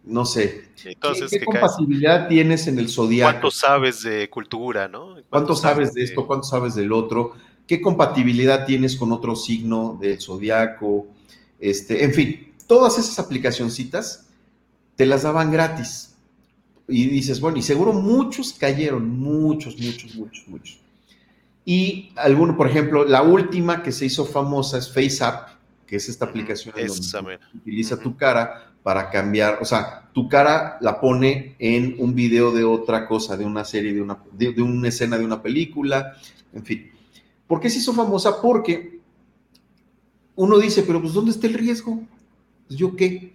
[0.05, 0.69] no sé.
[0.81, 0.95] ¿Qué,
[1.43, 3.31] compatibilidad tienes en el zodiaco?
[3.31, 5.15] ¿Cuánto sabes de cultura, no?
[5.29, 6.27] ¿Cuánto, sabes de esto?
[6.27, 7.33] ¿Cuánto sabes del otro?
[7.67, 11.07] qué compatibilidad tienes con otro signo del zodiaco,
[11.59, 14.27] este, en fin, todas esas aplicacioncitas
[14.95, 16.15] te las daban gratis.
[16.87, 20.79] Y dices, bueno, y seguro muchos cayeron, muchos, muchos, muchos, muchos.
[21.69, 25.49] Y alguno, por ejemplo, la última que se hizo famosa es FaceApp,
[25.85, 31.01] que es esta aplicación donde utiliza tu cara para cambiar, o sea, tu cara la
[31.01, 35.17] pone en un video de otra cosa, de una serie, de una, de una escena
[35.17, 36.13] de una película,
[36.53, 36.89] en fin.
[37.47, 38.41] ¿Por qué se hizo famosa?
[38.41, 39.01] Porque
[40.37, 42.01] uno dice, pero pues ¿dónde está el riesgo?
[42.65, 43.33] Pues yo qué.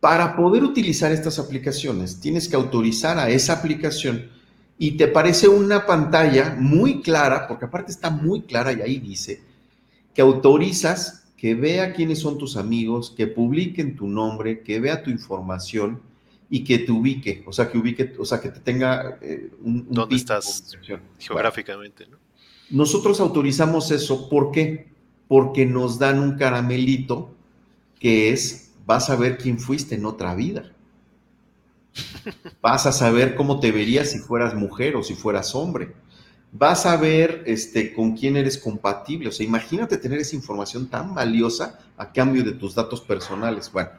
[0.00, 4.36] Para poder utilizar estas aplicaciones, tienes que autorizar a esa aplicación
[4.78, 9.42] y te parece una pantalla muy clara, porque aparte está muy clara y ahí dice
[10.14, 15.10] que autorizas que vea quiénes son tus amigos, que publiquen tu nombre, que vea tu
[15.10, 16.00] información
[16.50, 19.86] y que te ubique, o sea, que ubique, o sea, que te tenga eh, un,
[19.88, 20.76] ¿Dónde estás
[21.18, 22.06] geográficamente?
[22.06, 22.16] ¿no?
[22.70, 24.88] Nosotros autorizamos eso, ¿por qué?
[25.26, 27.30] Porque nos dan un caramelito
[28.00, 30.72] que es, vas a ver quién fuiste en otra vida.
[32.60, 35.94] Vas a saber cómo te verías si fueras mujer o si fueras hombre.
[36.52, 39.28] Vas a ver este, con quién eres compatible.
[39.28, 43.70] O sea, imagínate tener esa información tan valiosa a cambio de tus datos personales.
[43.72, 43.90] Bueno,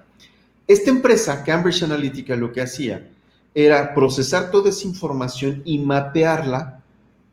[0.67, 3.09] esta empresa, Cambridge Analytica, lo que hacía
[3.53, 6.83] era procesar toda esa información y mapearla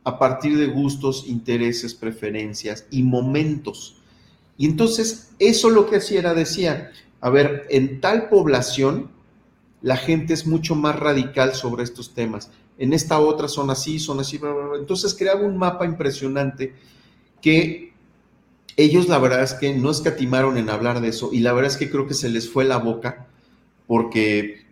[0.05, 3.97] a partir de gustos, intereses, preferencias y momentos.
[4.57, 9.11] Y entonces, eso lo que hacía era, decía, a ver, en tal población
[9.83, 12.51] la gente es mucho más radical sobre estos temas.
[12.79, 14.41] En esta otra son así, son así,
[14.79, 16.75] entonces creaba un mapa impresionante
[17.41, 17.93] que
[18.77, 21.79] ellos la verdad es que no escatimaron en hablar de eso y la verdad es
[21.79, 23.27] que creo que se les fue la boca
[23.87, 24.67] porque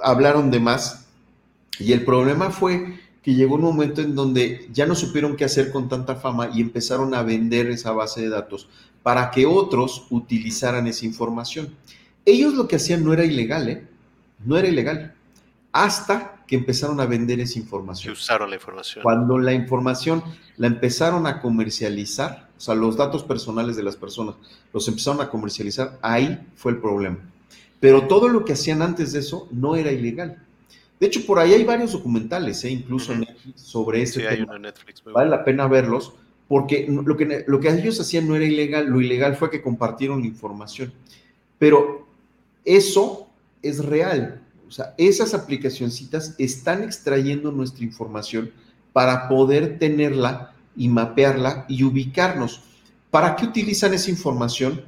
[0.00, 1.06] hablaron de más
[1.80, 5.70] y el problema fue que llegó un momento en donde ya no supieron qué hacer
[5.70, 8.68] con tanta fama y empezaron a vender esa base de datos
[9.02, 11.74] para que otros utilizaran esa información.
[12.24, 13.88] Ellos lo que hacían no era ilegal, ¿eh?
[14.44, 15.14] No era ilegal.
[15.72, 18.12] Hasta que empezaron a vender esa información.
[18.12, 19.02] usaron la información.
[19.02, 20.22] Cuando la información
[20.58, 24.34] la empezaron a comercializar, o sea, los datos personales de las personas
[24.72, 27.18] los empezaron a comercializar, ahí fue el problema.
[27.80, 30.42] Pero todo lo que hacían antes de eso no era ilegal.
[31.00, 32.70] De hecho, por ahí hay varios documentales, ¿eh?
[32.70, 34.52] incluso Netflix, sobre ese sí, tema.
[34.52, 36.12] Hay Netflix, vale la pena verlos,
[36.46, 40.20] porque lo que, lo que ellos hacían no era ilegal, lo ilegal fue que compartieron
[40.20, 40.92] la información.
[41.58, 42.06] Pero
[42.64, 43.26] eso
[43.62, 44.42] es real.
[44.66, 48.50] O sea, esas aplicacioncitas están extrayendo nuestra información
[48.92, 52.62] para poder tenerla y mapearla y ubicarnos.
[53.10, 54.84] ¿Para qué utilizan esa información?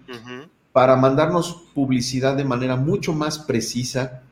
[0.73, 4.23] Para mandarnos publicidad de manera mucho más precisa,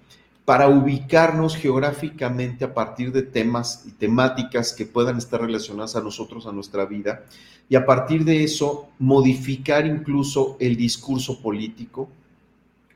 [0.44, 6.46] para ubicarnos geográficamente a partir de temas y temáticas que puedan estar relacionadas a nosotros,
[6.46, 7.24] a nuestra vida,
[7.68, 12.08] y a partir de eso modificar incluso el discurso político,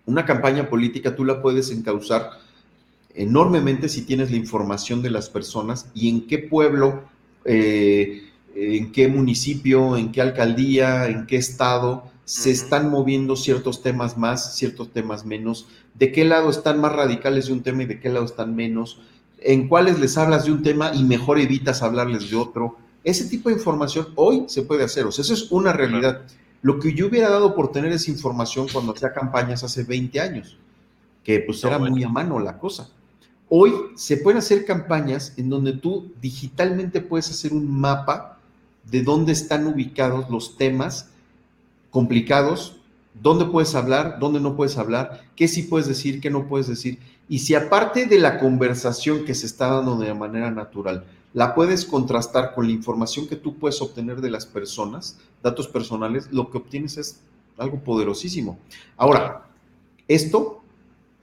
[0.06, 2.30] una campaña política tú la puedes encauzar
[3.14, 7.02] enormemente si tienes la información de las personas y en qué pueblo,
[7.44, 14.18] eh, en qué municipio, en qué alcaldía, en qué estado se están moviendo ciertos temas
[14.18, 18.00] más, ciertos temas menos, de qué lado están más radicales de un tema y de
[18.00, 19.00] qué lado están menos,
[19.38, 22.76] en cuáles les hablas de un tema y mejor evitas hablarles de otro.
[23.04, 26.22] Ese tipo de información hoy se puede hacer, o sea, eso es una realidad.
[26.62, 30.58] Lo que yo hubiera dado por tener esa información cuando hacía campañas hace 20 años,
[31.22, 32.88] que pues era muy a mano la cosa.
[33.48, 38.38] Hoy se pueden hacer campañas en donde tú digitalmente puedes hacer un mapa
[38.90, 41.10] de dónde están ubicados los temas
[41.90, 42.76] complicados,
[43.14, 46.98] dónde puedes hablar, dónde no puedes hablar, qué sí puedes decir, qué no puedes decir.
[47.28, 51.04] Y si aparte de la conversación que se está dando de manera natural,
[51.36, 56.28] la puedes contrastar con la información que tú puedes obtener de las personas, datos personales,
[56.32, 57.20] lo que obtienes es
[57.58, 58.58] algo poderosísimo.
[58.96, 59.46] Ahora,
[60.08, 60.62] esto,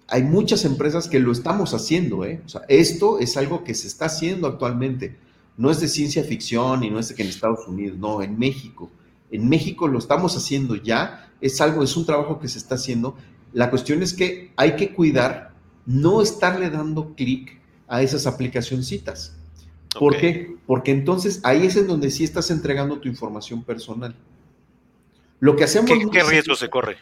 [0.07, 2.43] hay muchas empresas que lo estamos haciendo, ¿eh?
[2.45, 5.17] O sea, esto es algo que se está haciendo actualmente.
[5.57, 8.37] No es de ciencia ficción y no es de que en Estados Unidos, no, en
[8.37, 8.91] México.
[9.31, 13.15] En México lo estamos haciendo ya, es algo, es un trabajo que se está haciendo.
[13.51, 15.55] La cuestión es que hay que cuidar,
[15.87, 19.37] no estarle dando clic a esas aplicacioncitas
[19.99, 20.55] ¿Por qué?
[20.65, 24.15] Porque entonces ahí es en donde sí estás entregando tu información personal.
[25.39, 25.89] Lo que hacemos.
[25.89, 26.97] ¿Qué, ¿qué riesgo se corre?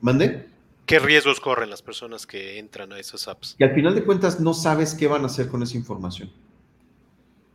[0.00, 0.46] ¿Mande?
[0.86, 3.56] ¿Qué riesgos corren las personas que entran a esas apps?
[3.58, 6.30] Que al final de cuentas no sabes qué van a hacer con esa información.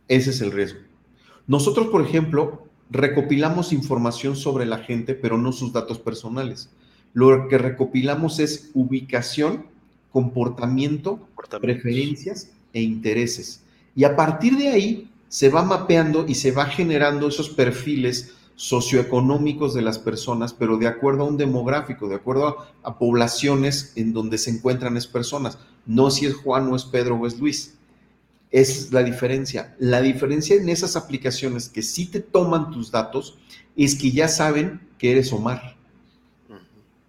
[0.08, 0.80] Ese es el riesgo.
[1.46, 6.68] Nosotros, por ejemplo, recopilamos información sobre la gente, pero no sus datos personales.
[7.14, 9.66] Lo que recopilamos es ubicación,
[10.10, 11.26] comportamiento,
[11.60, 13.61] preferencias e intereses.
[13.94, 19.74] Y a partir de ahí se va mapeando y se va generando esos perfiles socioeconómicos
[19.74, 24.38] de las personas, pero de acuerdo a un demográfico, de acuerdo a, poblaciones en donde
[24.38, 25.58] se encuentran esas personas.
[25.86, 27.74] No si es Juan o es Pedro o es Luis.
[28.50, 29.74] Es la diferencia.
[29.78, 33.38] La diferencia en esas aplicaciones que sí te toman tus datos
[33.76, 35.76] es que ya saben que eres Omar.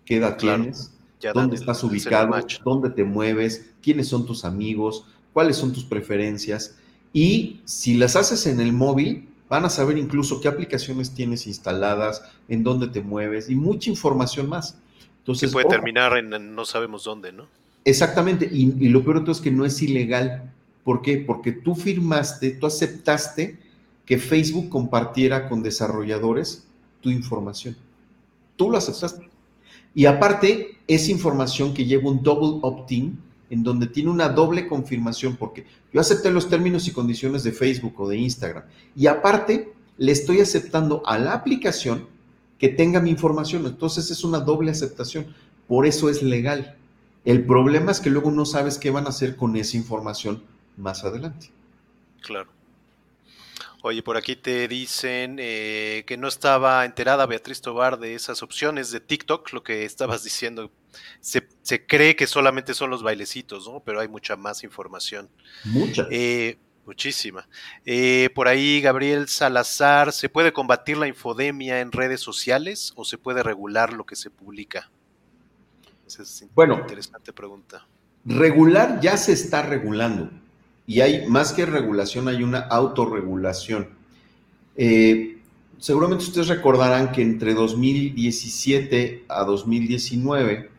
[0.06, 0.92] ¿Qué edad tienes?
[1.34, 2.34] ¿Dónde estás ubicado?
[2.64, 3.74] ¿Dónde te mueves?
[3.82, 5.06] ¿Quiénes son tus amigos?
[5.34, 6.78] Cuáles son tus preferencias
[7.12, 12.24] y si las haces en el móvil, van a saber incluso qué aplicaciones tienes instaladas,
[12.48, 14.80] en dónde te mueves y mucha información más.
[15.20, 17.46] Entonces, puede terminar en no sabemos dónde, ¿no?
[17.86, 20.52] Exactamente, y, lo peor de todo es que no es ilegal.
[20.84, 21.18] ¿Por qué?
[21.18, 23.60] Porque tú firmaste, tú aceptaste
[24.06, 26.66] que Facebook compartiera con desarrolladores
[27.02, 27.78] tu información.
[28.56, 29.30] Tú lo aceptaste.
[29.94, 33.20] Y aparte, es información que lleva un double opt-in,
[33.54, 35.64] en donde tiene una doble confirmación, porque
[35.94, 38.64] yo acepté los términos y condiciones de Facebook o de Instagram.
[38.96, 42.08] Y aparte, le estoy aceptando a la aplicación
[42.58, 43.68] que tenga mi información.
[43.68, 45.28] Entonces es una doble aceptación.
[45.68, 46.78] Por eso es legal.
[47.26, 50.42] El problema es que luego no sabes qué van a hacer con esa información
[50.76, 51.52] más adelante.
[52.22, 52.50] Claro.
[53.84, 58.90] Oye, por aquí te dicen eh, que no estaba enterada Beatriz Tobar de esas opciones
[58.90, 60.72] de TikTok, lo que estabas diciendo.
[61.20, 61.46] Se,
[61.86, 63.82] cree que solamente son los bailecitos, ¿no?
[63.82, 65.30] Pero hay mucha más información.
[65.66, 66.08] Mucha.
[66.12, 67.48] Eh, muchísima.
[67.86, 73.18] Eh, por ahí, Gabriel Salazar, ¿se puede combatir la infodemia en redes sociales o se
[73.18, 74.92] puede regular lo que se publica?
[76.06, 77.88] Esa es bueno, interesante pregunta.
[78.26, 80.30] Regular ya se está regulando
[80.86, 83.90] y hay más que regulación, hay una autorregulación.
[84.76, 85.38] Eh,
[85.78, 90.70] seguramente ustedes recordarán que entre 2017 a 2019,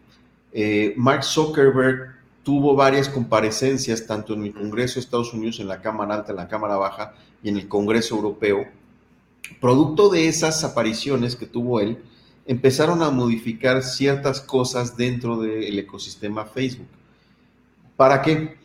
[0.55, 5.83] eh, Mark Zuckerberg tuvo varias comparecencias, tanto en el Congreso de Estados Unidos, en la
[5.83, 8.65] Cámara Alta, en la Cámara Baja y en el Congreso Europeo.
[9.61, 11.99] Producto de esas apariciones que tuvo él,
[12.47, 16.89] empezaron a modificar ciertas cosas dentro del ecosistema Facebook.
[17.97, 18.57] ¿Para qué?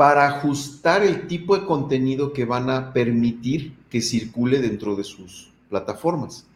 [0.00, 5.52] para ajustar el tipo de contenido que van a permitir que circule dentro de sus
[5.68, 6.46] plataformas.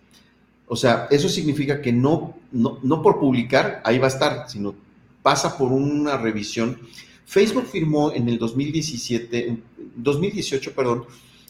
[0.66, 4.74] O sea, eso significa que no, no, por publicar, ahí va a estar, sino
[5.22, 6.78] pasa por una revisión.
[7.26, 9.58] Facebook firmó en el 2017,
[9.96, 11.04] 2018, perdón,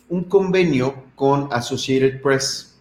[0.08, 2.76] un convenio con Associated Press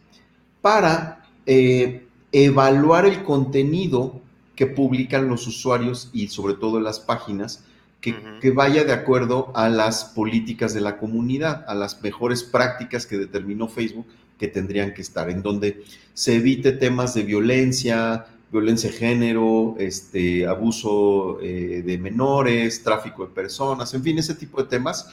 [0.62, 4.22] para eh, evaluar el contenido
[4.56, 7.64] que publican los usuarios y sobre todo las páginas
[8.02, 13.18] que, vaya de acuerdo a las políticas de la comunidad, a las mejores prácticas que
[13.18, 14.06] determinó Facebook
[14.44, 20.46] que tendrían que estar, en donde se evite temas de violencia, violencia de género, este,
[20.46, 25.08] abuso eh, de menores, tráfico de personas, en fin, ese tipo de temas.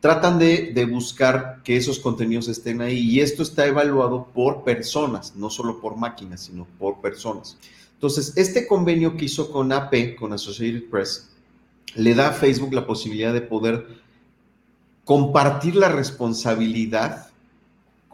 [0.00, 5.34] Tratan de, de, buscar que esos contenidos estén ahí y esto está evaluado por personas,
[5.34, 7.56] no solo por máquinas, sino por personas.
[7.94, 11.30] Entonces, este convenio que hizo con AP, con Associated Press,
[11.94, 13.86] le da a Facebook la posibilidad de poder
[15.06, 17.30] compartir la responsabilidad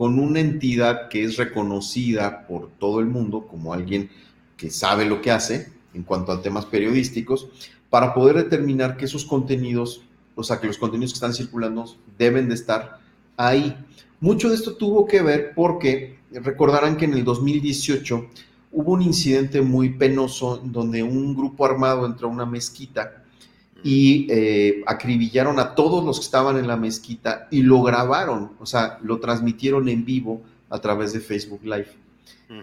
[0.01, 4.09] con una entidad que es reconocida por todo el mundo como alguien
[4.57, 7.49] que sabe lo que hace en cuanto a temas periodísticos,
[7.91, 10.01] para poder determinar que esos contenidos,
[10.37, 11.85] o sea, que los contenidos que están circulando
[12.17, 12.99] deben de estar
[13.37, 13.77] ahí.
[14.21, 18.27] Mucho de esto tuvo que ver porque recordarán que en el 2018
[18.73, 23.23] hubo un incidente muy penoso donde un grupo armado entró a una mezquita
[23.83, 28.67] y eh, acribillaron a todos los que estaban en la mezquita y lo grabaron, o
[28.67, 31.89] sea, lo transmitieron en vivo a través de Facebook Live.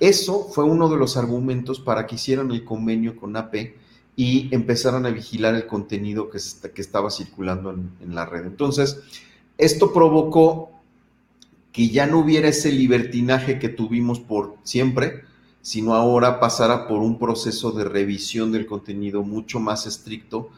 [0.02, 3.74] Eso fue uno de los argumentos para que hicieran el convenio con AP
[4.18, 6.40] y empezaran a vigilar el contenido que,
[6.74, 8.46] que estaba circulando en, en la red.
[8.46, 9.00] Entonces,
[9.58, 10.72] esto provocó
[11.72, 15.22] que ya no hubiera ese libertinaje que tuvimos por siempre,
[15.62, 20.50] sino ahora pasara por un proceso de revisión del contenido mucho más estricto,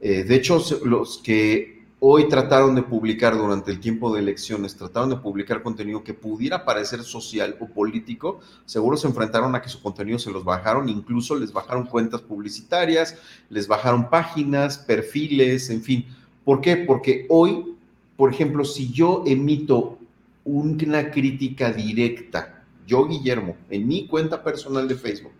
[0.00, 5.10] eh, de hecho, los que hoy trataron de publicar durante el tiempo de elecciones, trataron
[5.10, 9.80] de publicar contenido que pudiera parecer social o político, seguro se enfrentaron a que su
[9.80, 13.16] contenido se los bajaron, incluso les bajaron cuentas publicitarias,
[13.48, 16.06] les bajaron páginas, perfiles, en fin.
[16.44, 16.76] ¿Por qué?
[16.76, 17.74] Porque hoy,
[18.16, 19.98] por ejemplo, si yo emito
[20.44, 25.32] una crítica directa, yo Guillermo, en mi cuenta personal de Facebook,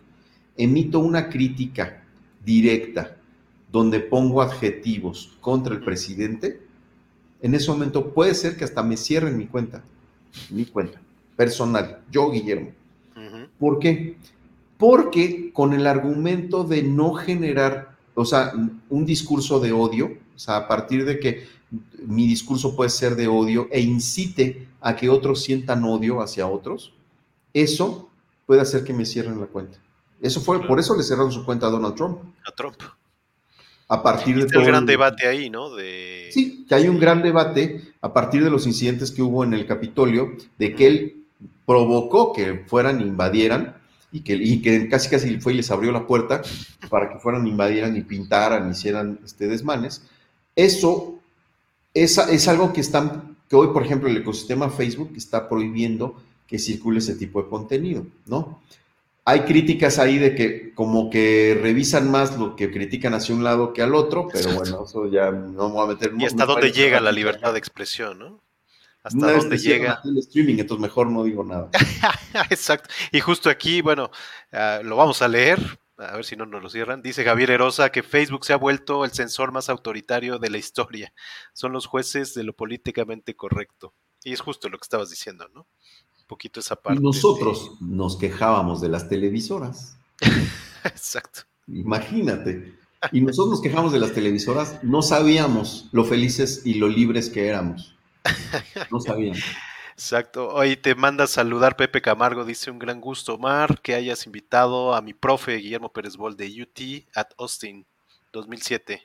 [0.57, 2.03] emito una crítica
[2.43, 3.16] directa
[3.77, 6.61] donde pongo adjetivos contra el presidente,
[7.41, 9.83] en ese momento puede ser que hasta me cierren mi cuenta,
[10.49, 10.99] mi cuenta
[11.37, 12.71] personal, yo Guillermo.
[13.59, 14.17] ¿Por qué?
[14.77, 18.53] Porque con el argumento de no generar, o sea,
[18.89, 21.47] un discurso de odio, o sea, a partir de que
[22.05, 26.93] mi discurso puede ser de odio e incite a que otros sientan odio hacia otros,
[27.53, 28.09] eso
[28.45, 29.79] puede hacer que me cierren la cuenta.
[30.21, 32.19] Eso fue, por eso le cerraron su cuenta a Donald Trump.
[32.45, 32.75] A Trump
[33.87, 34.61] a partir de todo.
[34.61, 35.69] el gran debate ahí, ¿no?
[36.31, 39.65] Sí, que hay un gran debate a partir de los incidentes que hubo en el
[39.65, 41.23] Capitolio, de que él
[41.65, 43.77] provocó que fueran, invadieran,
[44.11, 46.41] y que, y que casi casi fue y les abrió la puerta
[46.89, 50.01] para que fueran, invadieran y pintaran, hicieran este, desmanes.
[50.55, 51.19] Eso
[51.93, 56.15] es, es algo que están, que hoy, por ejemplo, el ecosistema Facebook está prohibiendo
[56.47, 58.61] que circule ese tipo de contenido, ¿no?
[59.27, 63.73] Hay críticas ahí de que como que revisan más lo que critican hacia un lado
[63.73, 66.13] que al otro, pero bueno, eso ya no me voy a meter.
[66.17, 68.41] Y hasta dónde llega la libertad de expresión, ¿no?
[69.03, 69.99] Hasta dónde llega.
[70.05, 71.69] El streaming, entonces mejor no digo nada.
[72.49, 72.87] Exacto.
[73.11, 74.11] Y justo aquí, bueno,
[74.53, 75.59] uh, lo vamos a leer,
[75.97, 77.01] a ver si no nos lo cierran.
[77.01, 81.11] Dice Javier Erosa que Facebook se ha vuelto el censor más autoritario de la historia.
[81.51, 83.93] Son los jueces de lo políticamente correcto.
[84.23, 85.67] Y es justo lo que estabas diciendo, ¿no?
[86.27, 86.99] Poquito esa parte.
[86.99, 89.97] Y nosotros nos quejábamos de las televisoras.
[90.83, 91.41] Exacto.
[91.67, 92.75] Imagínate.
[93.11, 97.47] Y nosotros nos quejamos de las televisoras, no sabíamos lo felices y lo libres que
[97.47, 97.95] éramos.
[98.91, 99.39] No sabíamos.
[99.93, 100.49] Exacto.
[100.49, 104.93] Hoy te manda a saludar Pepe Camargo, dice un gran gusto, Omar, que hayas invitado
[104.93, 107.85] a mi profe Guillermo Pérez Bol de UT at Austin
[108.31, 109.01] 2007.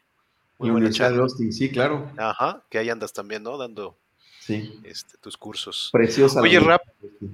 [0.58, 2.10] Muy buena de Austin, sí, claro.
[2.16, 3.56] Ajá, que ahí andas también, ¿no?
[3.58, 3.98] Dando
[4.44, 4.80] sí.
[4.84, 5.90] este, tus cursos.
[5.92, 6.40] Preciosa.
[6.40, 6.82] Oye, rap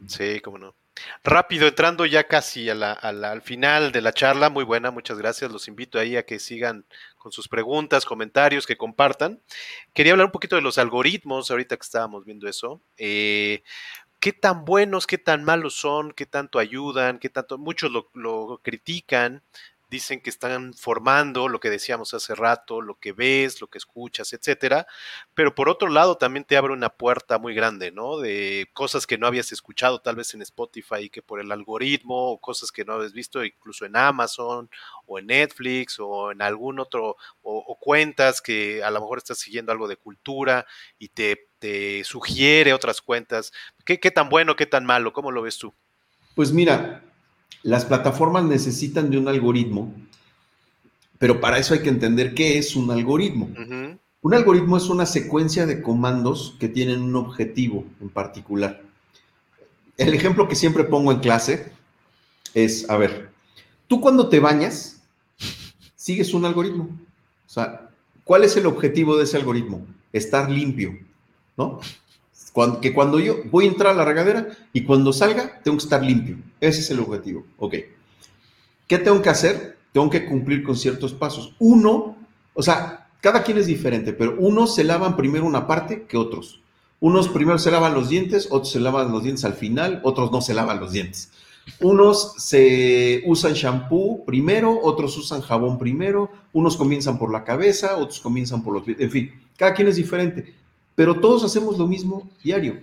[0.06, 0.74] sí, cómo no.
[1.22, 4.90] Rápido, entrando ya casi a la, a la, al final de la charla, muy buena,
[4.90, 5.50] muchas gracias.
[5.50, 6.86] Los invito ahí a que sigan
[7.16, 9.40] con sus preguntas, comentarios, que compartan.
[9.92, 12.80] Quería hablar un poquito de los algoritmos, ahorita que estábamos viendo eso.
[12.96, 13.62] Eh,
[14.20, 18.60] ¿Qué tan buenos, qué tan malos son, qué tanto ayudan, qué tanto, muchos lo, lo
[18.64, 19.42] critican,
[19.90, 24.32] dicen que están formando lo que decíamos hace rato, lo que ves, lo que escuchas,
[24.32, 24.86] etcétera,
[25.34, 28.18] pero por otro lado también te abre una puerta muy grande, ¿no?
[28.18, 32.38] De cosas que no habías escuchado tal vez en Spotify, que por el algoritmo, o
[32.38, 34.68] cosas que no habías visto incluso en Amazon,
[35.06, 39.38] o en Netflix, o en algún otro, o, o cuentas que a lo mejor estás
[39.38, 40.66] siguiendo algo de cultura
[40.98, 43.52] y te, te sugiere otras cuentas.
[43.84, 45.12] ¿Qué, ¿Qué tan bueno, qué tan malo?
[45.12, 45.74] ¿Cómo lo ves tú?
[46.34, 47.02] Pues mira,
[47.62, 49.92] las plataformas necesitan de un algoritmo,
[51.18, 53.46] pero para eso hay que entender qué es un algoritmo.
[53.46, 53.98] Uh -huh.
[54.20, 58.82] Un algoritmo es una secuencia de comandos que tienen un objetivo en particular.
[59.96, 61.72] El ejemplo que siempre pongo en clase
[62.54, 63.30] es, a ver,
[63.86, 65.02] tú cuando te bañas,
[65.96, 66.84] sigues un algoritmo.
[67.46, 67.90] O sea,
[68.24, 69.86] ¿cuál es el objetivo de ese algoritmo?
[70.12, 70.98] Estar limpio,
[71.56, 71.80] ¿no?
[72.80, 76.02] Que cuando yo voy a entrar a la regadera y cuando salga, tengo que estar
[76.02, 76.38] limpio.
[76.60, 77.44] Ese es el objetivo.
[77.58, 77.74] Ok.
[78.86, 79.78] ¿Qué tengo que hacer?
[79.92, 81.54] Tengo que cumplir con ciertos pasos.
[81.58, 82.16] Uno,
[82.54, 86.60] o sea, cada quien es diferente, pero unos se lavan primero una parte que otros.
[87.00, 90.40] Unos primero se lavan los dientes, otros se lavan los dientes al final, otros no
[90.40, 91.30] se lavan los dientes.
[91.80, 98.20] Unos se usan shampoo primero, otros usan jabón primero, unos comienzan por la cabeza, otros
[98.20, 100.54] comienzan por los pies, en fin, cada quien es diferente
[100.98, 102.82] pero todos hacemos lo mismo diario.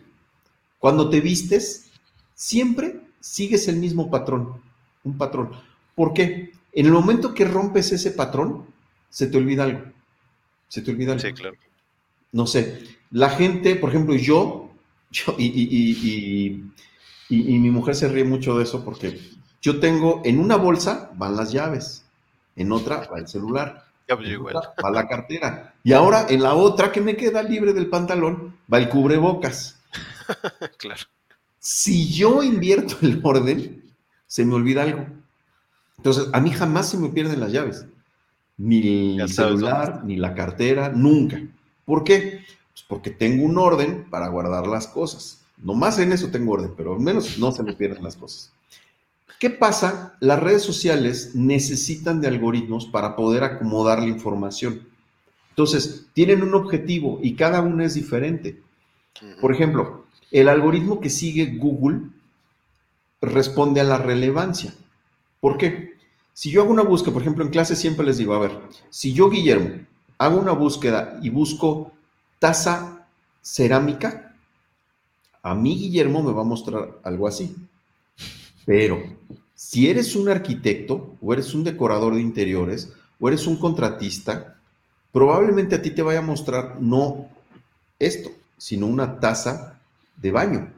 [0.80, 1.92] Cuando te vistes,
[2.34, 4.62] siempre sigues el mismo patrón,
[5.04, 5.52] un patrón.
[5.96, 6.54] ¿Por qué?
[6.72, 8.68] En el momento que rompes ese patrón,
[9.10, 9.82] se te olvida algo.
[10.70, 11.28] Se te olvida algo.
[11.28, 11.58] Sí, claro.
[12.32, 14.70] No sé, la gente, por ejemplo, yo,
[15.12, 16.64] yo y, y,
[17.28, 19.20] y, y mi mujer se ríe mucho de eso porque
[19.62, 22.06] yo tengo en una bolsa van las llaves,
[22.56, 24.56] en otra va el celular, ya, pues, igual.
[24.84, 25.74] Va la cartera.
[25.84, 29.82] Y ahora en la otra que me queda libre del pantalón va el cubrebocas.
[30.78, 31.02] claro.
[31.60, 33.84] Si yo invierto el orden,
[34.28, 35.08] se me olvida algo.
[35.98, 37.86] Entonces, a mí jamás se me pierden las llaves.
[38.58, 41.42] Ni el celular, ni la cartera, nunca.
[41.84, 42.44] ¿Por qué?
[42.72, 45.42] Pues porque tengo un orden para guardar las cosas.
[45.58, 48.52] Nomás en eso tengo orden, pero al menos no se me pierden las cosas.
[49.40, 50.16] ¿Qué pasa?
[50.20, 54.88] Las redes sociales necesitan de algoritmos para poder acomodar la información.
[55.50, 58.62] Entonces, tienen un objetivo y cada uno es diferente.
[59.40, 62.10] Por ejemplo, el algoritmo que sigue Google
[63.22, 64.74] responde a la relevancia.
[65.40, 65.96] ¿Por qué?
[66.34, 68.52] Si yo hago una búsqueda, por ejemplo, en clase siempre les digo, a ver,
[68.90, 69.86] si yo, Guillermo,
[70.18, 71.92] hago una búsqueda y busco
[72.40, 73.08] taza
[73.42, 74.36] cerámica,
[75.42, 77.56] a mí, Guillermo, me va a mostrar algo así.
[78.66, 79.04] Pero
[79.54, 84.58] si eres un arquitecto o eres un decorador de interiores o eres un contratista,
[85.12, 87.30] probablemente a ti te vaya a mostrar no
[88.00, 89.80] esto, sino una taza
[90.18, 90.74] de baño.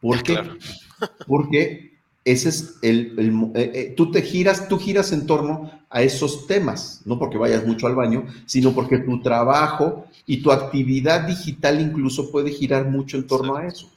[0.00, 0.34] ¿Por qué?
[0.34, 0.56] Claro.
[1.26, 1.92] Porque
[2.24, 6.48] ese es el, el eh, eh, tú te giras, tú giras en torno a esos
[6.48, 11.80] temas, no porque vayas mucho al baño, sino porque tu trabajo y tu actividad digital
[11.80, 13.62] incluso puede girar mucho en torno sí.
[13.62, 13.90] a eso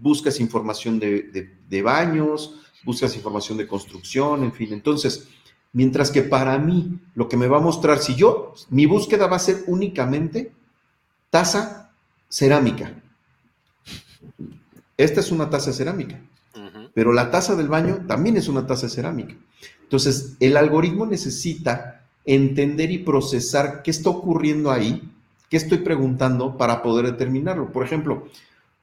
[0.00, 4.72] buscas información de, de, de, baños, buscas información de construcción, en fin.
[4.72, 5.28] Entonces,
[5.72, 9.36] mientras que para mí lo que me va a mostrar, si yo, mi búsqueda va
[9.36, 10.52] a ser únicamente
[11.30, 11.92] taza
[12.28, 12.92] cerámica.
[14.96, 16.20] Esta es una taza cerámica,
[16.54, 16.90] uh -huh.
[16.94, 19.34] pero la taza del baño también es una taza cerámica.
[19.82, 25.10] Entonces, el algoritmo necesita entender y procesar qué está ocurriendo ahí,
[25.50, 27.70] qué estoy preguntando para poder determinarlo.
[27.70, 28.28] Por ejemplo,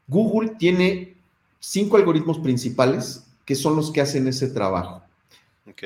[0.07, 1.15] Google tiene
[1.59, 5.01] cinco algoritmos principales que son los que hacen ese trabajo.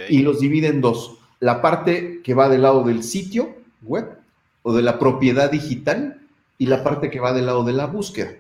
[0.09, 1.17] Y los divide en dos.
[1.39, 4.17] La parte que va del lado del sitio web
[4.63, 6.21] o de la propiedad digital
[6.57, 8.33] y la parte que va del lado de la búsqueda.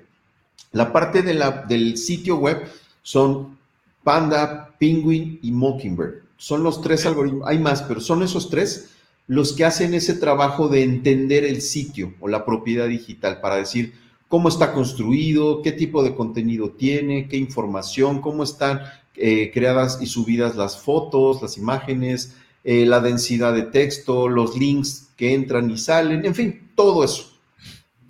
[0.71, 2.67] La parte de la, del sitio web
[3.03, 3.57] son
[4.03, 6.23] Panda, Penguin y Mockingbird.
[6.37, 8.89] Son los tres algoritmos, hay más, pero son esos tres
[9.27, 13.93] los que hacen ese trabajo de entender el sitio o la propiedad digital para decir
[14.35, 18.81] cómo está construido, qué tipo de contenido tiene, qué información, cómo están
[19.15, 22.35] eh, creadas y subidas las fotos, las imágenes,
[22.65, 27.31] eh, la densidad de texto, los links que entran y salen, en fin, todo eso.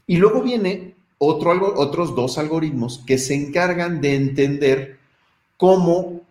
[0.08, 4.98] Y luego viene otro, otros dos algoritmos que se encargan de entender
[5.58, 6.22] cómo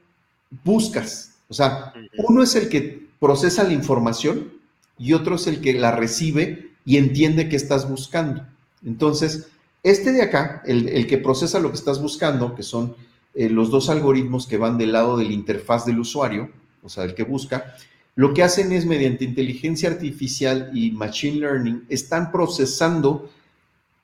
[0.65, 1.37] buscas.
[1.49, 4.55] O sea, uno es el que procesa la información
[4.99, 8.45] y otro es el que la recibe y entiende que estás buscando.
[8.85, 9.51] Entonces,
[9.85, 12.97] este de acá, el, que procesa lo que estás buscando, que son
[13.35, 16.51] eh, los dos algoritmos que van del lado de la interfaz del usuario,
[16.83, 17.77] o sea, el que busca,
[18.17, 23.31] lo que hacen es mediante inteligencia artificial y machine learning, están procesando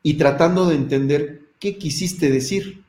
[0.02, 2.82] y tratando de entender qué quisiste decir,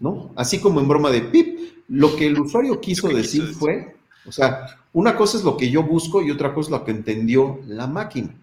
[0.00, 0.32] ¿no?
[0.36, 1.58] Así como en broma de pip,
[1.88, 5.82] lo que el usuario quiso decir fue, o sea, una cosa es lo que yo
[5.82, 8.34] busco y otra cosa es lo que entendió la máquina.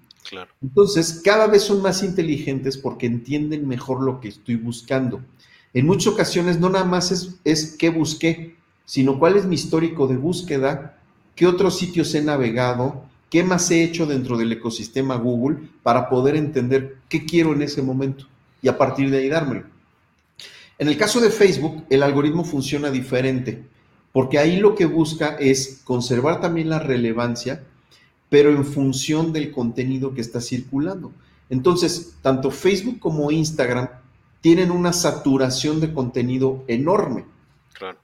[0.62, 5.22] Entonces, cada vez son más inteligentes porque entienden mejor lo que estoy buscando.
[5.74, 8.56] En muchas ocasiones no nada más es, es qué busqué,
[8.86, 10.98] sino cuál es mi histórico de búsqueda,
[11.36, 16.36] qué otros sitios he navegado, qué más he hecho dentro del ecosistema Google para poder
[16.36, 18.26] entender qué quiero en ese momento
[18.62, 19.64] y a partir de ahí dármelo.
[20.78, 23.64] En el caso de Facebook, el algoritmo funciona diferente,
[24.12, 27.64] porque ahí lo que busca es conservar también la relevancia,
[28.30, 31.11] pero en función del contenido que está circulando.
[31.49, 33.89] Entonces, tanto Facebook como Instagram
[34.41, 37.26] tienen una saturación de contenido enorme.
[37.73, 37.97] Claro.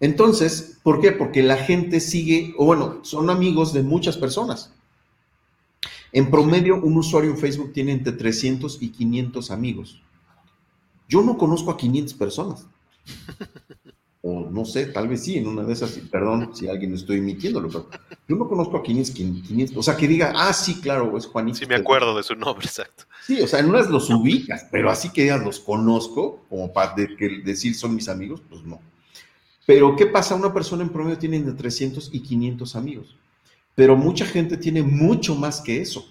[0.00, 1.12] Entonces, ¿por qué?
[1.12, 4.72] Porque la gente sigue, o bueno, son amigos de muchas personas.
[6.12, 10.00] En promedio, un usuario en Facebook tiene entre 300 y 500 amigos.
[11.08, 12.66] Yo no conozco a 500 personas.
[14.26, 17.68] O no sé, tal vez sí, en una de esas, perdón si alguien estoy emitiéndolo,
[17.68, 17.90] pero
[18.26, 21.58] yo no conozco a 500, 500, o sea, que diga, ah, sí, claro, es Juanito.
[21.58, 23.04] Sí, me acuerdo de su nombre, exacto.
[23.26, 26.94] Sí, o sea, en unas los ubicas, pero así que digas, los conozco, como para
[27.44, 28.80] decir son mis amigos, pues no.
[29.66, 30.34] Pero, ¿qué pasa?
[30.34, 33.16] Una persona en promedio tiene entre 300 y 500 amigos,
[33.74, 36.02] pero mucha gente tiene mucho más que eso.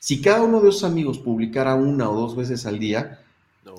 [0.00, 3.21] Si cada uno de esos amigos publicara una o dos veces al día,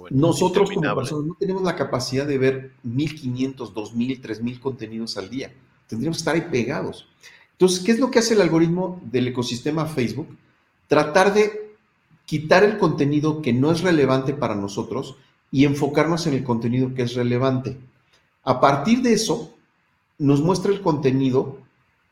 [0.09, 5.53] nosotros como personas no tenemos la capacidad de ver 1500, 2000, 3000 contenidos al día.
[5.87, 7.07] Tendríamos que estar ahí pegados.
[7.51, 10.27] Entonces, ¿qué es lo que hace el algoritmo del ecosistema Facebook?
[10.87, 11.75] Tratar de
[12.25, 15.15] quitar el contenido que no es relevante para nosotros
[15.51, 17.77] y enfocarnos en el contenido que es relevante.
[18.43, 19.53] A partir de eso,
[20.17, 21.59] nos muestra el contenido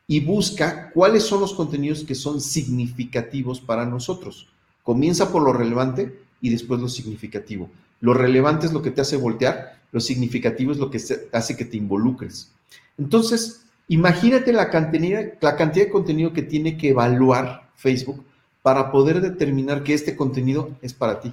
[0.06, 4.48] y busca cuáles son los contenidos que son significativos para nosotros.
[4.82, 7.70] Comienza por lo relevante y después lo significativo.
[8.00, 11.00] Lo relevante es lo que te hace voltear, lo significativo es lo que
[11.32, 12.50] hace que te involucres.
[12.98, 18.24] Entonces, imagínate la cantidad, la cantidad de contenido que tiene que evaluar Facebook
[18.60, 21.32] para poder determinar que este contenido es para ti.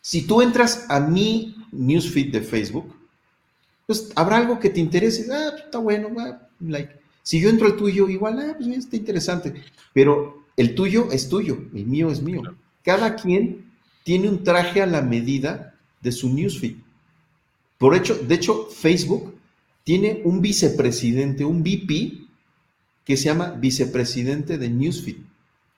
[0.00, 2.94] Si tú entras a mi newsfeed de Facebook,
[3.86, 5.30] pues habrá algo que te interese.
[5.30, 6.08] Ah, está bueno,
[6.60, 6.98] like.
[7.22, 9.62] Si yo entro al tuyo, igual, ah, pues está interesante.
[9.92, 12.42] Pero el tuyo es tuyo, el mío es mío.
[12.84, 13.70] Cada quien
[14.04, 16.76] tiene un traje a la medida de su newsfeed.
[17.78, 19.34] Por hecho, de hecho, Facebook
[19.84, 22.20] tiene un vicepresidente, un VP,
[23.04, 25.16] que se llama vicepresidente de newsfeed.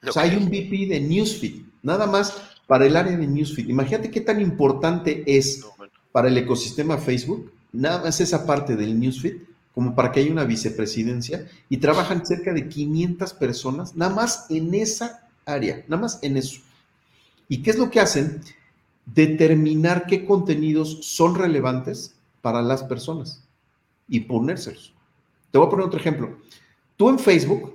[0.06, 2.34] O sea, hay un VP de newsfeed, nada más
[2.66, 3.68] para el área de newsfeed.
[3.68, 5.64] Imagínate qué tan importante es
[6.10, 9.36] para el ecosistema Facebook, nada más esa parte del newsfeed,
[9.74, 14.74] como para que haya una vicepresidencia, y trabajan cerca de 500 personas, nada más en
[14.74, 16.60] esa área, nada más en eso.
[17.52, 18.40] ¿Y qué es lo que hacen?
[19.04, 23.44] Determinar qué contenidos son relevantes para las personas
[24.08, 24.94] y ponérselos.
[25.50, 26.38] Te voy a poner otro ejemplo.
[26.96, 27.74] Tú en Facebook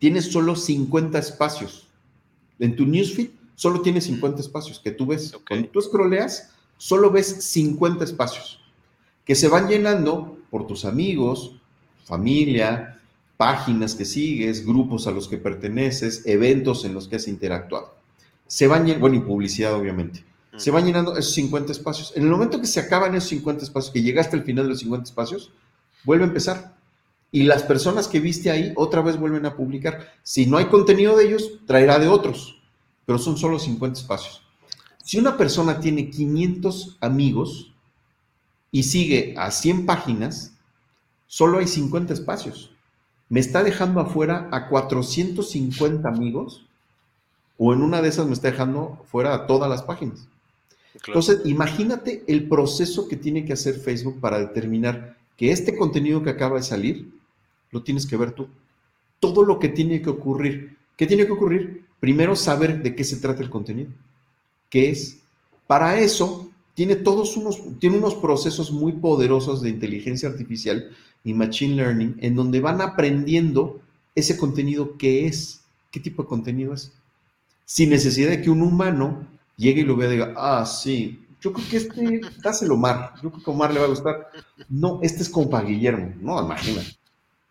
[0.00, 1.86] tienes solo 50 espacios.
[2.58, 5.32] En tu newsfeed solo tienes 50 espacios que tú ves.
[5.46, 8.58] Cuando tú scrolleas, solo ves 50 espacios
[9.24, 11.54] que se van llenando por tus amigos,
[12.04, 13.00] familia,
[13.36, 17.95] páginas que sigues, grupos a los que perteneces, eventos en los que has interactuado
[18.46, 20.24] se van llenando, bueno, y publicidad obviamente,
[20.56, 22.12] se van llenando esos 50 espacios.
[22.16, 24.80] En el momento que se acaban esos 50 espacios, que llegaste al final de los
[24.80, 25.52] 50 espacios,
[26.04, 26.76] vuelve a empezar.
[27.30, 30.12] Y las personas que viste ahí otra vez vuelven a publicar.
[30.22, 32.62] Si no hay contenido de ellos, traerá de otros,
[33.04, 34.42] pero son solo 50 espacios.
[35.02, 37.74] Si una persona tiene 500 amigos,
[38.76, 40.54] y sigue a 100 páginas,
[41.26, 42.72] solo hay 50 espacios.
[43.30, 46.65] Me está dejando afuera a 450 amigos
[47.58, 50.28] o en una de esas me está dejando fuera a todas las páginas.
[51.06, 56.30] Entonces, imagínate el proceso que tiene que hacer Facebook para determinar que este contenido que
[56.30, 57.10] acaba de salir,
[57.70, 58.48] lo tienes que ver tú.
[59.20, 60.76] Todo lo que tiene que ocurrir.
[60.96, 61.84] ¿Qué tiene que ocurrir?
[62.00, 63.90] Primero, saber de qué se trata el contenido.
[64.70, 65.18] ¿Qué es?
[65.66, 70.90] Para eso, tiene todos unos, tiene unos procesos muy poderosos de inteligencia artificial
[71.24, 73.80] y machine learning en donde van aprendiendo
[74.14, 76.92] ese contenido qué es, qué tipo de contenido es
[77.66, 79.26] sin necesidad de que un humano
[79.56, 83.30] llegue y lo vea y diga, ah, sí, yo creo que este, dáselo Omar, yo
[83.30, 84.28] creo que a Omar le va a gustar.
[84.68, 86.96] No, este es como para Guillermo, no, imagínate.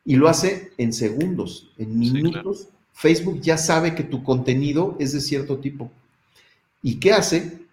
[0.03, 2.69] Y lo hace en segundos, en minutos.
[2.93, 5.91] Facebook ya sabe que tu contenido es de cierto tipo.
[6.81, 7.65] ¿Y qué hace?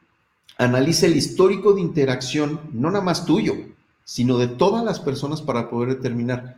[0.59, 3.55] Analiza el histórico de interacción, no nada más tuyo,
[4.05, 6.57] sino de todas las personas para poder determinar.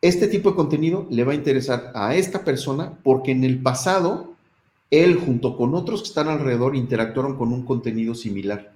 [0.00, 4.35] Este tipo de contenido le va a interesar a esta persona porque en el pasado
[4.90, 8.72] él junto con otros que están alrededor interactuaron con un contenido similar.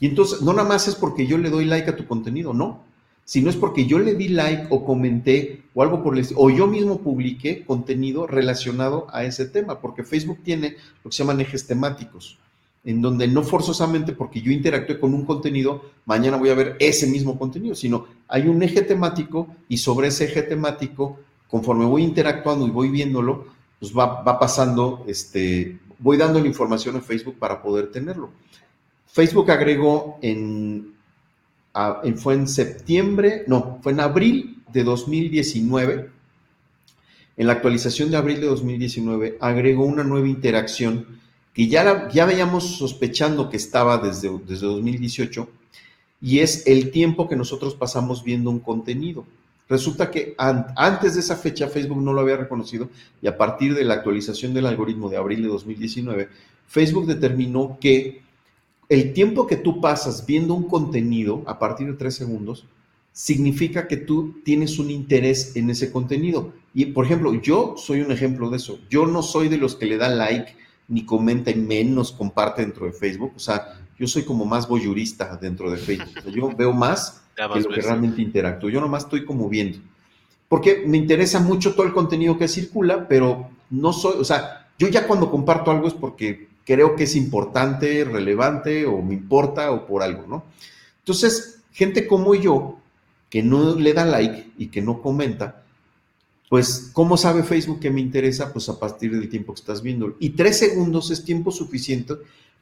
[0.00, 2.82] Y entonces, no nada más es porque yo le doy like a tu contenido, no,
[3.24, 6.66] sino es porque yo le di like o comenté o algo por el o yo
[6.66, 11.66] mismo publiqué contenido relacionado a ese tema, porque Facebook tiene lo que se llaman ejes
[11.66, 12.38] temáticos,
[12.84, 17.08] en donde no forzosamente porque yo interactué con un contenido, mañana voy a ver ese
[17.08, 21.18] mismo contenido, sino hay un eje temático y sobre ese eje temático,
[21.48, 27.00] conforme voy interactuando y voy viéndolo, pues va, pasando, este, voy dando la información a
[27.00, 28.30] Facebook para poder tenerlo.
[29.06, 30.94] Facebook agregó en,
[32.16, 36.10] fue en septiembre, no, fue en abril de 2019,
[37.38, 41.06] en la actualización de abril de 2019, agregó una nueva interacción
[41.52, 45.48] que ya, ya veíamos sospechando que estaba desde, desde 2018,
[46.20, 49.26] y es el tiempo que nosotros pasamos viendo un contenido.
[49.68, 52.88] Resulta que antes de esa fecha Facebook no lo había reconocido
[53.20, 56.28] y a partir de la actualización del algoritmo de abril de 2019,
[56.68, 58.22] Facebook determinó que
[58.88, 62.66] el tiempo que tú pasas viendo un contenido a partir de tres segundos
[63.12, 66.52] significa que tú tienes un interés en ese contenido.
[66.72, 68.78] Y por ejemplo, yo soy un ejemplo de eso.
[68.90, 70.54] Yo no soy de los que le da like
[70.88, 73.32] ni comenta y menos comparte dentro de Facebook.
[73.34, 76.30] O sea, yo soy como más voyurista dentro de Facebook.
[76.32, 78.70] yo veo más que lo que realmente interactúo.
[78.70, 79.78] Yo nomás estoy como viendo.
[80.48, 84.88] Porque me interesa mucho todo el contenido que circula, pero no soy, o sea, yo
[84.88, 89.86] ya cuando comparto algo es porque creo que es importante, relevante o me importa o
[89.86, 90.44] por algo, ¿no?
[91.00, 92.78] Entonces, gente como yo,
[93.28, 95.62] que no le da like y que no comenta,
[96.48, 98.52] pues, ¿cómo sabe Facebook que me interesa?
[98.52, 100.16] Pues a partir del tiempo que estás viendo.
[100.20, 102.14] Y tres segundos es tiempo suficiente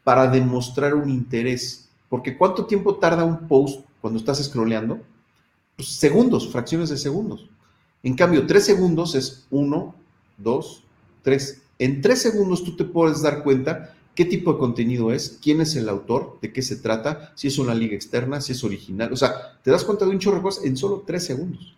[0.03, 1.89] para demostrar un interés.
[2.09, 5.01] Porque ¿cuánto tiempo tarda un post cuando estás scrolleando,
[5.77, 7.49] pues segundos, fracciones de segundos.
[8.03, 9.95] En cambio, tres segundos es uno,
[10.37, 10.85] dos,
[11.23, 11.63] tres.
[11.79, 15.75] En tres segundos tú te puedes dar cuenta qué tipo de contenido es, quién es
[15.77, 19.11] el autor, de qué se trata, si es una liga externa, si es original.
[19.11, 21.75] O sea, te das cuenta de un chorro de cosas en solo tres segundos.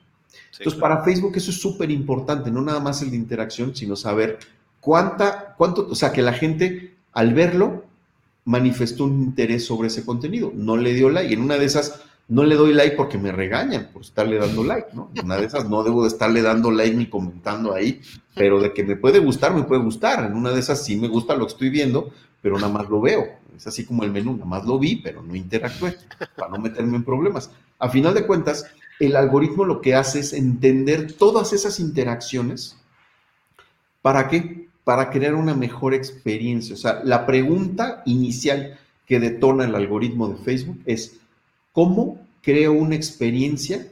[0.59, 4.41] Entonces, para Facebook eso es súper importante, no nada más el de interacción, sino saber
[4.81, 7.85] cuánta, cuánto, o sea, que la gente al verlo
[8.47, 11.33] manifestó un interés sobre ese contenido, no le dio like.
[11.33, 14.89] En una de esas no le doy like porque me regañan por estarle dando like,
[14.93, 15.11] ¿no?
[15.23, 18.01] Una de esas no debo de estarle dando like ni comentando ahí,
[18.35, 20.25] pero de que me puede gustar, me puede gustar.
[20.25, 22.11] En una de esas sí me gusta lo que estoy viendo,
[22.43, 23.27] pero nada más lo veo.
[23.57, 25.97] Es así como el menú, nada más lo vi, pero no interactué,
[26.37, 27.51] para no meterme en problemas.
[27.79, 28.67] A final de cuentas,
[28.99, 32.77] el algoritmo lo que hace es entender todas esas interacciones.
[34.03, 34.69] ¿Para qué?
[34.85, 36.75] Para crear una mejor experiencia.
[36.75, 41.19] O sea, la pregunta inicial que detona el algoritmo de Facebook es,
[41.77, 43.87] ¿Cómo creo una experiencia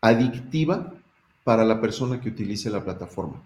[0.00, 0.94] adictiva
[1.42, 3.42] para la persona que utilice la plataforma?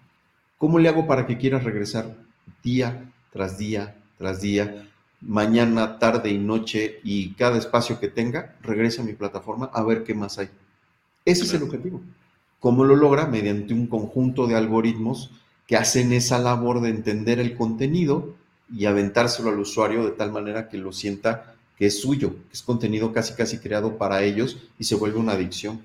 [0.59, 2.19] ¿Cómo le hago para que quiera regresar
[2.63, 4.87] día tras día tras día,
[5.23, 10.05] mañana, tarde y noche y cada espacio que tenga, regrese a mi plataforma a ver
[10.05, 10.51] qué más hay?
[11.25, 12.03] Ese es el objetivo.
[12.61, 13.25] ¿Cómo lo logra?
[13.25, 15.31] Mediante un conjunto de algoritmos
[15.67, 18.35] que hacen esa labor de entender el contenido
[18.71, 22.63] y aventárselo al usuario de tal manera que lo sienta que es suyo, que es
[22.63, 25.85] contenido casi casi creado para ellos y se vuelve una adicción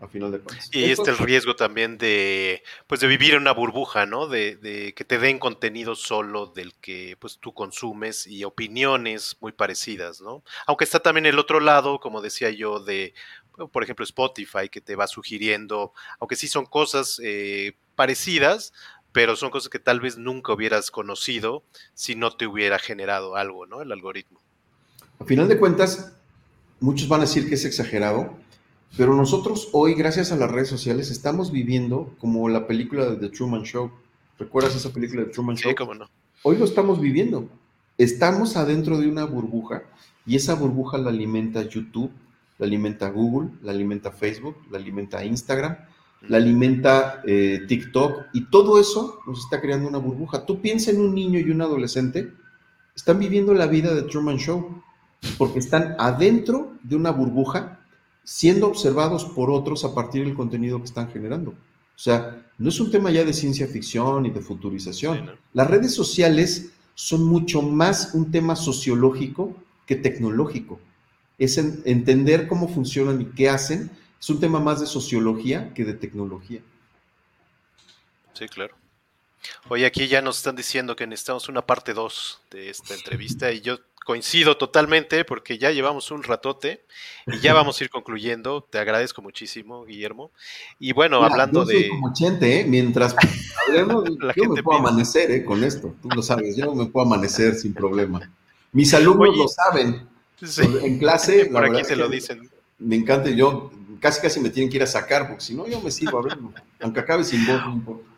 [0.00, 0.70] a final de cuentas.
[0.72, 4.26] Y este el riesgo también de pues de vivir en una burbuja, ¿no?
[4.26, 9.52] De, de, que te den contenido solo del que pues tú consumes y opiniones muy
[9.52, 10.42] parecidas, ¿no?
[10.66, 13.14] Aunque está también el otro lado, como decía yo, de
[13.72, 18.72] por ejemplo Spotify que te va sugiriendo, aunque sí son cosas eh, parecidas,
[19.12, 21.62] pero son cosas que tal vez nunca hubieras conocido
[21.92, 23.82] si no te hubiera generado algo, ¿no?
[23.82, 24.40] El algoritmo.
[25.20, 26.12] A final de cuentas,
[26.80, 28.32] muchos van a decir que es exagerado,
[28.96, 33.28] pero nosotros hoy, gracias a las redes sociales, estamos viviendo como la película de The
[33.28, 33.90] Truman Show.
[34.38, 35.72] ¿Recuerdas esa película de Truman Show?
[35.72, 36.06] Sí, cómo no.
[36.42, 37.46] Hoy lo estamos viviendo.
[37.98, 39.82] Estamos adentro de una burbuja
[40.24, 42.10] y esa burbuja la alimenta YouTube,
[42.56, 45.76] la alimenta Google, la alimenta Facebook, la alimenta Instagram,
[46.28, 50.46] la alimenta eh, TikTok y todo eso nos está creando una burbuja.
[50.46, 52.32] Tú piensa en un niño y un adolescente,
[52.96, 54.82] están viviendo la vida de Truman Show
[55.38, 57.80] porque están adentro de una burbuja
[58.24, 61.50] siendo observados por otros a partir del contenido que están generando.
[61.50, 65.38] O sea, no es un tema ya de ciencia ficción y de futurización.
[65.52, 69.56] Las redes sociales son mucho más un tema sociológico
[69.86, 70.80] que tecnológico.
[71.38, 73.90] Es entender cómo funcionan y qué hacen.
[74.20, 76.60] Es un tema más de sociología que de tecnología.
[78.34, 78.76] Sí, claro.
[79.68, 83.60] Hoy aquí ya nos están diciendo que necesitamos una parte 2 de esta entrevista y
[83.60, 83.78] yo
[84.10, 86.84] coincido totalmente porque ya llevamos un ratote
[87.28, 88.60] y ya vamos a ir concluyendo.
[88.68, 90.32] Te agradezco muchísimo, Guillermo.
[90.80, 91.88] Y bueno, hablando de.
[91.90, 92.64] Como ¿eh?
[92.66, 93.14] mientras
[93.68, 94.02] hablemos,
[94.36, 95.44] yo me puedo amanecer ¿eh?
[95.44, 98.28] con esto, tú lo sabes, yo me puedo amanecer sin problema.
[98.72, 100.08] Mis alumnos lo saben.
[100.82, 102.50] En clase, por aquí te lo dicen.
[102.80, 103.70] Me encanta, yo
[104.00, 106.36] casi casi me tienen que ir a sacar, porque si no, yo me sigo ver,
[106.80, 108.09] aunque acabe sin voz, no importa.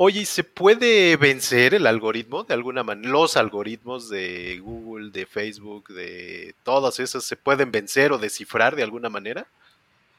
[0.00, 3.10] Oye, ¿se puede vencer el algoritmo de alguna manera?
[3.10, 8.84] Los algoritmos de Google, de Facebook, de todas esas, ¿se pueden vencer o descifrar de
[8.84, 9.48] alguna manera?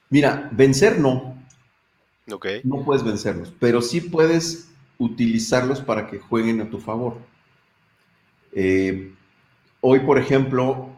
[0.10, 1.34] Mira, vencer no.
[2.30, 2.46] Ok.
[2.66, 7.16] No puedes vencerlos, pero sí puedes utilizarlos para que jueguen a tu favor.
[8.52, 9.14] Eh,
[9.80, 10.90] hoy, por ejemplo,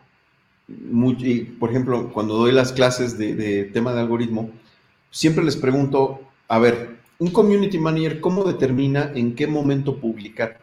[1.59, 4.49] por ejemplo, cuando doy las clases de, de tema de algoritmo,
[5.11, 10.59] siempre les pregunto, a ver, un community manager, ¿cómo determina en qué momento publicar?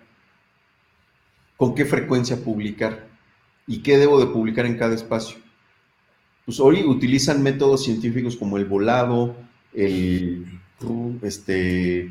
[1.56, 3.06] ¿Con qué frecuencia publicar?
[3.68, 5.38] ¿Y qué debo de publicar en cada espacio?
[6.44, 9.36] Pues hoy utilizan métodos científicos como el volado,
[9.72, 10.46] el
[11.22, 12.10] este,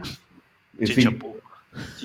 [0.79, 1.19] en fin,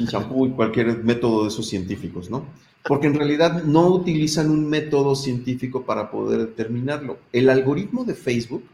[0.09, 2.45] champú y cualquier método de esos científicos, ¿no?
[2.89, 7.19] Porque en realidad no utilizan un método científico para poder determinarlo.
[7.33, 8.65] El algoritmo de Facebook,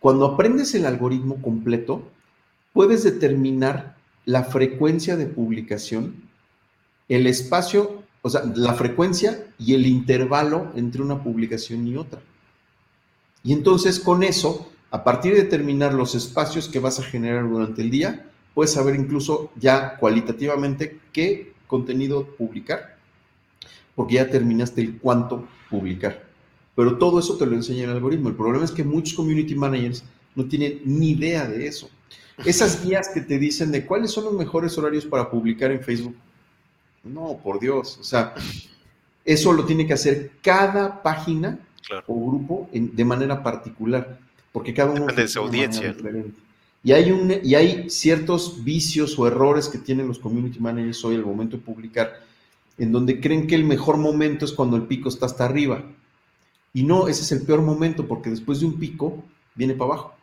[0.00, 2.10] cuando aprendes el algoritmo completo,
[2.72, 6.14] puedes determinar la frecuencia de publicación,
[7.08, 12.20] el espacio, o sea, la frecuencia y el intervalo entre una publicación y otra.
[13.42, 17.82] Y entonces con eso, a partir de determinar los espacios que vas a generar durante
[17.82, 22.96] el día, puedes saber incluso ya cualitativamente qué contenido publicar,
[23.94, 26.22] porque ya terminaste el cuánto publicar.
[26.74, 28.28] Pero todo eso te lo enseña el algoritmo.
[28.28, 30.04] El problema es que muchos community managers
[30.34, 31.90] no tienen ni idea de eso.
[32.44, 36.16] Esas guías que te dicen de cuáles son los mejores horarios para publicar en Facebook.
[37.04, 37.98] No, por Dios.
[38.00, 38.34] O sea,
[39.24, 41.58] eso lo tiene que hacer cada página
[42.06, 44.18] o grupo de manera particular,
[44.52, 45.94] porque cada uno Depende de su audiencia.
[46.84, 51.14] Y hay, un, y hay ciertos vicios o errores que tienen los community managers hoy
[51.14, 52.20] al momento de publicar,
[52.76, 55.84] en donde creen que el mejor momento es cuando el pico está hasta arriba.
[56.74, 59.22] Y no, ese es el peor momento, porque después de un pico
[59.54, 60.14] viene para abajo.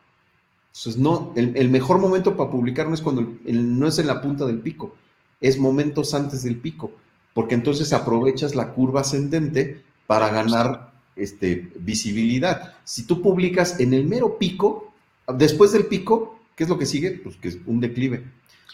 [0.69, 4.45] Entonces, no, el, mejor momento para publicar no es cuando no es en la punta
[4.45, 4.95] del pico,
[5.41, 6.91] es momentos antes del pico,
[7.33, 12.75] porque entonces aprovechas la curva ascendente para ganar este, visibilidad.
[12.83, 14.93] Si tú publicas en el mero pico,
[15.27, 17.11] después del pico, ¿qué es lo que sigue?
[17.11, 18.23] Pues que es un declive.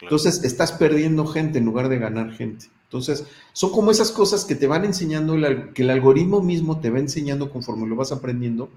[0.01, 2.67] Entonces estás perdiendo gente en lugar de ganar gente.
[2.83, 5.35] Entonces, son como esas cosas que te van enseñando,
[5.73, 8.69] que el algoritmo mismo te va enseñando conforme lo vas aprendiendo.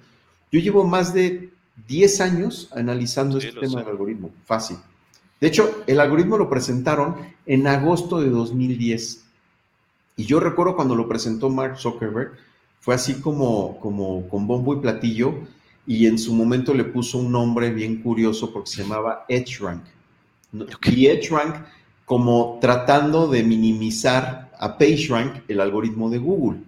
[0.50, 1.50] Yo llevo más de
[1.86, 4.78] 10 años analizando este tema del algoritmo, fácil.
[5.40, 9.24] De hecho, el algoritmo lo presentaron en agosto de 2010.
[10.16, 12.32] Y yo recuerdo cuando lo presentó Mark Zuckerberg,
[12.80, 15.34] fue así como, como con bombo y platillo,
[15.86, 19.84] y en su momento le puso un nombre bien curioso porque se llamaba EdgeRank.
[20.86, 21.56] Y EdgeRank
[22.08, 26.60] como tratando de minimizar a PageRank, el algoritmo de Google.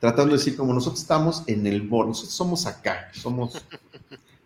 [0.00, 3.64] Tratando de decir, como nosotros estamos en el borde, nosotros somos acá, somos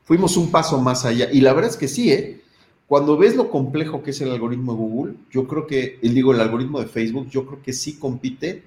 [0.05, 1.29] fuimos un paso más allá.
[1.33, 2.43] Y la verdad es que sí, ¿eh?
[2.87, 6.41] Cuando ves lo complejo que es el algoritmo de Google, yo creo que, digo, el
[6.41, 8.65] algoritmo de Facebook, yo creo que sí compite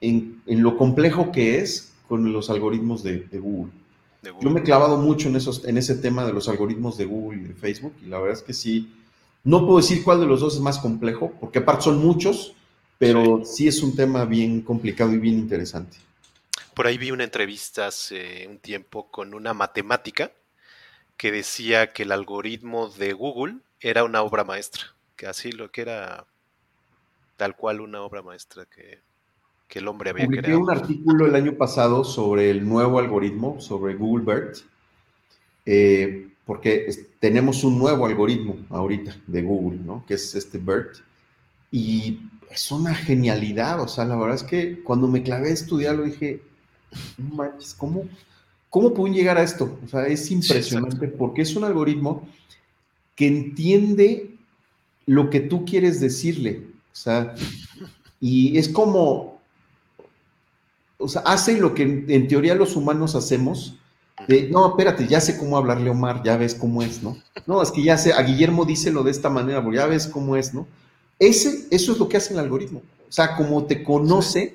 [0.00, 3.72] en, lo complejo que es con los algoritmos de, Google.
[4.40, 7.40] Yo me he clavado mucho en, esos, en ese tema de los algoritmos de Google
[7.40, 8.92] y de Facebook, y la verdad es que sí,
[9.44, 12.54] no puedo decir cuál de los dos es más complejo, porque aparte son muchos,
[12.98, 15.96] pero sí, sí es un tema bien complicado y bien interesante.
[16.74, 20.32] Por ahí vi una entrevista hace un tiempo con una matemática
[21.18, 25.82] que decía que el algoritmo de Google era una obra maestra, que así lo que
[25.82, 26.26] era
[27.36, 29.02] tal cual una obra maestra que
[29.68, 30.62] que el hombre había Publiqué creado.
[30.62, 34.58] un artículo el año pasado sobre el nuevo algoritmo, sobre Google BERT,
[35.66, 36.90] eh, porque
[37.20, 40.04] tenemos un nuevo algoritmo ahorita de Google, ¿no?
[40.06, 40.96] Que es este BERT.
[41.70, 42.20] Y
[42.50, 46.40] es una genialidad, o sea, la verdad es que cuando me clavé a estudiarlo dije,
[47.18, 48.08] no manches, ¿cómo,
[48.70, 49.78] ¿cómo pueden llegar a esto?
[49.84, 52.26] O sea, es impresionante porque es un algoritmo
[53.14, 54.30] que entiende
[55.06, 56.62] lo que tú quieres decirle.
[56.92, 57.34] O sea,
[58.20, 59.40] y es como,
[60.98, 63.76] o sea, hace lo que en, teoría los humanos hacemos.
[64.26, 67.16] De, no, espérate, ya sé cómo hablarle a Omar, ya ves cómo es, ¿no?
[67.46, 70.36] No, es que ya sé, a Guillermo díselo de esta manera, porque ya ves cómo
[70.36, 70.66] es, ¿no?
[71.20, 72.82] Ese, eso es lo que hace el algoritmo.
[73.08, 74.54] O sea, como te conoce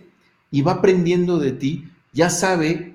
[0.52, 2.93] y va aprendiendo de ti, ya sabe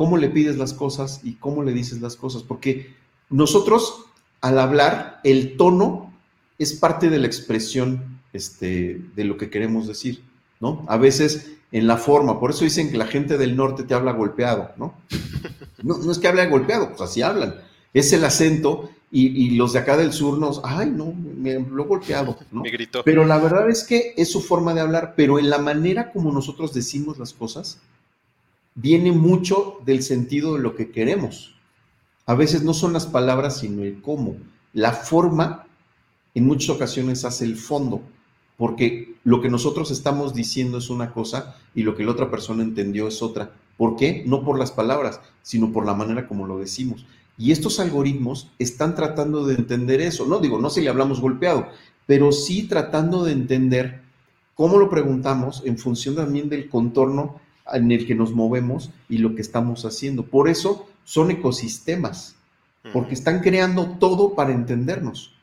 [0.00, 2.42] cómo le pides las cosas y cómo le dices las cosas.
[2.42, 2.94] Porque
[3.28, 4.06] nosotros,
[4.40, 6.10] al hablar, el tono
[6.58, 10.22] es parte de la expresión este, de lo que queremos decir,
[10.58, 10.86] ¿no?
[10.88, 14.12] A veces en la forma, por eso dicen que la gente del norte te habla
[14.12, 14.94] golpeado, ¿no?
[15.82, 17.56] No, no es que hable golpeado, pues así hablan.
[17.92, 21.86] Es el acento y, los de acá del sur nos, ay, no, me, lo he
[21.86, 22.62] golpeado, ¿no?
[22.62, 23.02] Me gritó.
[23.04, 26.32] Pero la verdad es que es su forma de hablar, pero en la manera como
[26.32, 27.80] nosotros decimos las cosas,
[28.74, 31.54] viene mucho del sentido de lo que queremos.
[32.26, 34.36] A veces no son las palabras, sino el cómo.
[34.72, 35.66] La forma,
[36.34, 38.02] en muchas ocasiones, hace el fondo,
[38.56, 42.62] porque lo que nosotros estamos diciendo es una cosa y lo que la otra persona
[42.62, 43.52] entendió es otra.
[43.76, 44.22] ¿Por qué?
[44.26, 47.06] No por las palabras, sino por la manera como lo decimos.
[47.38, 50.26] Y estos algoritmos están tratando de entender eso.
[50.26, 51.68] No digo, no si le hablamos golpeado,
[52.06, 54.02] pero sí tratando de entender
[54.54, 57.40] cómo lo preguntamos en función también del contorno
[57.72, 60.24] en el que nos movemos y lo que estamos haciendo.
[60.24, 62.36] Por eso son ecosistemas,
[62.92, 65.34] porque están creando todo para entendernos.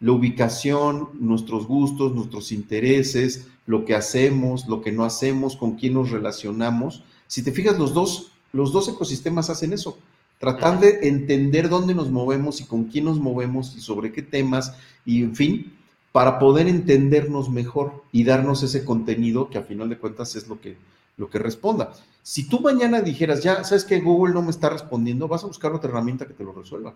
[0.00, 5.94] La ubicación, nuestros gustos, nuestros intereses, lo que hacemos, lo que no hacemos, con quién
[5.94, 7.02] nos relacionamos.
[7.26, 9.98] Si te fijas, los dos, los dos ecosistemas hacen eso
[10.38, 14.74] tratar de entender dónde nos movemos y con quién nos movemos y sobre qué temas
[15.04, 15.72] y en fin,
[16.12, 20.60] para poder entendernos mejor y darnos ese contenido que a final de cuentas es lo
[20.60, 20.76] que,
[21.18, 21.92] lo que responda.
[22.22, 25.72] Si tú mañana dijeras, ya, sabes que Google no me está respondiendo, vas a buscar
[25.72, 26.94] otra herramienta que te lo resuelva.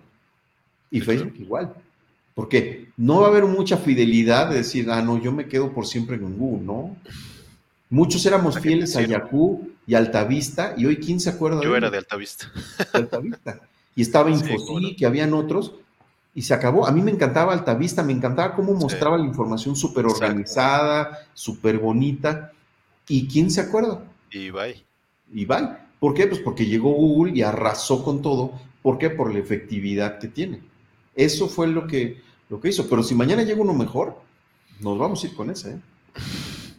[0.90, 1.74] Y Facebook igual.
[2.34, 5.86] Porque no va a haber mucha fidelidad de decir, ah, no, yo me quedo por
[5.86, 6.96] siempre en Google, ¿no?
[7.90, 11.98] Muchos éramos fieles a Yahoo y Altavista, y hoy quién se acuerda Yo era de
[11.98, 12.50] Altavista.
[12.92, 13.60] Altavista.
[13.94, 15.74] Y estaba Infosí, que habían otros,
[16.34, 16.86] y se acabó.
[16.86, 22.52] A mí me encantaba Altavista, me encantaba cómo mostraba la información súper organizada, súper bonita.
[23.08, 24.02] ¿Y quién se acuerda?
[24.32, 24.84] Y bye.
[25.32, 25.68] Y bye.
[26.00, 26.26] ¿Por qué?
[26.26, 28.58] Pues porque llegó Google y arrasó con todo.
[28.82, 29.10] ¿Por qué?
[29.10, 30.60] Por la efectividad que tiene.
[31.14, 32.88] Eso fue lo que, lo que hizo.
[32.88, 34.20] Pero si mañana llega uno mejor,
[34.80, 35.72] nos vamos a ir con ese.
[35.72, 35.80] ¿eh?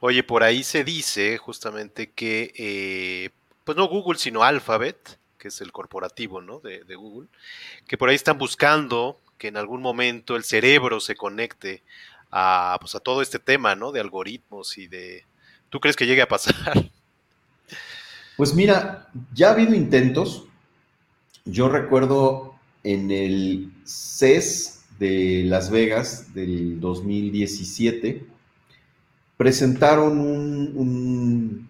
[0.00, 3.30] Oye, por ahí se dice justamente que, eh,
[3.64, 6.60] pues no Google, sino Alphabet, que es el corporativo ¿no?
[6.60, 7.28] de, Google,
[7.86, 11.82] que por ahí están buscando que en algún momento el cerebro se conecte
[12.30, 13.92] a, pues a todo este tema ¿no?
[13.92, 15.24] de algoritmos y de...
[15.70, 16.54] ¿Tú crees que llegue a pasar?
[18.36, 20.46] Pues mira, ya ha habido intentos.
[21.44, 28.24] Yo recuerdo en el CES de Las Vegas del 2017,
[29.36, 31.68] presentaron un,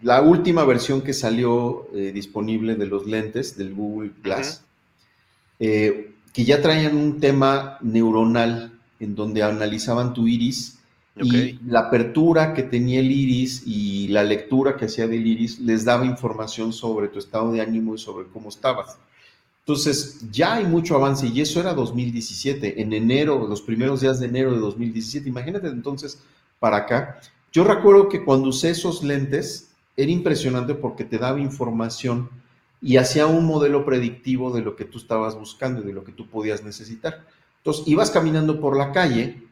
[0.00, 4.64] la última versión que salió eh, disponible de los lentes del Google Glass,
[5.58, 10.75] eh, que ya traían un tema neuronal en donde analizaban tu iris
[11.18, 15.84] y la apertura que tenía el iris y la lectura que hacía del iris les
[15.84, 18.98] daba información sobre tu estado de ánimo y sobre cómo estabas.
[19.60, 24.26] Entonces, ya hay mucho avance y eso era 2017, en enero, los primeros días de
[24.26, 25.28] enero de 2017.
[25.28, 26.20] Imagínate entonces
[26.60, 27.20] para acá.
[27.50, 32.28] Yo recuerdo que cuando usé esos lentes era impresionante porque te daba información
[32.82, 36.12] y hacía un modelo predictivo de lo que tú estabas buscando y de lo que
[36.12, 37.24] tú podías necesitar.
[37.58, 39.42] Entonces, ibas caminando por la calle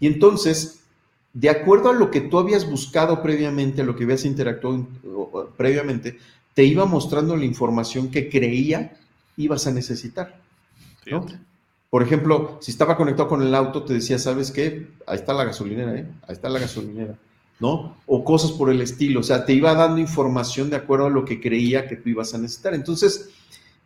[0.00, 0.77] y entonces,
[1.38, 4.88] de acuerdo a lo que tú habías buscado previamente, a lo que habías interactuado
[5.56, 6.18] previamente,
[6.52, 8.96] te iba mostrando la información que creía
[9.36, 10.40] ibas a necesitar.
[11.06, 11.24] ¿no?
[11.90, 14.88] Por ejemplo, si estaba conectado con el auto, te decía, ¿sabes qué?
[15.06, 16.08] Ahí está la gasolinera, ¿eh?
[16.26, 17.14] Ahí está la gasolinera,
[17.60, 17.96] ¿no?
[18.06, 19.20] O cosas por el estilo.
[19.20, 22.34] O sea, te iba dando información de acuerdo a lo que creía que tú ibas
[22.34, 22.74] a necesitar.
[22.74, 23.30] Entonces,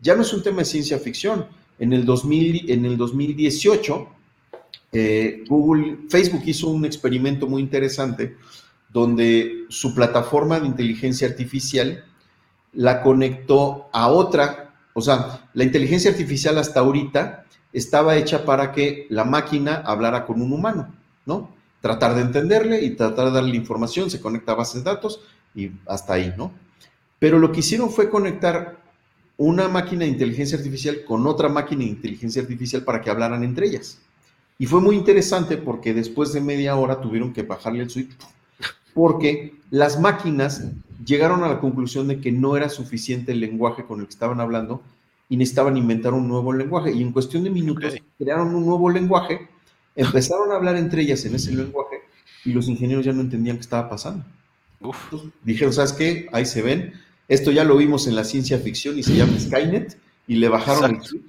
[0.01, 1.45] ya no es un tema de ciencia ficción.
[1.79, 4.09] En el, 2000, en el 2018,
[4.93, 8.37] eh, Google, Facebook hizo un experimento muy interesante
[8.91, 12.05] donde su plataforma de inteligencia artificial
[12.73, 14.75] la conectó a otra.
[14.93, 20.43] O sea, la inteligencia artificial hasta ahorita estaba hecha para que la máquina hablara con
[20.43, 20.95] un humano,
[21.25, 21.63] ¿no?
[21.83, 25.21] tratar de entenderle y tratar de darle información, se conecta a bases de datos
[25.55, 26.53] y hasta ahí, ¿no?
[27.19, 28.81] Pero lo que hicieron fue conectar
[29.37, 33.67] una máquina de inteligencia artificial con otra máquina de inteligencia artificial para que hablaran entre
[33.67, 33.99] ellas.
[34.59, 38.11] Y fue muy interesante porque después de media hora tuvieron que bajarle el switch
[38.95, 40.69] porque las máquinas
[41.05, 44.41] llegaron a la conclusión de que no era suficiente el lenguaje con el que estaban
[44.41, 44.83] hablando
[45.29, 46.93] y necesitaban inventar un nuevo lenguaje.
[46.93, 49.49] Y en cuestión de minutos crearon un nuevo lenguaje,
[49.97, 52.03] empezaron a hablar entre ellas en ese lenguaje
[52.45, 54.25] y los ingenieros ya no entendían qué estaba pasando.
[55.43, 56.29] dijeron, ¿sabes qué?
[56.33, 56.93] Ahí se ven.
[57.29, 59.97] Esto ya lo vimos en la ciencia ficción y se llama Skynet
[60.27, 61.25] y le bajaron el switch.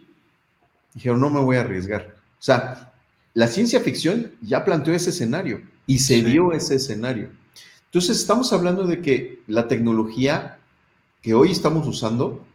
[0.94, 2.16] Dijeron, no me voy a arriesgar.
[2.40, 2.93] O sea,
[3.34, 7.30] la ciencia ficción ya planteó ese escenario y se dio ese escenario.
[7.86, 10.60] Entonces, estamos hablando de que la tecnología
[11.22, 12.46] que hoy estamos usando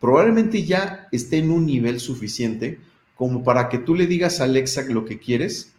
[0.00, 2.78] probablemente ya esté en un nivel suficiente
[3.16, 5.72] como para que tú le digas a Alexa lo que quieres,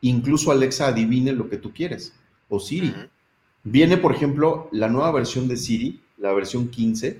[0.00, 2.12] incluso Alexa adivine lo que tú quieres,
[2.48, 2.94] o Siri.
[3.64, 7.18] Viene, por ejemplo, la nueva versión de Siri, la versión 15,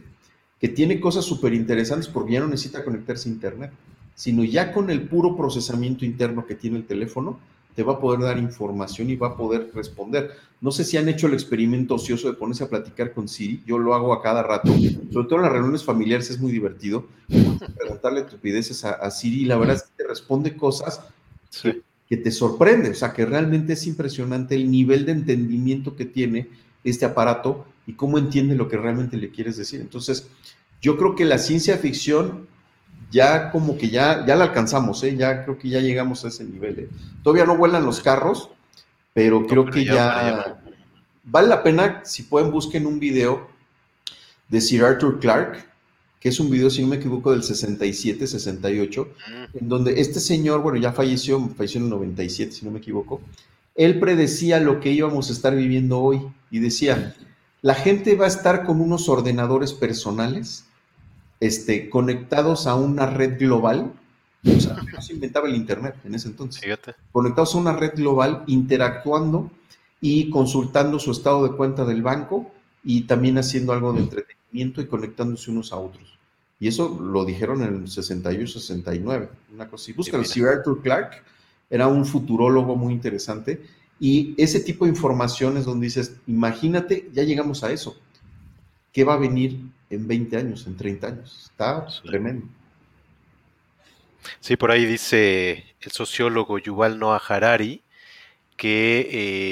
[0.60, 3.72] que tiene cosas súper interesantes porque ya no necesita conectarse a Internet,
[4.16, 7.38] sino ya con el puro procesamiento interno que tiene el teléfono,
[7.76, 10.30] te va a poder dar información y va a poder responder.
[10.62, 13.78] No sé si han hecho el experimento ocioso de ponerse a platicar con Siri, yo
[13.78, 14.72] lo hago a cada rato,
[15.12, 17.06] sobre todo en las reuniones familiares es muy divertido,
[17.76, 21.02] preguntarle estupideces a, Siri y la verdad es que te responde cosas
[21.62, 26.06] que, que, te sorprende, o sea que realmente es impresionante el nivel de entendimiento que
[26.06, 26.48] tiene
[26.84, 29.82] este aparato y cómo entiende lo que realmente le quieres decir.
[29.82, 30.28] Entonces,
[30.80, 32.46] yo creo que la ciencia ficción
[33.10, 35.16] ya como que ya, ya la alcanzamos, ¿eh?
[35.16, 36.78] ya creo que ya llegamos a ese nivel.
[36.78, 36.88] ¿eh?
[37.22, 38.50] Todavía no vuelan los carros,
[39.14, 40.60] pero creo que ya,
[41.24, 43.48] vale la pena, si pueden, busquen un video
[44.48, 45.64] de Sir Arthur Clarke,
[46.20, 49.58] que es un video, si no me equivoco, del 67, 68, mm.
[49.58, 53.20] en donde este señor, bueno, ya falleció, falleció en el 97, si no me equivoco,
[53.74, 56.20] él predecía lo que íbamos a estar viviendo hoy
[56.50, 57.14] y decía,
[57.62, 60.64] la gente va a estar con unos ordenadores personales
[61.40, 63.92] este, conectados a una red global.
[64.44, 66.62] O sea, no se inventaba el Internet en ese entonces.
[67.10, 69.50] Conectados a una red global, interactuando
[70.00, 72.52] y consultando su estado de cuenta del banco
[72.84, 76.16] y también haciendo algo de entretenimiento y conectándose unos a otros.
[76.58, 79.92] Y eso lo dijeron en el 61, 69, una cosa así.
[79.92, 81.22] Buscan, Sir Arthur Clarke
[81.68, 83.62] era un futurólogo muy interesante
[83.98, 87.96] y ese tipo de información es donde dices, imagínate, ya llegamos a eso.
[88.92, 89.60] ¿Qué va a venir
[89.90, 91.50] en 20 años, en 30 años.
[91.50, 92.46] Está tremendo.
[94.40, 97.82] Sí, por ahí dice el sociólogo Yuval Noah Harari
[98.56, 99.08] que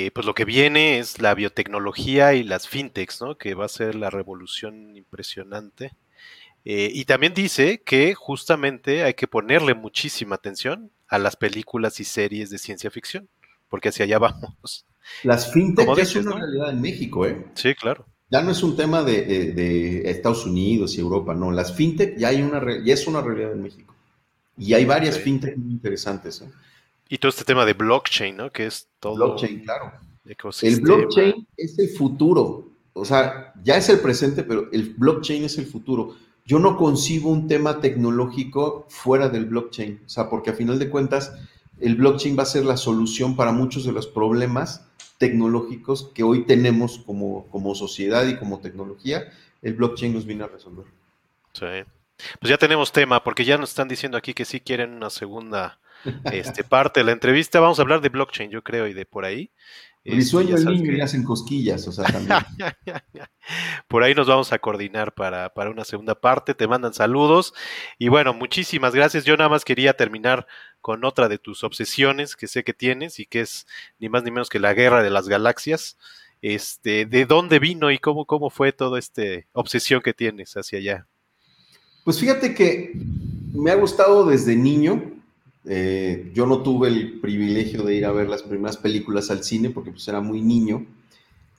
[0.06, 3.36] eh, pues lo que viene es la biotecnología y las fintechs, ¿no?
[3.36, 5.92] Que va a ser la revolución impresionante.
[6.64, 12.04] Eh, y también dice que justamente hay que ponerle muchísima atención a las películas y
[12.04, 13.28] series de ciencia ficción,
[13.68, 14.86] porque hacia allá vamos.
[15.22, 17.44] Las fintechs es una realidad en México, ¿eh?
[17.54, 21.50] Sí, claro ya no es un tema de, Estados Unidos y Europa, no.
[21.50, 23.94] Las fintech ya, hay una, ya es una realidad en México.
[24.56, 26.40] Y hay varias fintech muy interesantes.
[26.42, 26.50] ¿eh?
[27.08, 28.50] Y todo este tema de blockchain, ¿no?
[28.50, 29.14] Que es todo.
[29.14, 29.92] Blockchain, claro.
[30.62, 32.68] El blockchain es el futuro.
[32.94, 36.16] O sea, ya es el presente, pero el blockchain es el futuro.
[36.46, 40.02] Yo no concibo un tema tecnológico fuera del blockchain.
[40.06, 41.32] O sea, porque a final de cuentas,
[41.80, 44.86] el blockchain va a ser la solución para muchos de los problemas
[45.24, 49.32] tecnológicos que hoy tenemos como, como sociedad y como tecnología,
[49.62, 50.84] el blockchain nos viene a resolver.
[51.54, 51.90] Sí.
[52.38, 55.78] Pues ya tenemos tema, porque ya nos están diciendo aquí que sí quieren una segunda
[56.30, 57.58] este, parte de la entrevista.
[57.58, 59.50] Vamos a hablar de blockchain, yo creo, y de por ahí.
[60.04, 62.38] Mi este, sueño el niño y hacen cosquillas, o sea, también.
[63.88, 66.54] Por ahí nos vamos a coordinar para, para, una segunda parte.
[66.54, 67.54] Te mandan saludos.
[67.98, 69.24] Y bueno, muchísimas gracias.
[69.24, 70.46] Yo nada más quería terminar
[70.82, 73.66] con otra de tus obsesiones que sé que tienes y que es
[73.98, 75.96] ni más ni menos que la guerra de las galaxias.
[76.42, 79.22] Este, ¿De dónde vino y cómo, cómo fue toda esta
[79.54, 81.06] obsesión que tienes hacia allá?
[82.04, 82.92] Pues fíjate que
[83.54, 85.14] me ha gustado desde niño.
[85.66, 89.70] Eh, yo no tuve el privilegio de ir a ver las primeras películas al cine
[89.70, 90.86] porque pues era muy niño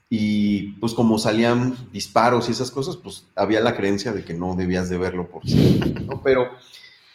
[0.08, 4.54] y pues como salían disparos y esas cosas, pues había la creencia de que no
[4.54, 6.22] debías de verlo por sí, ¿no?
[6.22, 6.50] Pero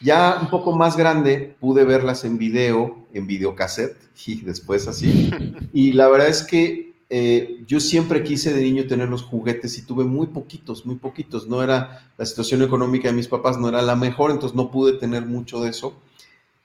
[0.01, 5.31] ya un poco más grande pude verlas en video, en videocassette, y después así.
[5.73, 9.85] Y la verdad es que eh, yo siempre quise de niño tener los juguetes y
[9.85, 11.47] tuve muy poquitos, muy poquitos.
[11.47, 14.93] No era, la situación económica de mis papás no era la mejor, entonces no pude
[14.93, 16.01] tener mucho de eso.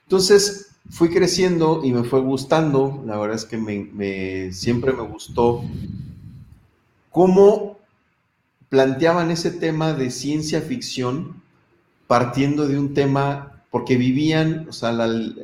[0.07, 5.65] Entonces fui creciendo y me fue gustando, la verdad es que me, siempre me gustó
[7.11, 7.77] cómo
[8.69, 11.43] planteaban ese tema de ciencia ficción
[12.07, 14.95] partiendo de un tema, porque vivían, o sea,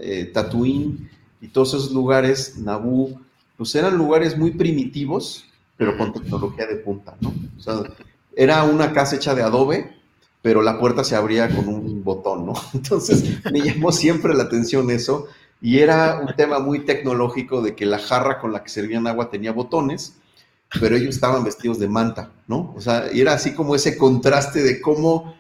[0.01, 1.09] eh, Tatooine
[1.41, 3.19] y todos esos lugares, Naboo,
[3.57, 5.45] pues eran lugares muy primitivos,
[5.75, 7.33] pero con tecnología de punta, ¿no?
[7.57, 7.83] O sea,
[8.33, 9.93] era una casa hecha de adobe,
[10.41, 12.53] pero la puerta se abría con un botón, ¿no?
[12.73, 15.27] Entonces me llamó siempre la atención eso
[15.61, 19.29] y era un tema muy tecnológico de que la jarra con la que servían agua
[19.29, 20.15] tenía botones,
[20.79, 22.73] pero ellos estaban vestidos de manta, ¿no?
[22.75, 25.35] O sea, era así como ese contraste de cómo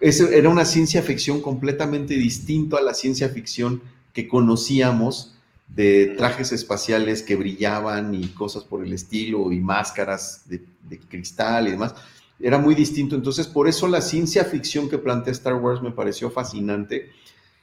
[0.00, 3.80] era una ciencia ficción completamente distinto a la ciencia ficción
[4.12, 5.36] que conocíamos
[5.68, 10.62] de trajes espaciales que brillaban y cosas por el estilo y máscaras de,
[11.08, 11.94] cristal y demás.
[12.38, 13.14] Era muy distinto.
[13.16, 17.10] Entonces, por eso la ciencia ficción que plantea Star Wars me pareció fascinante.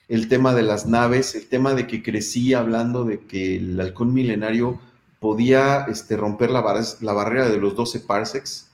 [0.07, 4.13] El tema de las naves, el tema de que crecí hablando de que el halcón
[4.13, 4.79] milenario
[5.19, 6.61] podía este, romper la,
[6.99, 8.67] la barrera de los 12 parsecs.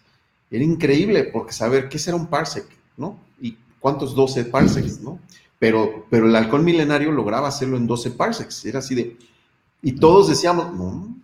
[0.49, 2.65] Era increíble, porque saber qué será un parsec,
[2.97, 3.19] ¿no?
[3.39, 5.19] Y cuántos 12 parsecs, ¿no?
[5.59, 8.65] Pero, pero el halcón milenario lograba hacerlo en 12 parsecs.
[8.65, 9.17] Era así de.
[9.81, 11.15] Y todos decíamos, no,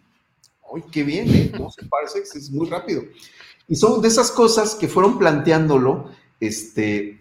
[0.73, 1.27] ¡ay, qué bien!
[1.34, 1.52] ¿eh?
[1.57, 3.02] 12 parsecs es muy rápido.
[3.68, 7.20] Y son de esas cosas que fueron planteándolo, este,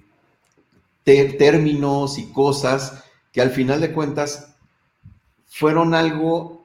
[1.04, 4.54] términos y cosas que al final de cuentas
[5.46, 6.64] fueron algo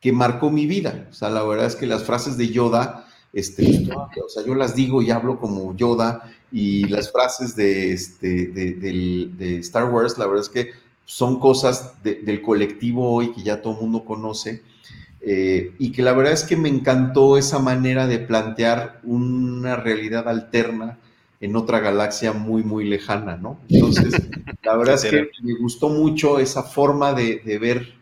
[0.00, 1.08] que marcó mi vida.
[1.10, 4.74] O sea, la verdad es que las frases de Yoda, este, o sea, yo las
[4.74, 10.44] digo y hablo como Yoda, y las frases de, este, de, Star Wars, la verdad
[10.44, 10.70] es que
[11.04, 14.62] son cosas del colectivo hoy que ya todo el mundo conoce.
[15.28, 20.28] Eh, y que la verdad es que me encantó esa manera de plantear una realidad
[20.28, 20.98] alterna
[21.40, 23.58] en otra galaxia muy, muy lejana, ¿no?
[23.68, 24.14] Entonces,
[24.62, 27.94] la verdad es que me gustó mucho esa forma de, de ver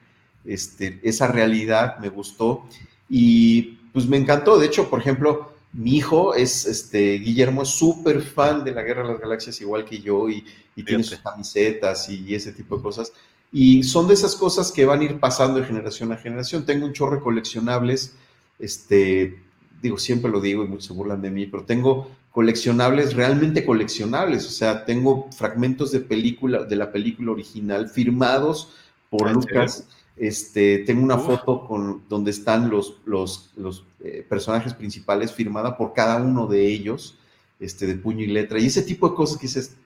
[0.45, 2.67] este, esa realidad, me gustó.
[3.09, 4.59] Y pues me encantó.
[4.59, 9.03] De hecho, por ejemplo, mi hijo es, este, Guillermo es súper fan de la Guerra
[9.03, 10.45] de las Galaxias, igual que yo, y,
[10.85, 13.13] tiene sus camisetas y, ese tipo de cosas.
[13.57, 16.67] Y son de esas cosas que van a ir pasando de generación a generación.
[16.67, 18.17] Tengo un chorro de coleccionables,
[18.59, 19.39] este,
[19.81, 24.45] digo, siempre lo digo y muchos se burlan de mí, pero tengo coleccionables realmente coleccionables.
[24.45, 28.75] O sea, tengo fragmentos de película, de la película original firmados
[29.09, 29.87] por Lucas.
[30.17, 35.93] Este, tengo una foto con, donde están los, los, los eh, personajes principales firmada por
[35.93, 37.19] cada uno de ellos,
[37.61, 39.77] este, de puño y letra, y ese tipo de cosas que dices,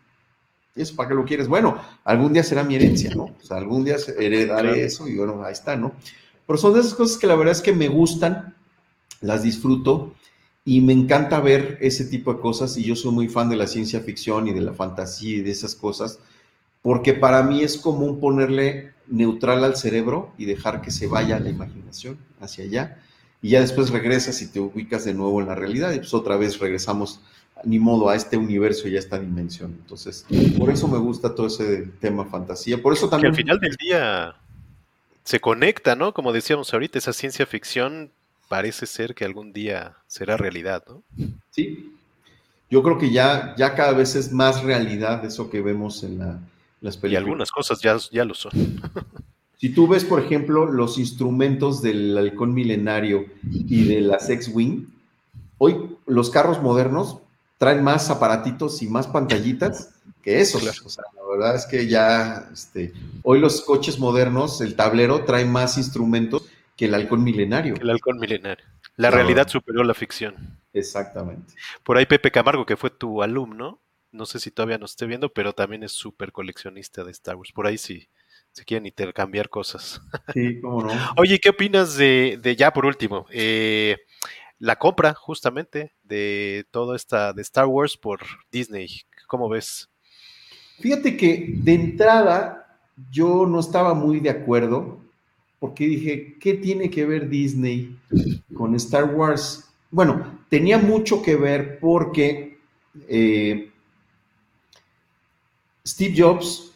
[0.80, 1.48] ¿eso para qué lo quieres?
[1.48, 3.24] Bueno, algún día será mi herencia, ¿no?
[3.24, 5.92] O sea, algún día heredaré eso y bueno, ahí está, ¿no?
[6.46, 8.54] Pero son de esas cosas que la verdad es que me gustan,
[9.20, 10.14] las disfruto
[10.64, 13.66] y me encanta ver ese tipo de cosas y yo soy muy fan de la
[13.66, 16.20] ciencia ficción y de la fantasía y de esas cosas,
[16.82, 21.50] porque para mí es común ponerle neutral al cerebro y dejar que se vaya la
[21.50, 23.02] imaginación hacia allá.
[23.40, 26.36] Y ya después regresas y te ubicas de nuevo en la realidad y pues otra
[26.36, 27.20] vez regresamos,
[27.64, 29.76] ni modo, a este universo y a esta dimensión.
[29.80, 30.26] Entonces,
[30.58, 32.80] por eso me gusta todo ese tema fantasía.
[32.80, 33.32] Por eso también...
[33.32, 34.36] Que al final del día
[35.24, 36.14] se conecta, ¿no?
[36.14, 38.10] Como decíamos ahorita, esa ciencia ficción
[38.48, 41.02] parece ser que algún día será realidad, ¿no?
[41.50, 41.94] Sí.
[42.70, 46.40] Yo creo que ya, ya cada vez es más realidad eso que vemos en la,
[47.02, 48.52] y algunas cosas ya, ya lo son.
[49.56, 54.86] Si tú ves, por ejemplo, los instrumentos del halcón milenario y de las X-Wing,
[55.58, 57.18] hoy los carros modernos
[57.58, 60.58] traen más aparatitos y más pantallitas que eso.
[60.58, 65.44] O sea, la verdad es que ya, este, hoy los coches modernos, el tablero trae
[65.44, 67.74] más instrumentos que el halcón milenario.
[67.80, 68.64] El halcón milenario.
[68.96, 70.58] La realidad superó la ficción.
[70.72, 71.54] Exactamente.
[71.82, 73.80] Por ahí Pepe Camargo, que fue tu alumno,
[74.10, 77.52] no sé si todavía nos esté viendo, pero también es súper coleccionista de Star Wars.
[77.52, 78.08] Por ahí sí
[78.52, 80.00] se quieren intercambiar cosas.
[80.32, 80.92] Sí, cómo no.
[81.16, 83.26] Oye, ¿qué opinas de, de ya por último?
[83.30, 83.96] Eh,
[84.58, 88.20] la compra justamente de toda esta de Star Wars por
[88.50, 88.88] Disney.
[89.26, 89.88] ¿Cómo ves?
[90.80, 92.78] Fíjate que de entrada
[93.10, 95.00] yo no estaba muy de acuerdo
[95.58, 97.96] porque dije, ¿qué tiene que ver Disney
[98.54, 99.68] con Star Wars?
[99.90, 102.58] Bueno, tenía mucho que ver porque
[103.08, 103.70] eh,
[105.84, 106.72] Steve Jobs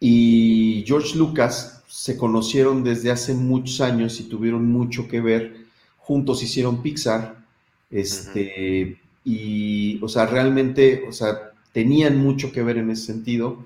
[0.00, 5.65] y George Lucas se conocieron desde hace muchos años y tuvieron mucho que ver.
[6.06, 7.44] Juntos hicieron Pixar.
[7.90, 13.58] Este, Y, o sea, realmente, o sea, tenían mucho que ver en ese sentido.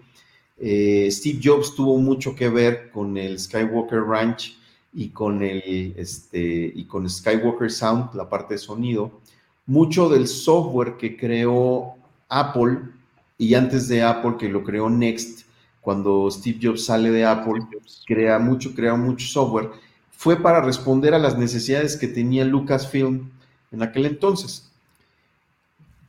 [0.59, 4.57] Eh, Steve Jobs tuvo mucho que ver con el Skywalker Ranch
[4.95, 9.21] y con el este, y con Skywalker Sound, la parte de sonido.
[9.67, 11.95] Mucho del software que creó
[12.29, 12.79] Apple
[13.37, 15.47] y antes de Apple, que lo creó Next,
[15.83, 17.61] cuando Steve Jobs sale de Apple,
[18.07, 19.71] crea mucho, crea mucho software,
[20.21, 23.31] fue para responder a las necesidades que tenía Lucasfilm
[23.73, 24.71] en aquel entonces.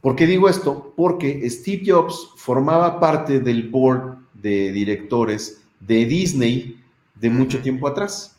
[0.01, 0.93] ¿Por qué digo esto?
[0.97, 6.77] Porque Steve Jobs formaba parte del board de directores de Disney
[7.15, 8.35] de mucho tiempo atrás.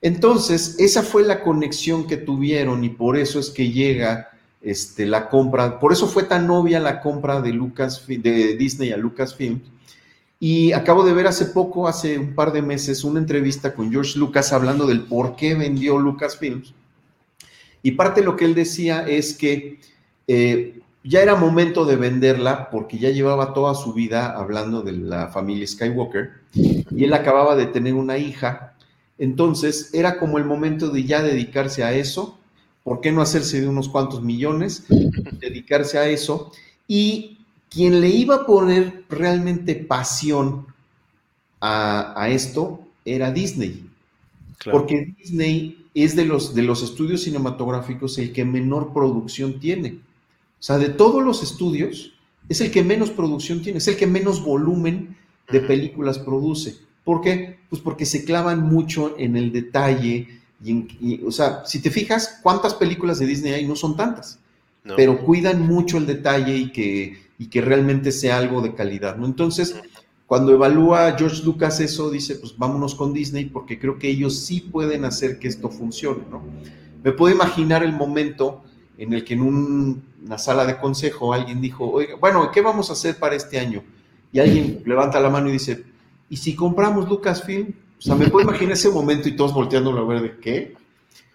[0.00, 4.30] Entonces, esa fue la conexión que tuvieron y por eso es que llega
[4.62, 8.96] este, la compra, por eso fue tan obvia la compra de, Lucas, de Disney a
[8.96, 9.62] Lucasfilm.
[10.40, 14.18] Y acabo de ver hace poco, hace un par de meses, una entrevista con George
[14.18, 16.74] Lucas hablando del por qué vendió Lucasfilms.
[17.82, 19.80] Y parte de lo que él decía es que
[20.28, 25.28] eh, ya era momento de venderla porque ya llevaba toda su vida hablando de la
[25.28, 28.74] familia Skywalker y él acababa de tener una hija.
[29.18, 32.38] Entonces era como el momento de ya dedicarse a eso.
[32.84, 34.84] ¿Por qué no hacerse de unos cuantos millones?
[35.40, 36.52] Dedicarse a eso.
[36.86, 37.37] Y
[37.70, 40.66] quien le iba a poner realmente pasión
[41.60, 43.84] a, esto era Disney.
[44.70, 50.00] Porque Disney es de los, de los estudios cinematográficos el que menor producción tiene.
[50.58, 52.12] O sea, de todos los estudios,
[52.48, 55.16] es el que menos producción tiene, es el que menos volumen
[55.50, 56.76] de películas produce.
[57.04, 57.58] ¿Por qué?
[57.70, 60.28] Pues porque se clavan mucho en el detalle.
[60.64, 63.66] Y, o sea, si te fijas, ¿cuántas películas de Disney hay?
[63.66, 64.38] No son tantas,
[64.96, 69.26] pero cuidan mucho el detalle y que, y que realmente sea algo de calidad, ¿no?
[69.26, 69.80] Entonces,
[70.26, 74.60] cuando evalúa George Lucas eso, dice, pues vámonos con Disney porque creo que ellos sí
[74.60, 76.42] pueden hacer que esto funcione, ¿no?
[77.02, 78.62] Me puedo imaginar el momento
[78.98, 82.94] en el que en una sala de consejo alguien dijo, oiga, bueno, ¿qué vamos a
[82.94, 83.82] hacer para este año?
[84.32, 85.84] Y alguien levanta la mano y dice,
[86.28, 87.72] ¿y si compramos Lucasfilm?
[87.98, 90.74] O sea, me puedo imaginar ese momento y todos volteándolo a ver de qué.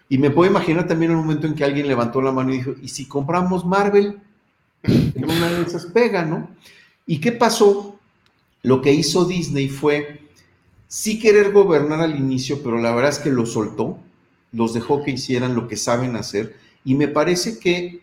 [0.08, 2.74] Y me puedo imaginar también un momento en que alguien levantó la mano y dijo,
[2.80, 4.20] ¿y si compramos Marvel?
[5.14, 6.50] En una de esas pega, ¿no?
[7.06, 7.98] ¿Y qué pasó?
[8.62, 10.20] Lo que hizo Disney fue
[10.88, 13.98] sí querer gobernar al inicio, pero la verdad es que lo soltó,
[14.52, 16.56] los dejó que hicieran lo que saben hacer.
[16.84, 18.02] Y me parece que,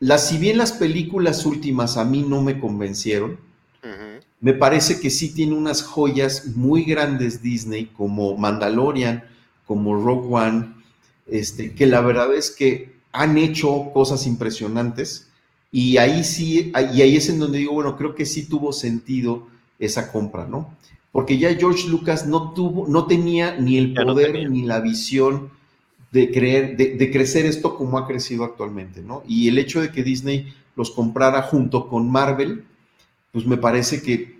[0.00, 3.38] las, si bien las películas últimas a mí no me convencieron,
[4.40, 9.24] me parece que sí tiene unas joyas muy grandes Disney, como Mandalorian,
[9.66, 10.74] como Rogue One,
[11.26, 15.28] este, que la verdad es que han hecho cosas impresionantes.
[15.76, 19.48] Y ahí sí, y ahí es en donde digo, bueno, creo que sí tuvo sentido
[19.80, 20.72] esa compra, ¿no?
[21.10, 25.50] Porque ya George Lucas no tuvo, no tenía ni el poder ni la visión
[26.12, 29.24] de creer, de, crecer esto como ha crecido actualmente, ¿no?
[29.26, 32.62] Y el hecho de que Disney los comprara junto con Marvel,
[33.32, 34.38] pues me parece que,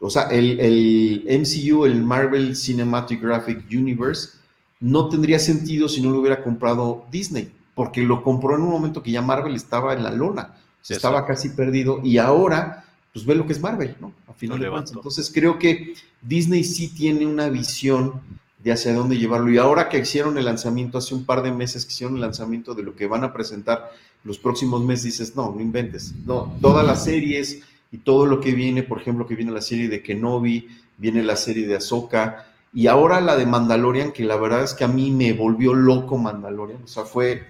[0.00, 4.38] o sea, el, el MCU, el Marvel Cinematic Graphic Universe,
[4.80, 9.02] no tendría sentido si no lo hubiera comprado Disney, porque lo compró en un momento
[9.02, 13.34] que ya Marvel estaba en la lona, se estaba casi perdido, y ahora pues ve
[13.34, 14.12] lo que es Marvel, ¿no?
[14.26, 14.92] A final de cuentas.
[14.94, 18.20] Entonces creo que Disney sí tiene una visión
[18.58, 19.50] de hacia dónde llevarlo.
[19.50, 22.74] Y ahora que hicieron el lanzamiento, hace un par de meses que hicieron el lanzamiento
[22.74, 23.90] de lo que van a presentar
[24.24, 26.14] los próximos meses, dices, no, no inventes.
[26.24, 27.60] No, todas las series
[27.90, 31.36] y todo lo que viene, por ejemplo, que viene la serie de Kenobi, viene la
[31.36, 35.10] serie de Ahsoka, y ahora la de Mandalorian, que la verdad es que a mí
[35.10, 36.82] me volvió loco Mandalorian.
[36.84, 37.44] O sea, fue,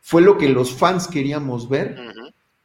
[0.00, 1.98] fue lo que los fans queríamos ver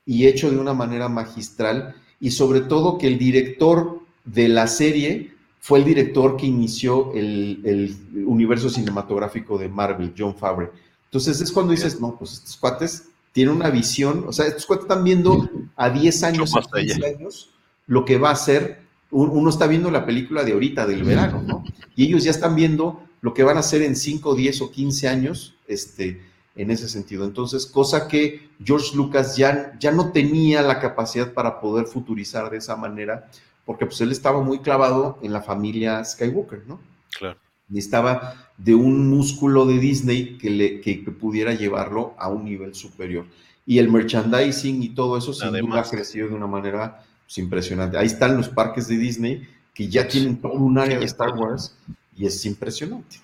[0.06, 5.32] y hecho de una manera magistral y sobre todo que el director de la serie
[5.60, 10.70] fue el director que inició el, universo cinematográfico de Marvel, John Favre.
[11.06, 14.84] Entonces es cuando dices, no, pues estos cuates tienen una visión, o sea, estos cuates
[14.84, 17.50] están viendo a 10 años, a 15 años,
[17.88, 18.82] lo que va a ser,
[19.12, 21.64] uno está viendo la película de ahorita, del verano, ¿no?
[21.96, 25.08] Y ellos ya están viendo lo que van a hacer en 5, 10 o 15
[25.08, 26.22] años, este,
[26.56, 27.26] en ese sentido.
[27.26, 32.58] Entonces, cosa que George Lucas ya, ya no tenía la capacidad para poder futurizar de
[32.58, 33.30] esa manera,
[33.66, 36.80] porque pues él estaba muy clavado en la familia Skywalker, ¿no?
[37.18, 37.40] Claro.
[37.70, 42.76] Y estaba de un músculo de Disney que, le, que, pudiera llevarlo a un nivel
[42.76, 43.26] superior.
[43.66, 47.98] Y el merchandising y todo eso sin duda ha crecido de una manera pues, impresionante.
[47.98, 51.76] Ahí están los parques de Disney que ya tienen todo un área de Star Wars
[52.16, 53.18] y es impresionante.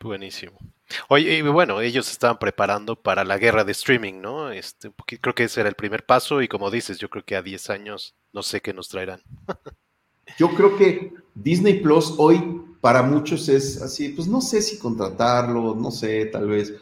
[0.00, 0.58] Buenísimo.
[1.08, 4.50] Oye, y bueno, ellos estaban preparando para la guerra de streaming, ¿no?
[4.50, 4.90] Este,
[5.20, 7.70] creo que ese era el primer paso y como dices, yo creo que a 10
[7.70, 9.22] años no sé qué nos traerán.
[10.38, 15.74] yo creo que Disney Plus hoy para muchos es así, pues no sé si contratarlo,
[15.74, 16.74] no sé, tal vez.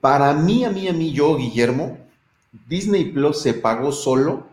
[0.00, 1.98] Para mí, a mí, a mí, yo, Guillermo,
[2.68, 4.46] Disney Plus se pagó solo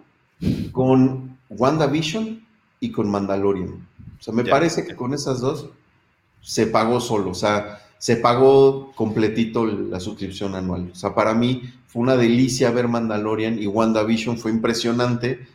[0.72, 2.44] con WandaVision
[2.80, 3.88] y con Mandalorian.
[4.20, 5.70] O sea, me parece que con esas dos
[6.42, 7.32] se pagó solo.
[7.32, 10.90] O sea, se pagó completito la suscripción anual.
[10.92, 15.48] O sea, para mí fue una delicia ver Mandalorian y WandaVision fue impresionante.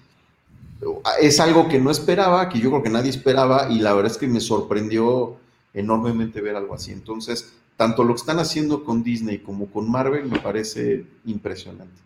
[1.20, 4.18] Es algo que no esperaba, que yo creo que nadie esperaba y la verdad es
[4.18, 5.36] que me sorprendió
[5.74, 6.92] enormemente ver algo así.
[6.92, 12.00] Entonces, tanto lo que están haciendo con Disney como con Marvel me parece impresionante.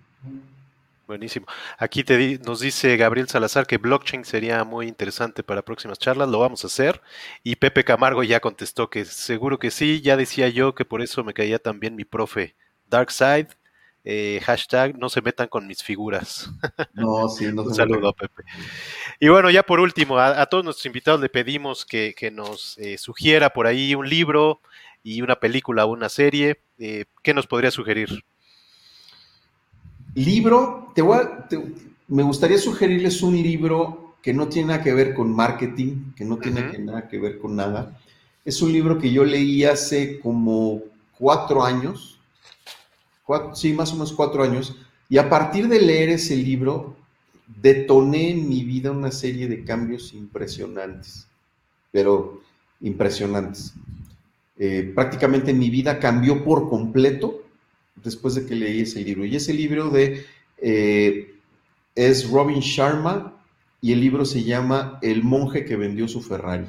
[1.06, 1.46] Buenísimo.
[1.78, 6.38] Aquí te nos dice Gabriel Salazar que blockchain sería muy interesante para próximas charlas, lo
[6.38, 7.02] vamos a hacer.
[7.42, 11.22] Y Pepe Camargo ya contestó que seguro que sí, ya decía yo que por eso
[11.22, 12.56] me caía también mi profe
[12.86, 13.48] Darkside.
[14.06, 16.50] Eh, hashtag no se metan con mis figuras.
[16.94, 18.42] No, sí, no Un saludo, Pepe.
[19.20, 23.50] Y bueno, ya por último, a, todos nuestros invitados le pedimos que, nos eh, sugiera
[23.50, 24.60] por ahí un libro
[25.02, 26.62] y una película o una serie.
[26.78, 28.24] Eh, ¿Qué nos podría sugerir?
[30.14, 31.18] Libro, te voy
[32.06, 36.38] me gustaría sugerirles un libro que no tiene nada que ver con marketing, que no
[36.38, 37.98] tiene nada que ver con nada.
[38.44, 40.82] Es un libro que yo leí hace como
[41.18, 42.18] cuatro años,
[43.54, 44.76] sí, más o menos cuatro años,
[45.08, 46.94] y a partir de leer ese libro,
[47.46, 51.26] detoné en mi vida una serie de cambios impresionantes,
[51.90, 52.40] pero
[52.80, 53.74] impresionantes.
[54.58, 57.43] Eh, prácticamente mi vida cambió por completo
[58.02, 59.24] después de que leí ese libro.
[59.24, 60.24] Y ese libro de,
[60.58, 61.34] eh,
[61.94, 63.40] es Robin Sharma
[63.80, 66.66] y el libro se llama El monje que vendió su Ferrari.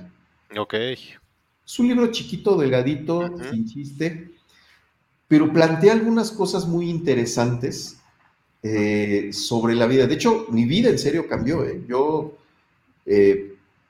[0.58, 0.74] Ok.
[0.74, 4.32] Es un libro chiquito, delgadito, sin chiste,
[5.28, 7.98] pero plantea algunas cosas muy interesantes
[8.62, 10.06] eh, sobre la vida.
[10.06, 11.66] De hecho, mi vida en serio cambió.
[11.66, 11.82] ¿eh?
[11.88, 12.38] Yo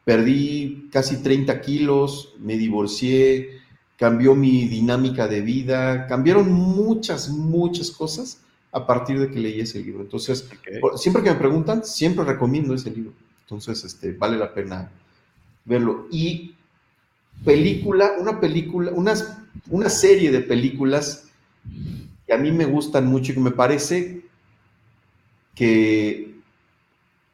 [0.06, 3.55] perdí casi 30 kilos, me divorcié,
[3.98, 8.42] cambió mi dinámica de vida, cambiaron muchas, muchas cosas
[8.72, 10.02] a partir de que leí ese libro.
[10.02, 10.50] Entonces,
[10.98, 13.14] siempre que me preguntan, siempre recomiendo ese libro.
[13.42, 14.92] Entonces, este, vale la pena
[15.64, 16.08] verlo.
[16.12, 16.56] Y
[17.46, 19.38] película, una película, unas,
[19.70, 21.30] una serie de películas
[22.28, 24.24] que a mí me gustan mucho y que me parece
[25.54, 26.36] que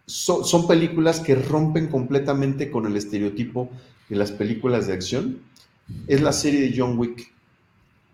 [0.06, 3.70] son películas que rompen completamente con el estereotipo
[4.10, 5.40] de las películas de acción
[6.08, 7.32] es la serie de John Wick.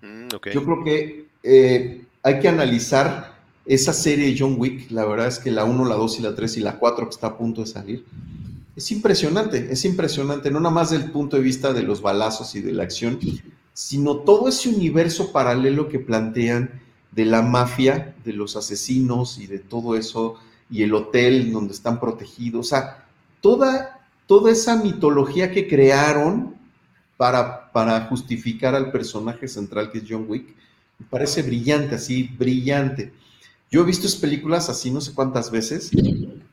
[0.02, 4.90] Mm, Yo creo que eh, hay que analizar esa serie de John Wick.
[4.92, 7.16] La verdad es que la 1, la 2 y la 3 y la 4 que
[7.16, 8.06] está a punto de salir.
[8.76, 12.62] Es impresionante, es impresionante, no nada más del punto de vista de los balazos y
[12.62, 13.20] de la acción,
[13.74, 16.80] sino todo ese universo paralelo que plantean
[17.12, 20.36] de la mafia, de los asesinos y de todo eso,
[20.70, 22.68] y el hotel donde están protegidos.
[22.68, 23.08] O sea,
[23.42, 26.57] toda, toda esa mitología que crearon
[27.18, 30.56] para, para justificar al personaje central que es John Wick.
[31.00, 33.12] Me parece brillante, así, brillante.
[33.70, 35.92] Yo he visto esas películas así no sé cuántas veces,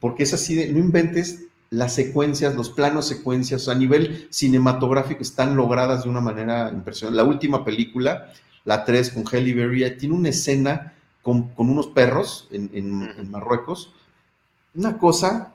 [0.00, 5.56] porque es así de, no inventes las secuencias, los planos secuencias, a nivel cinematográfico están
[5.56, 7.16] logradas de una manera impresionante.
[7.16, 8.32] La última película,
[8.64, 13.92] la 3 con Halle Berry, tiene una escena con, unos perros en, en Marruecos,
[14.74, 15.54] una cosa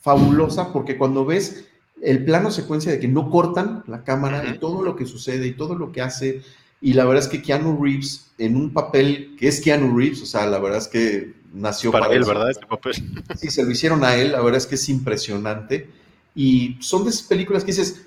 [0.00, 1.66] fabulosa, porque cuando ves
[2.02, 5.52] el plano secuencia de que no cortan la cámara y todo lo que sucede y
[5.52, 6.42] todo lo que hace.
[6.80, 10.26] Y la verdad es que Keanu Reeves, en un papel que es Keanu Reeves, o
[10.26, 12.50] sea, la verdad es que nació para, él, ¿verdad?
[12.50, 12.94] Este papel.
[13.36, 15.88] Sí, se lo hicieron a él, la verdad es que es impresionante.
[16.34, 18.06] Y son de esas películas que dices,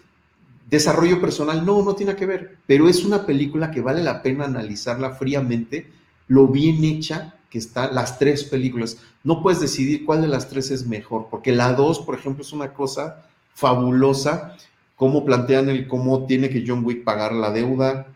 [0.69, 4.45] desarrollo personal, no, no tiene que ver, pero es una película que vale la pena
[4.45, 5.91] analizarla fríamente,
[6.27, 8.97] lo bien hecha que están las tres películas.
[9.23, 12.53] No puedes decidir cuál de las tres es mejor, porque la dos, por ejemplo, es
[12.53, 13.25] una cosa
[13.59, 14.55] fabulosa,
[14.95, 18.07] cómo plantean el cómo tiene que John Wick pagar la deuda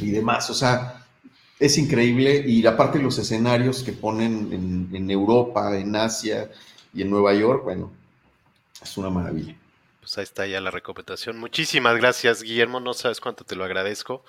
[0.00, 0.50] y demás.
[0.50, 1.04] O sea,
[1.60, 2.42] es increíble.
[2.46, 6.50] Y aparte los escenarios que ponen en, Europa, en Asia
[6.92, 7.92] y en Nueva York, bueno,
[8.82, 9.54] es una maravilla.
[10.00, 11.38] Pues ahí está ya la recomendación.
[11.38, 12.80] Muchísimas gracias, Guillermo.
[12.80, 14.24] No sabes cuánto te lo agradezco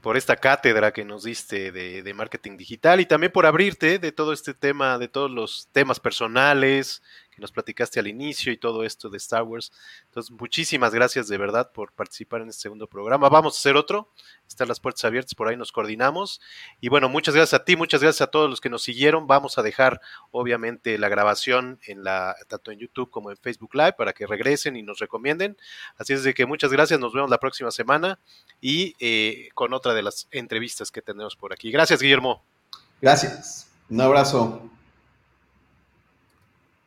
[0.00, 4.12] por esta cátedra que nos diste de, de, marketing digital y también por abrirte de
[4.12, 7.02] todo este tema, de todos los temas personales
[7.40, 9.72] nos platicaste al inicio y todo esto de Star Wars.
[10.04, 13.28] Entonces, muchísimas gracias de verdad por participar en este segundo programa.
[13.28, 14.10] Vamos a hacer otro.
[14.46, 16.40] Están las puertas abiertas, por ahí nos coordinamos.
[16.80, 19.26] Y bueno, muchas gracias a ti, muchas gracias a todos los que nos siguieron.
[19.26, 23.94] Vamos a dejar, obviamente, la grabación en la, tanto en YouTube como en Facebook Live
[23.94, 25.56] para que regresen y nos recomienden.
[25.96, 28.18] Así es de que muchas gracias, nos vemos la próxima semana
[28.60, 31.70] y eh, con otra de las entrevistas que tenemos por aquí.
[31.70, 32.42] Gracias, Guillermo.
[33.00, 33.68] Gracias.
[33.88, 34.70] Un abrazo.